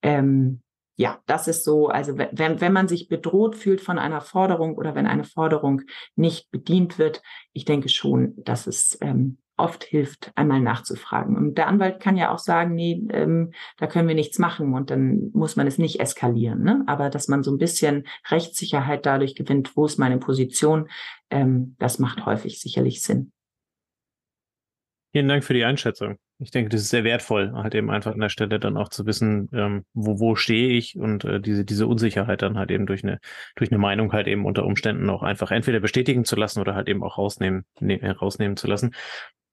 Ähm, 0.00 0.62
ja, 0.98 1.22
das 1.26 1.46
ist 1.46 1.62
so, 1.62 1.86
also 1.86 2.18
wenn, 2.18 2.60
wenn 2.60 2.72
man 2.72 2.88
sich 2.88 3.08
bedroht 3.08 3.54
fühlt 3.54 3.80
von 3.80 4.00
einer 4.00 4.20
Forderung 4.20 4.76
oder 4.76 4.96
wenn 4.96 5.06
eine 5.06 5.22
Forderung 5.22 5.82
nicht 6.16 6.50
bedient 6.50 6.98
wird, 6.98 7.22
ich 7.52 7.64
denke 7.64 7.88
schon, 7.88 8.34
dass 8.36 8.66
es 8.66 8.98
ähm, 9.00 9.38
oft 9.56 9.84
hilft, 9.84 10.32
einmal 10.34 10.60
nachzufragen. 10.60 11.36
Und 11.36 11.56
der 11.56 11.68
Anwalt 11.68 12.00
kann 12.00 12.16
ja 12.16 12.32
auch 12.32 12.40
sagen, 12.40 12.74
nee, 12.74 13.00
ähm, 13.10 13.52
da 13.76 13.86
können 13.86 14.08
wir 14.08 14.16
nichts 14.16 14.40
machen 14.40 14.74
und 14.74 14.90
dann 14.90 15.30
muss 15.34 15.54
man 15.54 15.68
es 15.68 15.78
nicht 15.78 16.00
eskalieren. 16.00 16.64
Ne? 16.64 16.82
Aber 16.88 17.10
dass 17.10 17.28
man 17.28 17.44
so 17.44 17.52
ein 17.52 17.58
bisschen 17.58 18.04
Rechtssicherheit 18.28 19.06
dadurch 19.06 19.36
gewinnt, 19.36 19.76
wo 19.76 19.86
ist 19.86 19.98
meine 19.98 20.18
Position, 20.18 20.88
ähm, 21.30 21.76
das 21.78 22.00
macht 22.00 22.26
häufig 22.26 22.60
sicherlich 22.60 23.02
Sinn. 23.02 23.30
Vielen 25.12 25.28
Dank 25.28 25.44
für 25.44 25.54
die 25.54 25.64
Einschätzung. 25.64 26.18
Ich 26.40 26.52
denke, 26.52 26.68
das 26.68 26.82
ist 26.82 26.90
sehr 26.90 27.02
wertvoll, 27.02 27.52
halt 27.52 27.74
eben 27.74 27.90
einfach 27.90 28.12
an 28.12 28.20
der 28.20 28.28
Stelle 28.28 28.60
dann 28.60 28.76
auch 28.76 28.90
zu 28.90 29.06
wissen, 29.06 29.48
ähm, 29.52 29.84
wo, 29.92 30.20
wo 30.20 30.36
stehe 30.36 30.68
ich 30.68 30.96
und 30.96 31.24
äh, 31.24 31.40
diese, 31.40 31.64
diese 31.64 31.88
Unsicherheit 31.88 32.42
dann 32.42 32.56
halt 32.56 32.70
eben 32.70 32.86
durch 32.86 33.02
eine, 33.02 33.18
durch 33.56 33.72
eine 33.72 33.78
Meinung 33.78 34.12
halt 34.12 34.28
eben 34.28 34.46
unter 34.46 34.64
Umständen 34.64 35.10
auch 35.10 35.24
einfach 35.24 35.50
entweder 35.50 35.80
bestätigen 35.80 36.24
zu 36.24 36.36
lassen 36.36 36.60
oder 36.60 36.76
halt 36.76 36.88
eben 36.88 37.02
auch 37.02 37.18
rausnehmen, 37.18 37.64
ne, 37.80 38.00
rausnehmen 38.20 38.56
zu 38.56 38.68
lassen. 38.68 38.94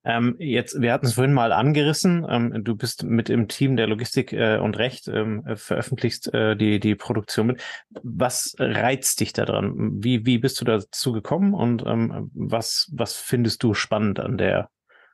Ähm, 0.04 0.36
jetzt, 0.38 0.80
wir 0.80 0.92
hatten 0.92 1.06
es 1.06 1.14
vorhin 1.14 1.34
mal 1.34 1.50
angerissen. 1.50 2.24
Ähm, 2.30 2.62
du 2.62 2.76
bist 2.76 3.02
mit 3.02 3.28
im 3.28 3.48
Team 3.48 3.76
der 3.76 3.88
Logistik 3.88 4.32
äh, 4.32 4.58
und 4.58 4.78
Recht, 4.78 5.08
ähm, 5.08 5.42
veröffentlichst 5.56 6.32
äh, 6.32 6.54
die, 6.56 6.78
die 6.78 6.94
Produktion 6.94 7.48
mit. 7.48 7.62
Was 8.04 8.54
reizt 8.60 9.18
dich 9.18 9.32
daran? 9.32 9.74
Wie, 9.74 10.24
wie 10.24 10.38
bist 10.38 10.60
du 10.60 10.64
dazu 10.64 11.10
gekommen 11.10 11.52
und 11.52 11.82
ähm, 11.84 12.30
was, 12.32 12.88
was 12.92 13.16
findest 13.16 13.64
du 13.64 13.74
spannend 13.74 14.20
an 14.20 14.38
der 14.38 14.70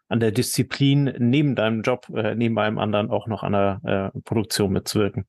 an 0.09 0.21
der 0.21 0.33
Disziplin 0.33 1.15
neben 1.19 1.55
deinem 1.55 1.83
Job, 1.83 2.09
äh, 2.15 2.35
neben 2.35 2.59
einem 2.59 2.79
anderen 2.79 3.11
auch 3.11 3.27
noch 3.27 3.43
an 3.43 3.53
der 3.53 4.13
äh, 4.15 4.21
Produktion 4.21 4.73
mitzuwirken? 4.73 5.27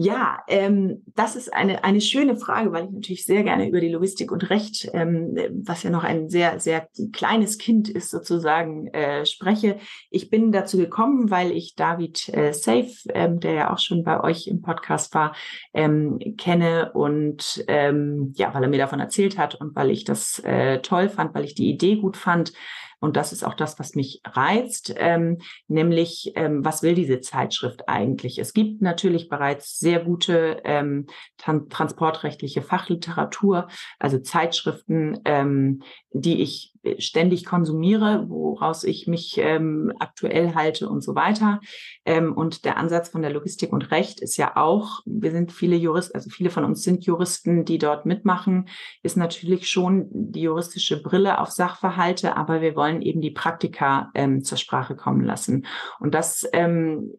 Ja, 0.00 0.44
ähm, 0.46 1.02
das 1.16 1.34
ist 1.34 1.52
eine, 1.52 1.82
eine 1.82 2.00
schöne 2.00 2.36
Frage, 2.36 2.70
weil 2.70 2.84
ich 2.84 2.92
natürlich 2.92 3.24
sehr 3.24 3.42
gerne 3.42 3.68
über 3.68 3.80
die 3.80 3.88
Logistik 3.88 4.30
und 4.30 4.48
Recht, 4.48 4.88
ähm, 4.92 5.36
was 5.64 5.82
ja 5.82 5.90
noch 5.90 6.04
ein 6.04 6.28
sehr, 6.28 6.60
sehr 6.60 6.86
kleines 7.12 7.58
Kind 7.58 7.88
ist, 7.88 8.10
sozusagen 8.10 8.86
äh, 8.94 9.26
spreche. 9.26 9.78
Ich 10.10 10.30
bin 10.30 10.52
dazu 10.52 10.76
gekommen, 10.76 11.32
weil 11.32 11.50
ich 11.50 11.74
David 11.74 12.28
äh, 12.28 12.52
Safe, 12.52 12.92
ähm, 13.12 13.40
der 13.40 13.54
ja 13.54 13.72
auch 13.72 13.80
schon 13.80 14.04
bei 14.04 14.22
euch 14.22 14.46
im 14.46 14.62
Podcast 14.62 15.12
war, 15.14 15.34
ähm, 15.74 16.20
kenne 16.36 16.92
und 16.92 17.64
ähm, 17.66 18.32
ja, 18.36 18.54
weil 18.54 18.62
er 18.62 18.68
mir 18.68 18.78
davon 18.78 19.00
erzählt 19.00 19.36
hat 19.36 19.56
und 19.56 19.74
weil 19.74 19.90
ich 19.90 20.04
das 20.04 20.38
äh, 20.44 20.78
toll 20.78 21.08
fand, 21.08 21.34
weil 21.34 21.44
ich 21.44 21.56
die 21.56 21.70
Idee 21.70 21.96
gut 21.96 22.16
fand, 22.16 22.52
und 23.00 23.16
das 23.16 23.32
ist 23.32 23.44
auch 23.44 23.54
das, 23.54 23.78
was 23.78 23.94
mich 23.94 24.20
reizt, 24.24 24.94
ähm, 24.96 25.38
nämlich 25.68 26.32
ähm, 26.34 26.64
was 26.64 26.82
will 26.82 26.94
diese 26.94 27.20
Zeitschrift 27.20 27.88
eigentlich? 27.88 28.38
Es 28.38 28.52
gibt 28.52 28.82
natürlich 28.82 29.28
bereits 29.28 29.78
sehr 29.78 30.00
gute 30.00 30.60
ähm, 30.64 31.06
transportrechtliche 31.36 32.62
Fachliteratur, 32.62 33.68
also 33.98 34.18
Zeitschriften, 34.18 35.20
ähm, 35.24 35.82
die 36.12 36.42
ich 36.42 36.72
ständig 36.98 37.44
konsumiere, 37.44 38.26
woraus 38.28 38.84
ich 38.84 39.06
mich 39.06 39.38
ähm, 39.38 39.92
aktuell 39.98 40.54
halte 40.54 40.88
und 40.88 41.02
so 41.02 41.14
weiter. 41.14 41.60
Ähm, 42.04 42.32
und 42.32 42.64
der 42.64 42.76
Ansatz 42.76 43.08
von 43.08 43.22
der 43.22 43.32
Logistik 43.32 43.72
und 43.72 43.90
Recht 43.90 44.20
ist 44.20 44.36
ja 44.36 44.56
auch, 44.56 45.00
wir 45.06 45.30
sind 45.30 45.52
viele 45.52 45.76
Juristen, 45.76 46.16
also 46.16 46.30
viele 46.30 46.50
von 46.50 46.64
uns 46.64 46.82
sind 46.82 47.04
Juristen, 47.04 47.64
die 47.64 47.78
dort 47.78 48.06
mitmachen, 48.06 48.68
ist 49.02 49.16
natürlich 49.16 49.68
schon 49.68 50.08
die 50.10 50.42
juristische 50.42 51.02
Brille 51.02 51.38
auf 51.40 51.50
Sachverhalte, 51.50 52.36
aber 52.36 52.60
wir 52.60 52.76
wollen 52.76 53.02
eben 53.02 53.20
die 53.20 53.30
Praktika 53.30 54.10
ähm, 54.14 54.42
zur 54.42 54.58
Sprache 54.58 54.96
kommen 54.96 55.24
lassen. 55.24 55.66
Und 56.00 56.14
das 56.14 56.48
ähm, 56.52 57.12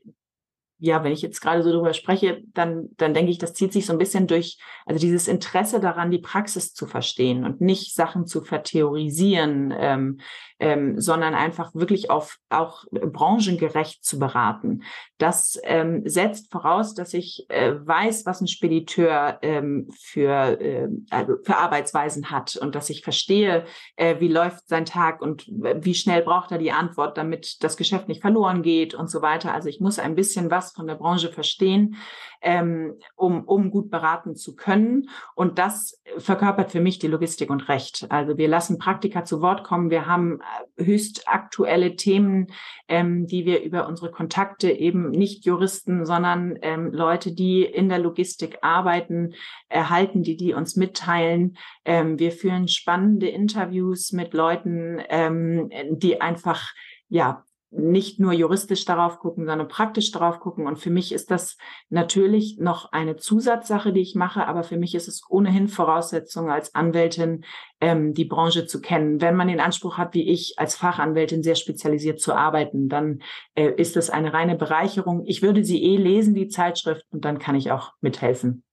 ja, 0.80 1.04
wenn 1.04 1.12
ich 1.12 1.22
jetzt 1.22 1.42
gerade 1.42 1.62
so 1.62 1.72
darüber 1.72 1.94
spreche, 1.94 2.42
dann, 2.54 2.90
dann 2.98 3.14
denke 3.14 3.32
ich, 3.32 3.38
das 3.38 3.54
zieht 3.54 3.74
sich 3.74 3.86
so 3.86 3.94
ein 3.94 4.00
bisschen 4.00 4.28
durch, 4.28 4.58
also 4.86 5.00
dieses 5.00 5.28
Interesse 5.28 5.80
daran, 5.80 6.10
die 6.10 6.20
Praxis 6.20 6.74
zu 6.74 6.88
verstehen 6.88 7.44
und 7.44 7.60
nicht 7.60 7.94
Sachen 7.94 8.26
zu 8.26 8.42
vertheorisieren, 8.42 9.74
ähm, 9.78 10.20
ähm, 10.60 11.00
sondern 11.00 11.36
einfach 11.36 11.74
wirklich 11.74 12.10
auf 12.10 12.38
auch 12.50 12.86
branchengerecht 12.92 14.04
zu 14.04 14.20
beraten. 14.20 14.84
Das 15.18 15.60
ähm, 15.64 16.04
setzt 16.06 16.52
voraus, 16.52 16.94
dass 16.94 17.14
ich 17.14 17.46
äh, 17.50 17.74
weiß, 17.76 18.26
was 18.26 18.42
ein 18.42 18.48
Spediteur 18.48 19.40
ähm, 19.42 19.90
für, 19.98 20.60
äh, 20.62 20.88
also 21.10 21.36
für 21.44 21.58
Arbeitsweisen 21.58 22.32
hat 22.32 22.56
und 22.56 22.76
dass 22.76 22.90
ich 22.90 23.04
verstehe, 23.04 23.66
äh, 23.96 24.20
wie 24.20 24.28
läuft 24.28 24.68
sein 24.68 24.86
Tag 24.86 25.22
und 25.22 25.46
wie 25.48 25.96
schnell 25.96 26.22
braucht 26.22 26.52
er 26.52 26.58
die 26.58 26.72
Antwort, 26.72 27.18
damit 27.18 27.64
das 27.64 27.78
Geschäft 27.78 28.08
nicht 28.08 28.22
verloren 28.22 28.62
geht 28.62 28.94
und 28.94 29.10
so 29.10 29.22
weiter. 29.22 29.54
Also 29.54 29.70
ich 29.70 29.80
muss 29.80 30.00
ein 30.00 30.16
bisschen 30.16 30.52
was 30.52 30.69
von 30.72 30.88
der 30.88 30.96
Branche 30.96 31.30
verstehen, 31.30 31.96
ähm, 32.42 32.96
um, 33.16 33.44
um 33.44 33.70
gut 33.72 33.90
beraten 33.90 34.36
zu 34.36 34.56
können. 34.56 35.10
Und 35.36 35.60
das 35.60 36.02
verkörpert 36.18 36.72
für 36.72 36.80
mich 36.80 37.00
die 37.00 37.08
Logistik 37.08 37.50
und 37.50 37.68
Recht. 37.70 38.08
Also 38.10 38.38
wir 38.38 38.48
lassen 38.48 38.78
Praktika 38.78 39.26
zu 39.26 39.42
Wort 39.42 39.64
kommen. 39.64 39.90
Wir 39.90 40.06
haben 40.06 40.40
äh, 40.78 40.86
höchst 40.86 41.28
aktuelle 41.28 41.96
Themen, 41.96 42.48
ähm, 42.88 43.28
die 43.28 43.46
wir 43.46 43.62
über 43.62 43.88
unsere 43.88 44.12
Kontakte 44.12 44.72
eben 44.72 45.10
nicht 45.10 45.46
Juristen, 45.46 46.06
sondern 46.06 46.58
ähm, 46.62 46.92
Leute, 46.92 47.34
die 47.34 47.64
in 47.64 47.90
der 47.90 48.00
Logistik 48.00 48.60
arbeiten, 48.62 49.34
erhalten, 49.68 50.24
die 50.24 50.38
die 50.38 50.54
uns 50.54 50.76
mitteilen. 50.76 51.58
Ähm, 51.86 52.20
wir 52.20 52.32
führen 52.32 52.68
spannende 52.68 53.28
Interviews 53.28 54.12
mit 54.12 54.34
Leuten, 54.34 55.02
ähm, 55.10 55.70
die 55.92 56.22
einfach 56.22 56.74
ja 57.10 57.44
nicht 57.72 58.20
nur 58.20 58.34
juristisch 58.34 58.84
darauf 58.86 59.20
gucken, 59.20 59.46
sondern 59.46 59.68
praktisch 59.68 60.12
darauf 60.12 60.40
gucken. 60.40 60.66
Und 60.66 60.78
für 60.78 60.90
mich 60.90 61.12
ist 61.12 61.30
das 61.30 61.58
natürlich 61.90 62.58
noch 62.58 62.92
eine 62.92 63.16
Zusatzsache, 63.16 63.94
die 63.94 64.02
ich 64.02 64.16
mache, 64.16 64.48
aber 64.48 64.64
für 64.64 64.78
mich 64.78 64.96
ist 64.96 65.08
es 65.08 65.24
ohnehin 65.30 65.68
Voraussetzung 65.68 66.50
als 66.50 66.74
Anwältin, 66.74 67.46
ähm, 67.80 68.14
die 68.14 68.26
Branche 68.26 68.66
zu 68.66 68.82
kennen. 68.82 69.22
Wenn 69.22 69.36
man 69.36 69.48
den 69.48 69.60
Anspruch 69.60 69.98
hat, 69.98 70.16
wie 70.16 70.28
ich 70.30 70.58
als 70.58 70.76
Fachanwältin 70.76 71.44
sehr 71.44 71.56
spezialisiert 71.56 72.20
zu 72.20 72.34
arbeiten, 72.34 72.90
dann 72.90 73.22
äh, 73.54 73.72
ist 73.78 73.96
das 73.96 74.10
eine 74.10 74.34
reine 74.34 74.56
Bereicherung. 74.56 75.26
Ich 75.26 75.42
würde 75.42 75.64
sie 75.64 75.84
eh 75.84 75.98
lesen, 75.98 76.34
die 76.34 76.48
Zeitschrift, 76.48 77.06
und 77.12 77.24
dann 77.24 77.38
kann 77.38 77.56
ich 77.56 77.72
auch 77.72 77.94
mithelfen. 78.02 78.64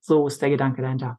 So 0.00 0.26
ist 0.26 0.42
der 0.42 0.50
Gedanke 0.50 0.82
dahinter. 0.82 1.18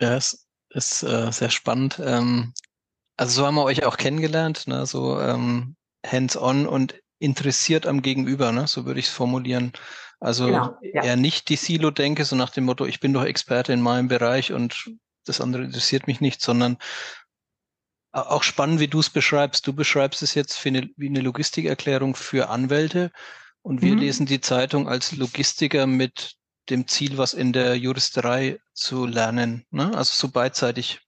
Ja, 0.00 0.16
es 0.16 0.48
ist 0.70 1.04
äh, 1.04 1.30
sehr 1.30 1.50
spannend. 1.50 2.00
Ähm, 2.04 2.52
also 3.16 3.42
so 3.42 3.46
haben 3.46 3.54
wir 3.54 3.64
euch 3.64 3.84
auch 3.84 3.96
kennengelernt, 3.96 4.66
ne? 4.66 4.86
so 4.86 5.20
ähm, 5.20 5.76
hands-on 6.06 6.66
und 6.66 6.94
interessiert 7.18 7.86
am 7.86 8.02
Gegenüber, 8.02 8.52
ne? 8.52 8.66
so 8.66 8.84
würde 8.84 9.00
ich 9.00 9.06
es 9.06 9.12
formulieren. 9.12 9.72
Also 10.18 10.46
genau, 10.46 10.76
ja. 10.82 11.02
eher 11.02 11.16
nicht 11.16 11.48
die 11.48 11.56
Silo-Denke, 11.56 12.24
so 12.24 12.36
nach 12.36 12.50
dem 12.50 12.64
Motto, 12.64 12.86
ich 12.86 13.00
bin 13.00 13.12
doch 13.12 13.24
Experte 13.24 13.72
in 13.72 13.80
meinem 13.80 14.08
Bereich 14.08 14.52
und 14.52 14.90
das 15.24 15.40
andere 15.40 15.64
interessiert 15.64 16.06
mich 16.06 16.20
nicht, 16.20 16.40
sondern 16.40 16.78
auch 18.12 18.42
spannend, 18.42 18.80
wie 18.80 18.88
du 18.88 19.00
es 19.00 19.10
beschreibst. 19.10 19.66
Du 19.66 19.72
beschreibst 19.72 20.22
es 20.22 20.34
jetzt 20.34 20.64
eine, 20.66 20.90
wie 20.96 21.08
eine 21.08 21.20
Logistikerklärung 21.20 22.14
für 22.14 22.50
Anwälte 22.50 23.10
und 23.62 23.82
wir 23.82 23.92
mhm. 23.92 24.00
lesen 24.00 24.26
die 24.26 24.40
Zeitung 24.40 24.88
als 24.88 25.12
Logistiker 25.12 25.86
mit 25.86 26.36
dem 26.70 26.86
Ziel, 26.86 27.18
was 27.18 27.34
in 27.34 27.52
der 27.52 27.76
Juristerei 27.76 28.58
zu 28.72 29.06
lernen. 29.06 29.64
Ne? 29.70 29.86
Also 29.96 30.12
so 30.14 30.28
beidseitig 30.28 31.00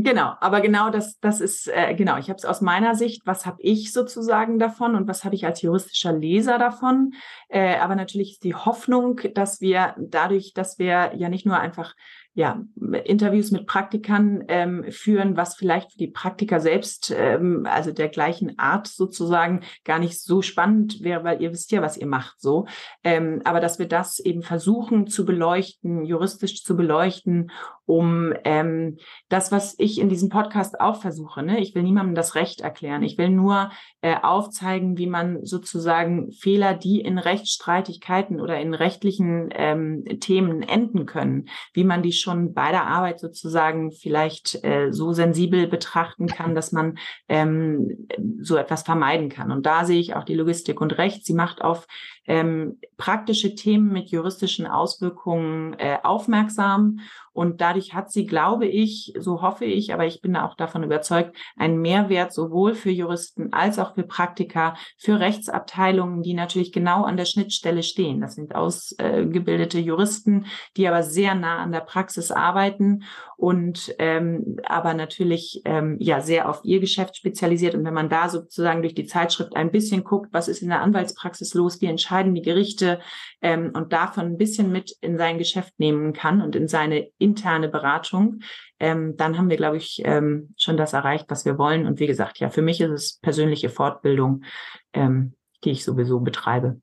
Genau, 0.00 0.34
aber 0.40 0.60
genau 0.60 0.90
das, 0.90 1.18
das 1.18 1.40
ist, 1.40 1.66
äh, 1.66 1.92
genau, 1.96 2.18
ich 2.18 2.28
habe 2.28 2.36
es 2.36 2.44
aus 2.44 2.60
meiner 2.60 2.94
Sicht, 2.94 3.22
was 3.24 3.46
habe 3.46 3.60
ich 3.60 3.92
sozusagen 3.92 4.60
davon 4.60 4.94
und 4.94 5.08
was 5.08 5.24
habe 5.24 5.34
ich 5.34 5.44
als 5.44 5.60
juristischer 5.60 6.12
Leser 6.12 6.56
davon? 6.56 7.14
Äh, 7.48 7.78
aber 7.78 7.96
natürlich 7.96 8.34
ist 8.34 8.44
die 8.44 8.54
Hoffnung, 8.54 9.20
dass 9.34 9.60
wir 9.60 9.96
dadurch, 9.98 10.52
dass 10.54 10.78
wir 10.78 11.14
ja 11.16 11.28
nicht 11.28 11.46
nur 11.46 11.58
einfach 11.58 11.94
ja, 12.38 12.62
Interviews 13.04 13.50
mit 13.50 13.66
Praktikern 13.66 14.44
ähm, 14.46 14.84
führen, 14.90 15.36
was 15.36 15.56
vielleicht 15.56 15.90
für 15.90 15.98
die 15.98 16.06
Praktiker 16.06 16.60
selbst, 16.60 17.12
ähm, 17.16 17.66
also 17.68 17.90
der 17.90 18.08
gleichen 18.08 18.56
Art 18.60 18.86
sozusagen, 18.86 19.62
gar 19.84 19.98
nicht 19.98 20.22
so 20.22 20.40
spannend 20.40 21.02
wäre, 21.02 21.24
weil 21.24 21.42
ihr 21.42 21.50
wisst 21.50 21.72
ja, 21.72 21.82
was 21.82 21.96
ihr 21.96 22.06
macht 22.06 22.40
so. 22.40 22.66
Ähm, 23.02 23.40
aber 23.42 23.58
dass 23.58 23.80
wir 23.80 23.88
das 23.88 24.20
eben 24.20 24.42
versuchen 24.42 25.08
zu 25.08 25.24
beleuchten, 25.24 26.04
juristisch 26.04 26.62
zu 26.62 26.76
beleuchten, 26.76 27.50
um 27.88 28.34
ähm, 28.44 28.98
das, 29.30 29.50
was 29.50 29.74
ich 29.78 29.98
in 29.98 30.10
diesem 30.10 30.28
Podcast 30.28 30.78
auch 30.78 31.00
versuche. 31.00 31.42
Ne? 31.42 31.58
Ich 31.58 31.74
will 31.74 31.82
niemandem 31.82 32.14
das 32.14 32.34
Recht 32.34 32.60
erklären. 32.60 33.02
Ich 33.02 33.16
will 33.16 33.30
nur 33.30 33.70
äh, 34.02 34.16
aufzeigen, 34.20 34.98
wie 34.98 35.06
man 35.06 35.44
sozusagen 35.46 36.30
Fehler, 36.30 36.74
die 36.74 37.00
in 37.00 37.16
Rechtsstreitigkeiten 37.16 38.40
oder 38.40 38.60
in 38.60 38.74
rechtlichen 38.74 39.48
ähm, 39.52 40.04
Themen 40.20 40.62
enden 40.62 41.06
können, 41.06 41.48
wie 41.72 41.84
man 41.84 42.02
die 42.02 42.12
schon 42.12 42.52
bei 42.52 42.72
der 42.72 42.86
Arbeit 42.86 43.20
sozusagen 43.20 43.90
vielleicht 43.90 44.62
äh, 44.64 44.92
so 44.92 45.14
sensibel 45.14 45.66
betrachten 45.66 46.26
kann, 46.26 46.54
dass 46.54 46.72
man 46.72 46.98
ähm, 47.26 48.06
so 48.40 48.56
etwas 48.56 48.82
vermeiden 48.82 49.30
kann. 49.30 49.50
Und 49.50 49.64
da 49.64 49.86
sehe 49.86 49.98
ich 49.98 50.14
auch 50.14 50.24
die 50.24 50.34
Logistik 50.34 50.82
und 50.82 50.98
Recht. 50.98 51.24
Sie 51.24 51.34
macht 51.34 51.62
auf 51.62 51.86
ähm, 52.28 52.78
praktische 52.98 53.54
Themen 53.54 53.90
mit 53.90 54.10
juristischen 54.10 54.66
Auswirkungen 54.66 55.74
äh, 55.78 55.96
aufmerksam. 56.02 57.00
Und 57.32 57.60
dadurch 57.60 57.94
hat 57.94 58.10
sie, 58.10 58.26
glaube 58.26 58.66
ich, 58.66 59.14
so 59.16 59.42
hoffe 59.42 59.64
ich, 59.64 59.94
aber 59.94 60.04
ich 60.06 60.20
bin 60.20 60.36
auch 60.36 60.56
davon 60.56 60.82
überzeugt, 60.82 61.36
einen 61.56 61.80
Mehrwert 61.80 62.32
sowohl 62.32 62.74
für 62.74 62.90
Juristen 62.90 63.52
als 63.52 63.78
auch 63.78 63.94
für 63.94 64.02
Praktiker, 64.02 64.74
für 64.96 65.20
Rechtsabteilungen, 65.20 66.22
die 66.22 66.34
natürlich 66.34 66.72
genau 66.72 67.04
an 67.04 67.16
der 67.16 67.26
Schnittstelle 67.26 67.84
stehen. 67.84 68.20
Das 68.20 68.34
sind 68.34 68.56
ausgebildete 68.56 69.78
Juristen, 69.78 70.46
die 70.76 70.88
aber 70.88 71.04
sehr 71.04 71.36
nah 71.36 71.58
an 71.58 71.70
der 71.70 71.80
Praxis 71.80 72.32
arbeiten 72.32 73.04
und 73.36 73.94
ähm, 74.00 74.56
aber 74.66 74.94
natürlich 74.94 75.62
ähm, 75.64 75.96
ja 76.00 76.20
sehr 76.20 76.48
auf 76.48 76.62
ihr 76.64 76.80
Geschäft 76.80 77.16
spezialisiert. 77.16 77.76
Und 77.76 77.84
wenn 77.84 77.94
man 77.94 78.08
da 78.08 78.28
sozusagen 78.28 78.82
durch 78.82 78.96
die 78.96 79.06
Zeitschrift 79.06 79.54
ein 79.54 79.70
bisschen 79.70 80.02
guckt, 80.02 80.30
was 80.32 80.48
ist 80.48 80.60
in 80.60 80.70
der 80.70 80.82
Anwaltspraxis 80.82 81.54
los, 81.54 81.80
wie 81.80 81.86
entscheiden 82.18 82.34
die 82.34 82.42
Gerichte 82.42 83.00
ähm, 83.40 83.72
und 83.74 83.92
davon 83.92 84.26
ein 84.26 84.38
bisschen 84.38 84.72
mit 84.72 84.96
in 85.00 85.18
sein 85.18 85.38
Geschäft 85.38 85.78
nehmen 85.78 86.12
kann 86.12 86.42
und 86.42 86.56
in 86.56 86.68
seine 86.68 87.08
interne 87.18 87.68
Beratung, 87.68 88.40
ähm, 88.80 89.16
dann 89.16 89.38
haben 89.38 89.50
wir, 89.50 89.56
glaube 89.56 89.76
ich, 89.76 90.02
ähm, 90.04 90.54
schon 90.56 90.76
das 90.76 90.92
erreicht, 90.92 91.26
was 91.28 91.44
wir 91.44 91.58
wollen. 91.58 91.86
Und 91.86 92.00
wie 92.00 92.06
gesagt, 92.06 92.38
ja, 92.38 92.50
für 92.50 92.62
mich 92.62 92.80
ist 92.80 92.90
es 92.90 93.18
persönliche 93.18 93.70
Fortbildung, 93.70 94.44
ähm, 94.92 95.34
die 95.64 95.70
ich 95.70 95.84
sowieso 95.84 96.20
betreibe. 96.20 96.80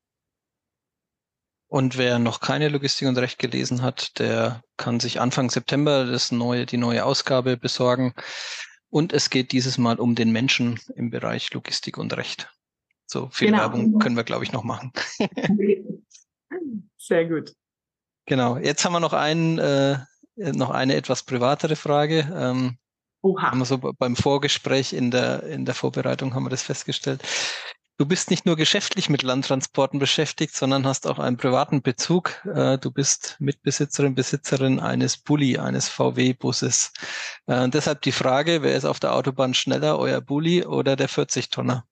Und 1.67 1.97
wer 1.97 2.19
noch 2.19 2.39
keine 2.39 2.69
Logistik 2.69 3.07
und 3.07 3.17
Recht 3.17 3.39
gelesen 3.39 3.81
hat, 3.81 4.19
der 4.19 4.61
kann 4.77 4.99
sich 4.99 5.19
Anfang 5.19 5.49
September 5.49 6.05
das 6.05 6.31
neue, 6.31 6.65
die 6.65 6.77
neue 6.77 7.03
Ausgabe 7.03 7.57
besorgen. 7.57 8.13
Und 8.89 9.11
es 9.11 9.29
geht 9.29 9.51
dieses 9.51 9.77
Mal 9.77 9.99
um 9.99 10.15
den 10.15 10.31
Menschen 10.31 10.79
im 10.95 11.09
Bereich 11.09 11.51
Logistik 11.53 11.97
und 11.97 12.15
Recht. 12.15 12.54
So 13.05 13.29
viel 13.31 13.47
genau. 13.47 13.59
Werbung 13.59 13.99
können 13.99 14.15
wir, 14.15 14.23
glaube 14.23 14.43
ich, 14.43 14.51
noch 14.51 14.63
machen. 14.63 14.91
Sehr 16.97 17.25
gut. 17.25 17.53
Genau. 18.25 18.57
Jetzt 18.57 18.83
haben 18.83 18.93
wir 18.93 18.99
noch 18.99 19.13
einen, 19.13 19.59
äh, 19.59 19.99
noch 20.35 20.71
eine 20.71 20.95
etwas 20.95 21.23
privatere 21.23 21.75
Frage. 21.75 22.31
Ähm, 22.35 22.77
Oha. 23.21 23.51
Haben 23.51 23.59
wir 23.59 23.65
so 23.65 23.77
beim 23.77 24.15
Vorgespräch 24.15 24.93
in 24.93 25.09
der, 25.09 25.43
in 25.43 25.65
der 25.65 25.73
Vorbereitung 25.73 26.35
haben 26.35 26.45
wir 26.45 26.51
das 26.51 26.61
festgestellt. 26.61 27.23
Du 27.97 28.05
bist 28.05 28.29
nicht 28.29 28.45
nur 28.45 28.57
geschäftlich 28.57 29.09
mit 29.09 29.23
Landtransporten 29.23 29.99
beschäftigt, 29.99 30.53
sondern 30.53 30.85
hast 30.85 31.07
auch 31.07 31.17
einen 31.17 31.37
privaten 31.37 31.81
Bezug. 31.81 32.45
Äh, 32.45 32.77
du 32.77 32.91
bist 32.91 33.37
Mitbesitzerin, 33.39 34.15
Besitzerin 34.15 34.79
eines 34.81 35.17
Bulli, 35.17 35.57
eines 35.57 35.87
VW-Busses. 35.87 36.91
Äh, 37.47 37.69
deshalb 37.69 38.01
die 38.01 38.11
Frage, 38.11 38.61
wer 38.63 38.75
ist 38.75 38.85
auf 38.85 38.99
der 38.99 39.15
Autobahn 39.15 39.53
schneller, 39.53 39.97
euer 39.97 40.19
Bulli 40.19 40.65
oder 40.65 40.95
der 40.95 41.09
40-Tonner? 41.09 41.87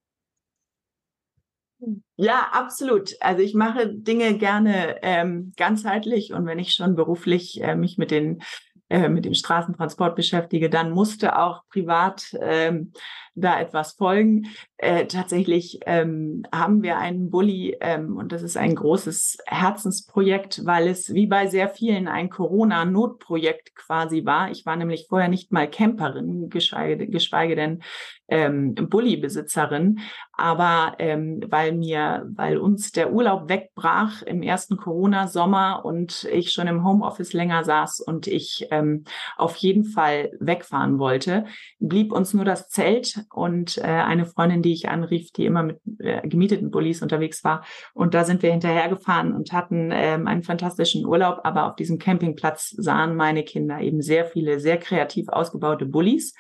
Ja, 2.15 2.49
absolut. 2.51 3.11
Also 3.19 3.41
ich 3.41 3.53
mache 3.53 3.88
Dinge 3.89 4.38
gerne 4.38 4.97
ähm, 5.01 5.53
ganzheitlich 5.57 6.34
und 6.34 6.45
wenn 6.45 6.59
ich 6.59 6.71
schon 6.73 6.95
beruflich 6.95 7.61
äh, 7.61 7.75
mich 7.75 7.97
mit 7.97 8.11
den 8.11 8.41
äh, 8.89 9.09
mit 9.09 9.25
dem 9.25 9.34
Straßentransport 9.34 10.15
beschäftige, 10.15 10.69
dann 10.69 10.91
musste 10.91 11.39
auch 11.39 11.63
privat 11.69 12.36
ähm, 12.39 12.93
da 13.36 13.59
etwas 13.59 13.93
folgen. 13.93 14.47
Äh, 14.77 15.07
tatsächlich 15.07 15.79
ähm, 15.86 16.43
haben 16.53 16.84
wir 16.84 16.97
einen 16.97 17.29
Bulli 17.29 17.77
ähm, 17.79 18.17
und 18.17 18.31
das 18.31 18.43
ist 18.43 18.57
ein 18.57 18.75
großes 18.75 19.38
Herzensprojekt, 19.45 20.65
weil 20.65 20.88
es 20.88 21.13
wie 21.13 21.27
bei 21.27 21.47
sehr 21.47 21.69
vielen 21.69 22.07
ein 22.07 22.29
Corona-Notprojekt 22.29 23.75
quasi 23.75 24.25
war. 24.25 24.51
Ich 24.51 24.65
war 24.65 24.75
nämlich 24.75 25.07
vorher 25.09 25.29
nicht 25.29 25.51
mal 25.51 25.69
Camperin, 25.69 26.49
geschweige, 26.49 27.07
geschweige 27.07 27.55
denn 27.55 27.81
ähm, 28.27 28.75
Bulli-Besitzerin. 28.75 29.99
Aber 30.36 30.95
ähm, 30.99 31.41
weil 31.47 31.73
mir, 31.73 32.25
weil 32.36 32.57
uns 32.57 32.91
der 32.91 33.13
Urlaub 33.13 33.49
wegbrach 33.49 34.23
im 34.23 34.41
ersten 34.41 34.77
Corona-Sommer 34.77 35.86
und 35.86 36.23
ich 36.25 36.51
schon 36.51 36.67
im 36.67 36.84
Homeoffice 36.84 37.34
länger 37.34 37.63
saß 37.63 37.99
und 37.99 38.27
ich 38.27 38.67
ähm, 38.71 39.03
auf 39.38 39.55
jeden 39.57 39.86
Fall 39.86 40.31
wegfahren 40.39 40.99
wollte, 40.99 41.45
blieb 41.79 42.11
uns 42.11 42.34
nur 42.34 42.45
das 42.45 42.69
Zelt 42.69 43.22
und 43.32 43.78
äh, 43.78 43.84
eine 43.84 44.26
Freundin, 44.26 44.61
die 44.61 44.74
ich 44.74 44.89
anrief, 44.89 45.32
die 45.32 45.45
immer 45.45 45.63
mit 45.63 45.80
äh, 45.99 46.28
gemieteten 46.28 46.71
Bullis 46.71 47.01
unterwegs 47.01 47.43
war. 47.43 47.63
Und 47.93 48.13
da 48.13 48.24
sind 48.24 48.41
wir 48.41 48.51
hinterhergefahren 48.51 49.34
und 49.34 49.53
hatten 49.53 49.91
ähm, 49.93 50.28
einen 50.28 50.43
fantastischen 50.43 51.05
Urlaub. 51.05 51.41
Aber 51.43 51.67
auf 51.67 51.76
diesem 51.76 51.99
Campingplatz 51.99 52.69
sahen 52.69 53.15
meine 53.15 53.43
Kinder 53.43 53.80
eben 53.80 54.01
sehr 54.01 54.26
viele, 54.26 54.59
sehr 54.59 54.78
kreativ 54.78 55.30
ausgebaute 55.30 55.86
Bullis. 55.86 56.34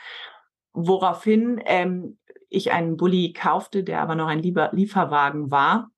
Woraufhin 0.73 1.61
ähm, 1.65 2.17
ich 2.49 2.71
einen 2.71 2.97
Bulli 2.97 3.33
kaufte, 3.33 3.83
der 3.83 4.01
aber 4.01 4.15
noch 4.15 4.27
ein 4.27 4.41
Lieber 4.41 4.69
Lieferwagen 4.73 5.51
war 5.51 5.89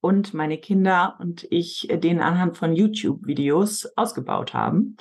und 0.00 0.34
meine 0.34 0.58
Kinder 0.58 1.16
und 1.18 1.46
ich 1.50 1.88
den 1.90 2.20
anhand 2.20 2.56
von 2.56 2.72
YouTube-Videos 2.72 3.96
ausgebaut 3.96 4.54
haben. 4.54 4.96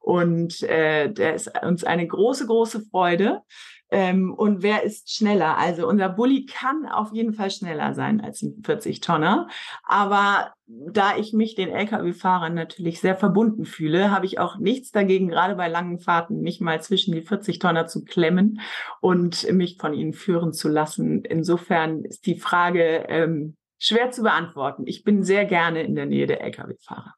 Und 0.00 0.62
äh, 0.62 1.12
der 1.12 1.34
ist 1.34 1.50
uns 1.62 1.84
eine 1.84 2.06
große, 2.06 2.46
große 2.46 2.80
Freude. 2.90 3.42
Ähm, 3.90 4.32
und 4.34 4.62
wer 4.62 4.82
ist 4.82 5.14
schneller? 5.14 5.56
Also 5.56 5.88
unser 5.88 6.08
Bulli 6.08 6.46
kann 6.46 6.86
auf 6.86 7.12
jeden 7.12 7.32
Fall 7.32 7.50
schneller 7.50 7.94
sein 7.94 8.20
als 8.20 8.42
ein 8.42 8.62
40-Tonner. 8.62 9.48
Aber 9.84 10.52
da 10.66 11.16
ich 11.16 11.32
mich 11.32 11.54
den 11.54 11.70
Lkw-Fahrern 11.70 12.54
natürlich 12.54 13.00
sehr 13.00 13.16
verbunden 13.16 13.64
fühle, 13.64 14.10
habe 14.10 14.26
ich 14.26 14.38
auch 14.38 14.58
nichts 14.58 14.90
dagegen, 14.90 15.28
gerade 15.28 15.54
bei 15.54 15.68
langen 15.68 15.98
Fahrten, 15.98 16.42
mich 16.42 16.60
mal 16.60 16.82
zwischen 16.82 17.12
die 17.12 17.22
40-Tonner 17.22 17.86
zu 17.86 18.04
klemmen 18.04 18.60
und 19.00 19.50
mich 19.52 19.78
von 19.78 19.94
ihnen 19.94 20.12
führen 20.12 20.52
zu 20.52 20.68
lassen. 20.68 21.24
Insofern 21.24 22.04
ist 22.04 22.26
die 22.26 22.38
Frage 22.38 23.06
ähm, 23.08 23.56
schwer 23.78 24.10
zu 24.10 24.22
beantworten. 24.22 24.84
Ich 24.86 25.04
bin 25.04 25.22
sehr 25.22 25.46
gerne 25.46 25.82
in 25.82 25.94
der 25.94 26.06
Nähe 26.06 26.26
der 26.26 26.42
Lkw-Fahrer. 26.42 27.14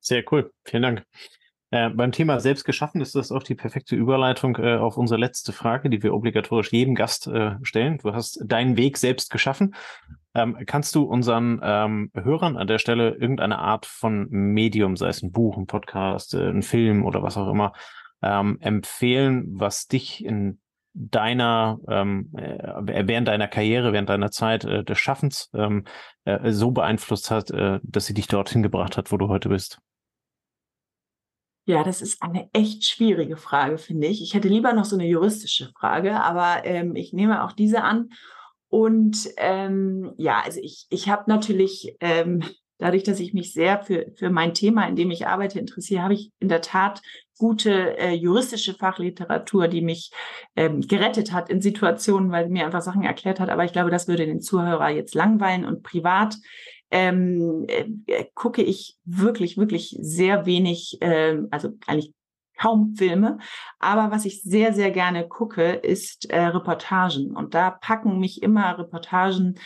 Sehr 0.00 0.24
cool. 0.30 0.50
Vielen 0.64 0.82
Dank. 0.82 1.04
Äh, 1.72 1.90
beim 1.90 2.12
Thema 2.12 2.38
selbst 2.38 2.64
geschaffen 2.64 3.00
ist 3.00 3.14
das 3.16 3.32
auch 3.32 3.42
die 3.42 3.56
perfekte 3.56 3.96
Überleitung 3.96 4.56
äh, 4.56 4.76
auf 4.76 4.96
unsere 4.96 5.18
letzte 5.18 5.52
Frage, 5.52 5.90
die 5.90 6.02
wir 6.02 6.14
obligatorisch 6.14 6.72
jedem 6.72 6.94
Gast 6.94 7.26
äh, 7.26 7.56
stellen. 7.62 7.98
Du 7.98 8.14
hast 8.14 8.40
deinen 8.44 8.76
Weg 8.76 8.98
selbst 8.98 9.30
geschaffen. 9.30 9.74
Ähm, 10.34 10.56
kannst 10.66 10.94
du 10.94 11.02
unseren 11.02 11.60
ähm, 11.62 12.10
Hörern 12.14 12.56
an 12.56 12.68
der 12.68 12.78
Stelle 12.78 13.14
irgendeine 13.14 13.58
Art 13.58 13.84
von 13.86 14.28
Medium, 14.30 14.96
sei 14.96 15.08
es 15.08 15.22
ein 15.22 15.32
Buch, 15.32 15.56
ein 15.56 15.66
Podcast, 15.66 16.34
äh, 16.34 16.48
ein 16.48 16.62
Film 16.62 17.04
oder 17.04 17.22
was 17.22 17.36
auch 17.36 17.50
immer, 17.50 17.72
ähm, 18.22 18.58
empfehlen, 18.60 19.46
was 19.58 19.88
dich 19.88 20.24
in 20.24 20.60
deiner 20.94 21.78
ähm, 21.88 22.30
äh, 22.36 23.06
während 23.06 23.28
deiner 23.28 23.48
Karriere, 23.48 23.92
während 23.92 24.08
deiner 24.08 24.30
Zeit 24.30 24.64
äh, 24.64 24.82
des 24.84 24.98
Schaffens 24.98 25.50
ähm, 25.52 25.84
äh, 26.24 26.52
so 26.52 26.70
beeinflusst 26.70 27.30
hat, 27.30 27.50
dass 27.82 28.06
sie 28.06 28.14
dich 28.14 28.28
dorthin 28.28 28.62
gebracht 28.62 28.96
hat, 28.96 29.12
wo 29.12 29.16
du 29.16 29.28
heute 29.28 29.48
bist? 29.48 29.78
Ja, 31.68 31.82
das 31.82 32.00
ist 32.00 32.22
eine 32.22 32.48
echt 32.52 32.84
schwierige 32.84 33.36
Frage, 33.36 33.76
finde 33.78 34.06
ich. 34.06 34.22
Ich 34.22 34.34
hätte 34.34 34.46
lieber 34.46 34.72
noch 34.72 34.84
so 34.84 34.94
eine 34.94 35.06
juristische 35.06 35.68
Frage, 35.76 36.20
aber 36.22 36.64
ähm, 36.64 36.94
ich 36.94 37.12
nehme 37.12 37.42
auch 37.44 37.50
diese 37.50 37.82
an. 37.82 38.10
Und 38.68 39.28
ähm, 39.36 40.12
ja, 40.16 40.40
also 40.44 40.60
ich, 40.62 40.86
ich 40.90 41.08
habe 41.08 41.24
natürlich, 41.26 41.96
ähm, 41.98 42.44
dadurch, 42.78 43.02
dass 43.02 43.18
ich 43.18 43.34
mich 43.34 43.52
sehr 43.52 43.82
für, 43.82 44.12
für 44.16 44.30
mein 44.30 44.54
Thema, 44.54 44.86
in 44.86 44.94
dem 44.94 45.10
ich 45.10 45.26
arbeite, 45.26 45.58
interessiere, 45.58 46.02
habe 46.02 46.14
ich 46.14 46.30
in 46.38 46.48
der 46.48 46.60
Tat 46.60 47.02
gute 47.36 47.98
äh, 47.98 48.12
juristische 48.12 48.74
Fachliteratur, 48.74 49.66
die 49.66 49.82
mich 49.82 50.12
ähm, 50.54 50.82
gerettet 50.82 51.32
hat 51.32 51.50
in 51.50 51.60
Situationen, 51.60 52.30
weil 52.30 52.46
sie 52.46 52.52
mir 52.52 52.64
einfach 52.64 52.82
Sachen 52.82 53.02
erklärt 53.02 53.40
hat. 53.40 53.48
Aber 53.50 53.64
ich 53.64 53.72
glaube, 53.72 53.90
das 53.90 54.06
würde 54.06 54.26
den 54.26 54.40
Zuhörer 54.40 54.90
jetzt 54.90 55.16
langweilen 55.16 55.64
und 55.64 55.82
privat 55.82 56.36
ähm, 56.90 57.66
äh, 57.68 58.24
gucke 58.34 58.62
ich 58.62 58.98
wirklich, 59.04 59.56
wirklich 59.56 59.96
sehr 60.00 60.46
wenig, 60.46 60.98
äh, 61.00 61.38
also 61.50 61.70
eigentlich 61.86 62.12
kaum 62.58 62.94
Filme. 62.96 63.38
Aber 63.78 64.10
was 64.10 64.24
ich 64.24 64.42
sehr, 64.42 64.72
sehr 64.72 64.90
gerne 64.90 65.28
gucke, 65.28 65.72
ist 65.72 66.30
äh, 66.30 66.40
Reportagen. 66.40 67.36
Und 67.36 67.54
da 67.54 67.70
packen 67.70 68.18
mich 68.18 68.42
immer 68.42 68.78
Reportagen, 68.78 69.56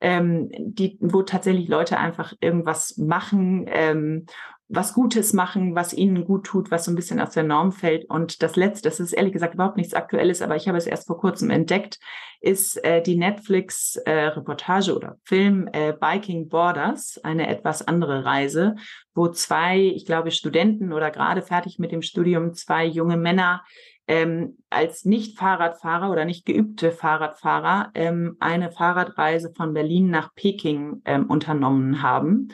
ähm, 0.00 0.50
die, 0.58 0.98
wo 1.00 1.22
tatsächlich 1.22 1.68
Leute 1.68 1.98
einfach 1.98 2.32
irgendwas 2.40 2.96
machen 2.96 3.66
ähm, 3.68 4.26
was 4.72 4.94
Gutes 4.94 5.32
machen, 5.32 5.74
was 5.74 5.92
ihnen 5.92 6.24
gut 6.24 6.46
tut, 6.46 6.70
was 6.70 6.84
so 6.84 6.92
ein 6.92 6.94
bisschen 6.94 7.20
aus 7.20 7.32
der 7.32 7.42
Norm 7.42 7.72
fällt. 7.72 8.04
Und 8.08 8.40
das 8.42 8.54
Letzte, 8.54 8.88
das 8.88 9.00
ist 9.00 9.12
ehrlich 9.12 9.32
gesagt 9.32 9.54
überhaupt 9.54 9.76
nichts 9.76 9.94
Aktuelles, 9.94 10.42
aber 10.42 10.54
ich 10.54 10.68
habe 10.68 10.78
es 10.78 10.86
erst 10.86 11.08
vor 11.08 11.18
kurzem 11.18 11.50
entdeckt, 11.50 11.98
ist 12.40 12.82
äh, 12.84 13.02
die 13.02 13.16
Netflix-Reportage 13.16 14.92
äh, 14.92 14.94
oder 14.94 15.16
Film 15.24 15.68
äh, 15.72 15.92
Biking 15.92 16.48
Borders, 16.48 17.20
eine 17.24 17.48
etwas 17.48 17.86
andere 17.86 18.24
Reise, 18.24 18.76
wo 19.12 19.28
zwei, 19.28 19.78
ich 19.78 20.06
glaube, 20.06 20.30
Studenten 20.30 20.92
oder 20.92 21.10
gerade 21.10 21.42
fertig 21.42 21.80
mit 21.80 21.90
dem 21.90 22.02
Studium, 22.02 22.54
zwei 22.54 22.84
junge 22.84 23.16
Männer 23.16 23.64
ähm, 24.06 24.56
als 24.70 25.04
Nicht-Fahrradfahrer 25.04 26.10
oder 26.10 26.24
nicht 26.24 26.46
geübte 26.46 26.92
Fahrradfahrer 26.92 27.90
ähm, 27.94 28.36
eine 28.38 28.70
Fahrradreise 28.70 29.52
von 29.56 29.74
Berlin 29.74 30.10
nach 30.10 30.34
Peking 30.34 31.02
ähm, 31.04 31.26
unternommen 31.26 32.02
haben 32.02 32.48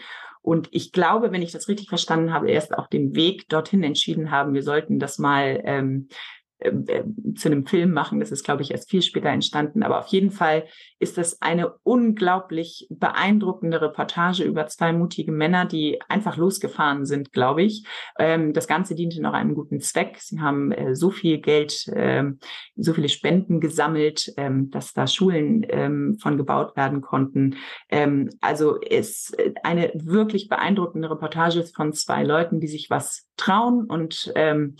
und 0.47 0.69
ich 0.71 0.93
glaube, 0.93 1.33
wenn 1.33 1.43
ich 1.43 1.51
das 1.51 1.67
richtig 1.67 1.89
verstanden 1.89 2.33
habe, 2.33 2.49
erst 2.49 2.73
auf 2.73 2.87
dem 2.87 3.17
Weg 3.17 3.49
dorthin 3.49 3.83
entschieden 3.83 4.31
haben, 4.31 4.55
wir 4.55 4.63
sollten 4.63 5.01
das 5.01 5.19
mal 5.19 5.61
ähm, 5.65 6.07
äh, 6.07 6.07
äh, 6.07 6.36
zu 6.59 7.49
einem 7.49 7.67
Film 7.67 7.93
machen. 7.93 8.21
Das 8.21 8.33
ist, 8.33 8.45
glaube 8.45 8.63
ich, 8.63 8.71
erst 8.71 8.89
viel 8.89 9.03
später 9.03 9.29
entstanden. 9.29 9.83
Aber 9.83 9.99
auf 9.99 10.07
jeden 10.07 10.31
Fall 10.31 10.65
ist 10.99 11.19
das 11.19 11.43
eine 11.43 11.75
unglaublich 11.83 12.87
beeindruckende 12.89 13.81
Reportage 13.83 14.43
über 14.43 14.67
zwei 14.67 14.93
mutige 14.93 15.33
Männer, 15.33 15.67
die 15.67 16.01
einfach 16.09 16.39
losgefahren 16.39 17.05
sind, 17.05 17.33
glaube 17.33 17.63
ich. 17.63 17.85
Ähm, 18.19 18.55
das 18.55 18.67
Ganze 18.67 18.95
diente 18.95 19.21
noch 19.21 19.35
einem 19.35 19.55
guten 19.55 19.81
Zweck. 19.81 20.17
Sie 20.19 20.41
haben 20.41 20.73
äh, 20.73 20.95
so 20.95 21.11
viel 21.11 21.39
Geld, 21.39 21.91
ähm, 21.95 22.39
so 22.75 22.95
viele 22.95 23.11
Spenden 23.11 23.61
gesammelt, 23.61 24.33
ähm, 24.39 24.71
dass 24.71 24.95
da 24.95 25.07
Schulen 25.07 25.67
ähm, 25.69 26.17
von 26.21 26.39
gebaut 26.39 26.75
werden 26.77 27.03
konnten. 27.03 27.57
Ähm, 27.91 28.31
also 28.41 28.77
ist 28.77 29.37
eine 29.63 29.93
wirklich 29.95 30.49
beeindruckende 30.49 31.11
Reportage 31.11 31.65
von 31.65 31.93
zwei 31.93 32.23
Leuten, 32.25 32.61
die 32.61 32.69
sich 32.69 32.89
was 32.89 33.27
trauen 33.37 33.85
und 33.85 34.33
ähm, 34.35 34.77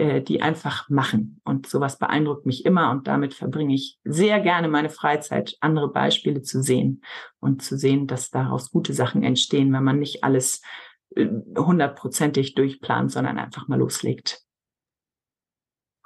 äh, 0.00 0.22
die 0.22 0.40
einfach 0.40 0.88
machen. 0.88 1.42
Und 1.44 1.66
sowas 1.66 1.98
beeindruckt 1.98 2.46
mich 2.46 2.64
immer 2.64 2.90
und 2.90 3.06
damit 3.06 3.34
verbringe 3.34 3.74
ich 3.74 3.98
sehr 4.02 4.40
gerne 4.40 4.66
meine 4.66 4.88
Freizeit, 4.88 5.58
andere 5.60 5.92
Beispiele 5.92 6.40
zu 6.40 6.62
sehen 6.62 7.02
und 7.38 7.62
zu 7.62 7.76
sehen, 7.76 8.06
dass 8.06 8.30
daraus 8.30 8.70
gute 8.70 8.94
Sachen 8.94 9.22
entstehen, 9.22 9.70
wenn 9.74 9.84
man 9.84 9.98
nicht 9.98 10.24
alles 10.24 10.62
äh, 11.16 11.26
hundertprozentig 11.54 12.54
durchplant, 12.54 13.12
sondern 13.12 13.38
einfach 13.38 13.68
mal 13.68 13.78
loslegt. 13.78 14.40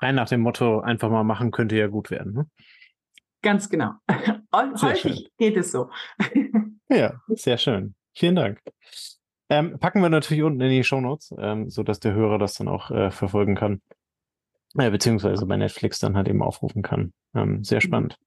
Rein 0.01 0.17
nach 0.17 0.29
dem 0.29 0.41
Motto, 0.41 0.81
einfach 0.81 1.09
mal 1.09 1.23
machen 1.23 1.53
könnte 1.53 1.77
ja 1.77 1.87
gut 1.87 2.11
werden. 2.11 2.33
Ne? 2.33 2.51
Ganz 3.43 3.71
genau. 3.71 3.93
Häufig 4.53 5.31
geht 5.39 5.57
es 5.57 5.71
so. 5.71 5.89
ja, 6.89 7.21
sehr 7.29 7.59
schön. 7.59 7.95
Vielen 8.13 8.35
Dank. 8.35 8.61
Ähm, 9.55 9.79
packen 9.79 10.03
wir 10.03 10.09
natürlich 10.09 10.43
unten 10.43 10.61
in 10.61 10.71
die 10.71 10.83
Show 10.83 11.01
Notes, 11.01 11.33
ähm, 11.39 11.71
so 11.71 11.85
dass 11.85 12.01
der 12.01 12.13
Hörer 12.13 12.39
das 12.39 12.55
dann 12.55 12.67
auch 12.67 12.91
äh, 12.91 13.13
verfolgen 13.13 13.55
kann. 13.55 13.81
Äh, 14.77 14.91
beziehungsweise 14.91 15.47
bei 15.47 15.57
Netflix 15.57 16.01
dann 16.01 16.17
halt 16.17 16.27
eben 16.27 16.43
aufrufen 16.43 16.83
kann. 16.83 17.13
Ähm, 17.37 17.63
sehr 17.63 17.79
mhm. 17.79 17.83
spannend. 17.83 18.19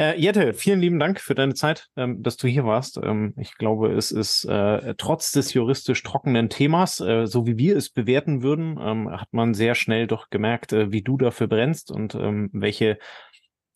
Äh, 0.00 0.20
Jette, 0.20 0.52
vielen 0.52 0.80
lieben 0.80 0.98
Dank 0.98 1.20
für 1.20 1.34
deine 1.34 1.54
Zeit, 1.54 1.88
ähm, 1.96 2.22
dass 2.22 2.36
du 2.36 2.46
hier 2.46 2.64
warst. 2.64 3.00
Ähm, 3.02 3.34
ich 3.38 3.56
glaube, 3.56 3.92
es 3.92 4.12
ist 4.12 4.44
äh, 4.44 4.94
trotz 4.98 5.32
des 5.32 5.54
juristisch 5.54 6.02
trockenen 6.02 6.50
Themas, 6.50 7.00
äh, 7.00 7.26
so 7.26 7.46
wie 7.46 7.56
wir 7.56 7.76
es 7.76 7.88
bewerten 7.88 8.42
würden, 8.42 8.78
ähm, 8.80 9.10
hat 9.10 9.32
man 9.32 9.54
sehr 9.54 9.74
schnell 9.74 10.06
doch 10.06 10.28
gemerkt, 10.28 10.72
äh, 10.74 10.92
wie 10.92 11.02
du 11.02 11.16
dafür 11.16 11.48
brennst 11.48 11.90
und 11.90 12.14
ähm, 12.14 12.50
welche 12.52 12.98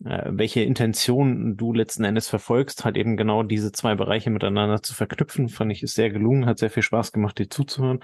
welche 0.05 0.63
Intention 0.63 1.57
du 1.57 1.73
letzten 1.73 2.05
Endes 2.05 2.29
verfolgst, 2.29 2.85
halt 2.85 2.97
eben 2.97 3.17
genau 3.17 3.43
diese 3.43 3.73
zwei 3.73 3.95
Bereiche 3.95 4.31
miteinander 4.31 4.83
zu 4.83 4.95
verknüpfen, 4.95 5.49
fand 5.49 5.73
ich 5.73 5.83
ist 5.83 5.95
sehr 5.95 6.11
gelungen, 6.11 6.47
hat 6.47 6.59
sehr 6.59 6.71
viel 6.71 6.83
Spaß 6.83 7.13
gemacht, 7.13 7.39
dir 7.39 7.49
zuzuhören 7.49 8.01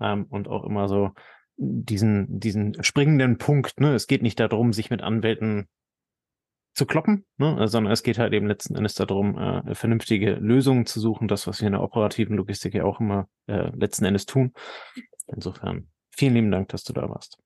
ähm, 0.00 0.26
und 0.28 0.48
auch 0.48 0.64
immer 0.64 0.88
so 0.88 1.10
diesen, 1.56 2.40
diesen 2.40 2.82
springenden 2.82 3.38
Punkt, 3.38 3.80
ne? 3.80 3.94
Es 3.94 4.06
geht 4.06 4.22
nicht 4.22 4.40
darum, 4.40 4.72
sich 4.72 4.90
mit 4.90 5.02
Anwälten 5.02 5.68
zu 6.74 6.86
kloppen, 6.86 7.26
ne? 7.36 7.68
sondern 7.68 7.92
es 7.92 8.02
geht 8.02 8.18
halt 8.18 8.32
eben 8.32 8.46
letzten 8.46 8.74
Endes 8.74 8.94
darum, 8.94 9.38
äh, 9.38 9.74
vernünftige 9.74 10.32
Lösungen 10.34 10.86
zu 10.86 11.00
suchen, 11.00 11.28
das, 11.28 11.46
was 11.46 11.60
wir 11.60 11.66
in 11.66 11.74
der 11.74 11.82
operativen 11.82 12.36
Logistik 12.36 12.74
ja 12.74 12.84
auch 12.84 13.00
immer 13.00 13.28
äh, 13.46 13.70
letzten 13.76 14.06
Endes 14.06 14.24
tun. 14.24 14.52
Insofern, 15.26 15.88
vielen 16.10 16.34
lieben 16.34 16.50
Dank, 16.50 16.68
dass 16.68 16.82
du 16.84 16.92
da 16.92 17.08
warst. 17.08 17.38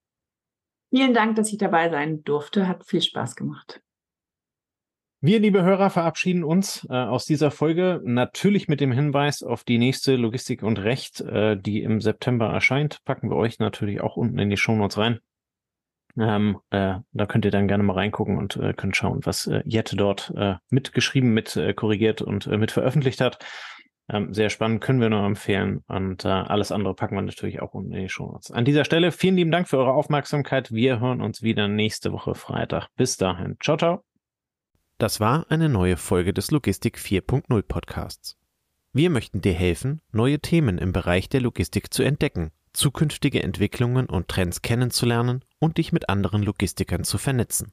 Vielen 0.91 1.15
Dank, 1.15 1.37
dass 1.37 1.53
ich 1.53 1.59
dabei 1.59 1.91
sein 1.91 2.23
durfte. 2.25 2.69
Hat 2.69 2.87
viel 2.87 3.03
Spaß 3.03 3.37
gemacht. 3.37 3.83
Wir, 5.23 5.41
liebe 5.41 5.63
Hörer, 5.63 5.91
verabschieden 5.91 6.45
uns 6.45 6.87
äh, 6.91 6.95
aus 6.95 7.25
dieser 7.25 7.51
Folge 7.51 8.01
natürlich 8.05 8.69
mit 8.69 8.81
dem 8.81 8.93
Hinweis 8.93 9.43
auf 9.43 9.65
die 9.65 9.79
nächste 9.79 10.15
Logistik 10.15 10.63
und 10.63 10.79
Recht, 10.79 11.21
äh, 11.23 11.57
die 11.57 11.83
im 11.83 12.01
September 12.01 12.47
erscheint. 12.47 13.03
Packen 13.05 13.31
wir 13.31 13.37
euch 13.37 13.59
natürlich 13.59 14.01
auch 14.01 14.17
unten 14.17 14.39
in 14.39 14.51
die 14.51 14.57
Shownotes 14.59 14.99
rein. 14.99 15.21
Ähm, 16.19 16.59
äh, 16.71 16.97
da 17.13 17.27
könnt 17.27 17.45
ihr 17.45 17.51
dann 17.51 17.67
gerne 17.67 17.83
mal 17.83 17.95
reingucken 17.95 18.39
und 18.39 18.57
äh, 18.57 18.73
könnt 18.75 18.97
schauen, 18.97 19.21
was 19.25 19.47
äh, 19.47 19.63
Jette 19.65 19.97
dort 19.97 20.33
äh, 20.37 20.55
mitgeschrieben, 20.71 21.33
mit 21.35 21.59
korrigiert 21.77 22.23
und 22.23 22.47
mit 22.47 22.71
veröffentlicht 22.71 23.21
hat. 23.21 23.39
Ähm, 24.09 24.33
sehr 24.33 24.51
spannend, 24.51 24.81
können 24.81 25.01
wir 25.01 25.11
nur 25.11 25.25
empfehlen. 25.25 25.83
Und 25.89 26.25
äh, 26.25 26.29
alles 26.29 26.71
andere 26.71 26.95
packen 26.95 27.17
wir 27.17 27.23
natürlich 27.23 27.61
auch 27.61 27.75
unten 27.75 27.93
in 27.93 28.03
die 28.03 28.09
Show 28.09 28.27
Notes. 28.27 28.51
An 28.51 28.65
dieser 28.65 28.85
Stelle 28.85 29.11
vielen 29.11 29.37
lieben 29.37 29.51
Dank 29.51 29.69
für 29.69 29.79
eure 29.79 29.93
Aufmerksamkeit. 29.93 30.73
Wir 30.73 31.01
hören 31.01 31.21
uns 31.21 31.43
wieder 31.43 31.67
nächste 31.67 32.13
Woche 32.13 32.35
Freitag. 32.35 32.89
Bis 32.97 33.17
dahin. 33.17 33.57
Ciao, 33.61 33.77
ciao. 33.77 34.03
Das 34.99 35.21
war 35.21 35.47
eine 35.51 35.69
neue 35.69 35.97
Folge 35.97 36.33
des 36.33 36.51
Logistik 36.51 36.99
4.0 36.99 37.63
Podcasts. 37.63 38.39
Wir 38.93 39.11
möchten 39.11 39.43
dir 39.43 39.53
helfen, 39.53 40.01
neue 40.11 40.41
Themen 40.41 40.79
im 40.79 40.93
Bereich 40.93 41.29
der 41.29 41.43
Logistik 41.43 41.93
zu 41.93 42.03
entdecken, 42.03 42.51
zukünftige 42.73 43.43
Entwicklungen 43.43 44.07
und 44.07 44.29
Trends 44.29 44.63
kennenzulernen 44.63 45.45
und 45.59 45.77
dich 45.77 45.93
mit 45.93 46.09
anderen 46.09 46.43
Logistikern 46.43 47.05
zu 47.05 47.19
vernetzen. 47.19 47.73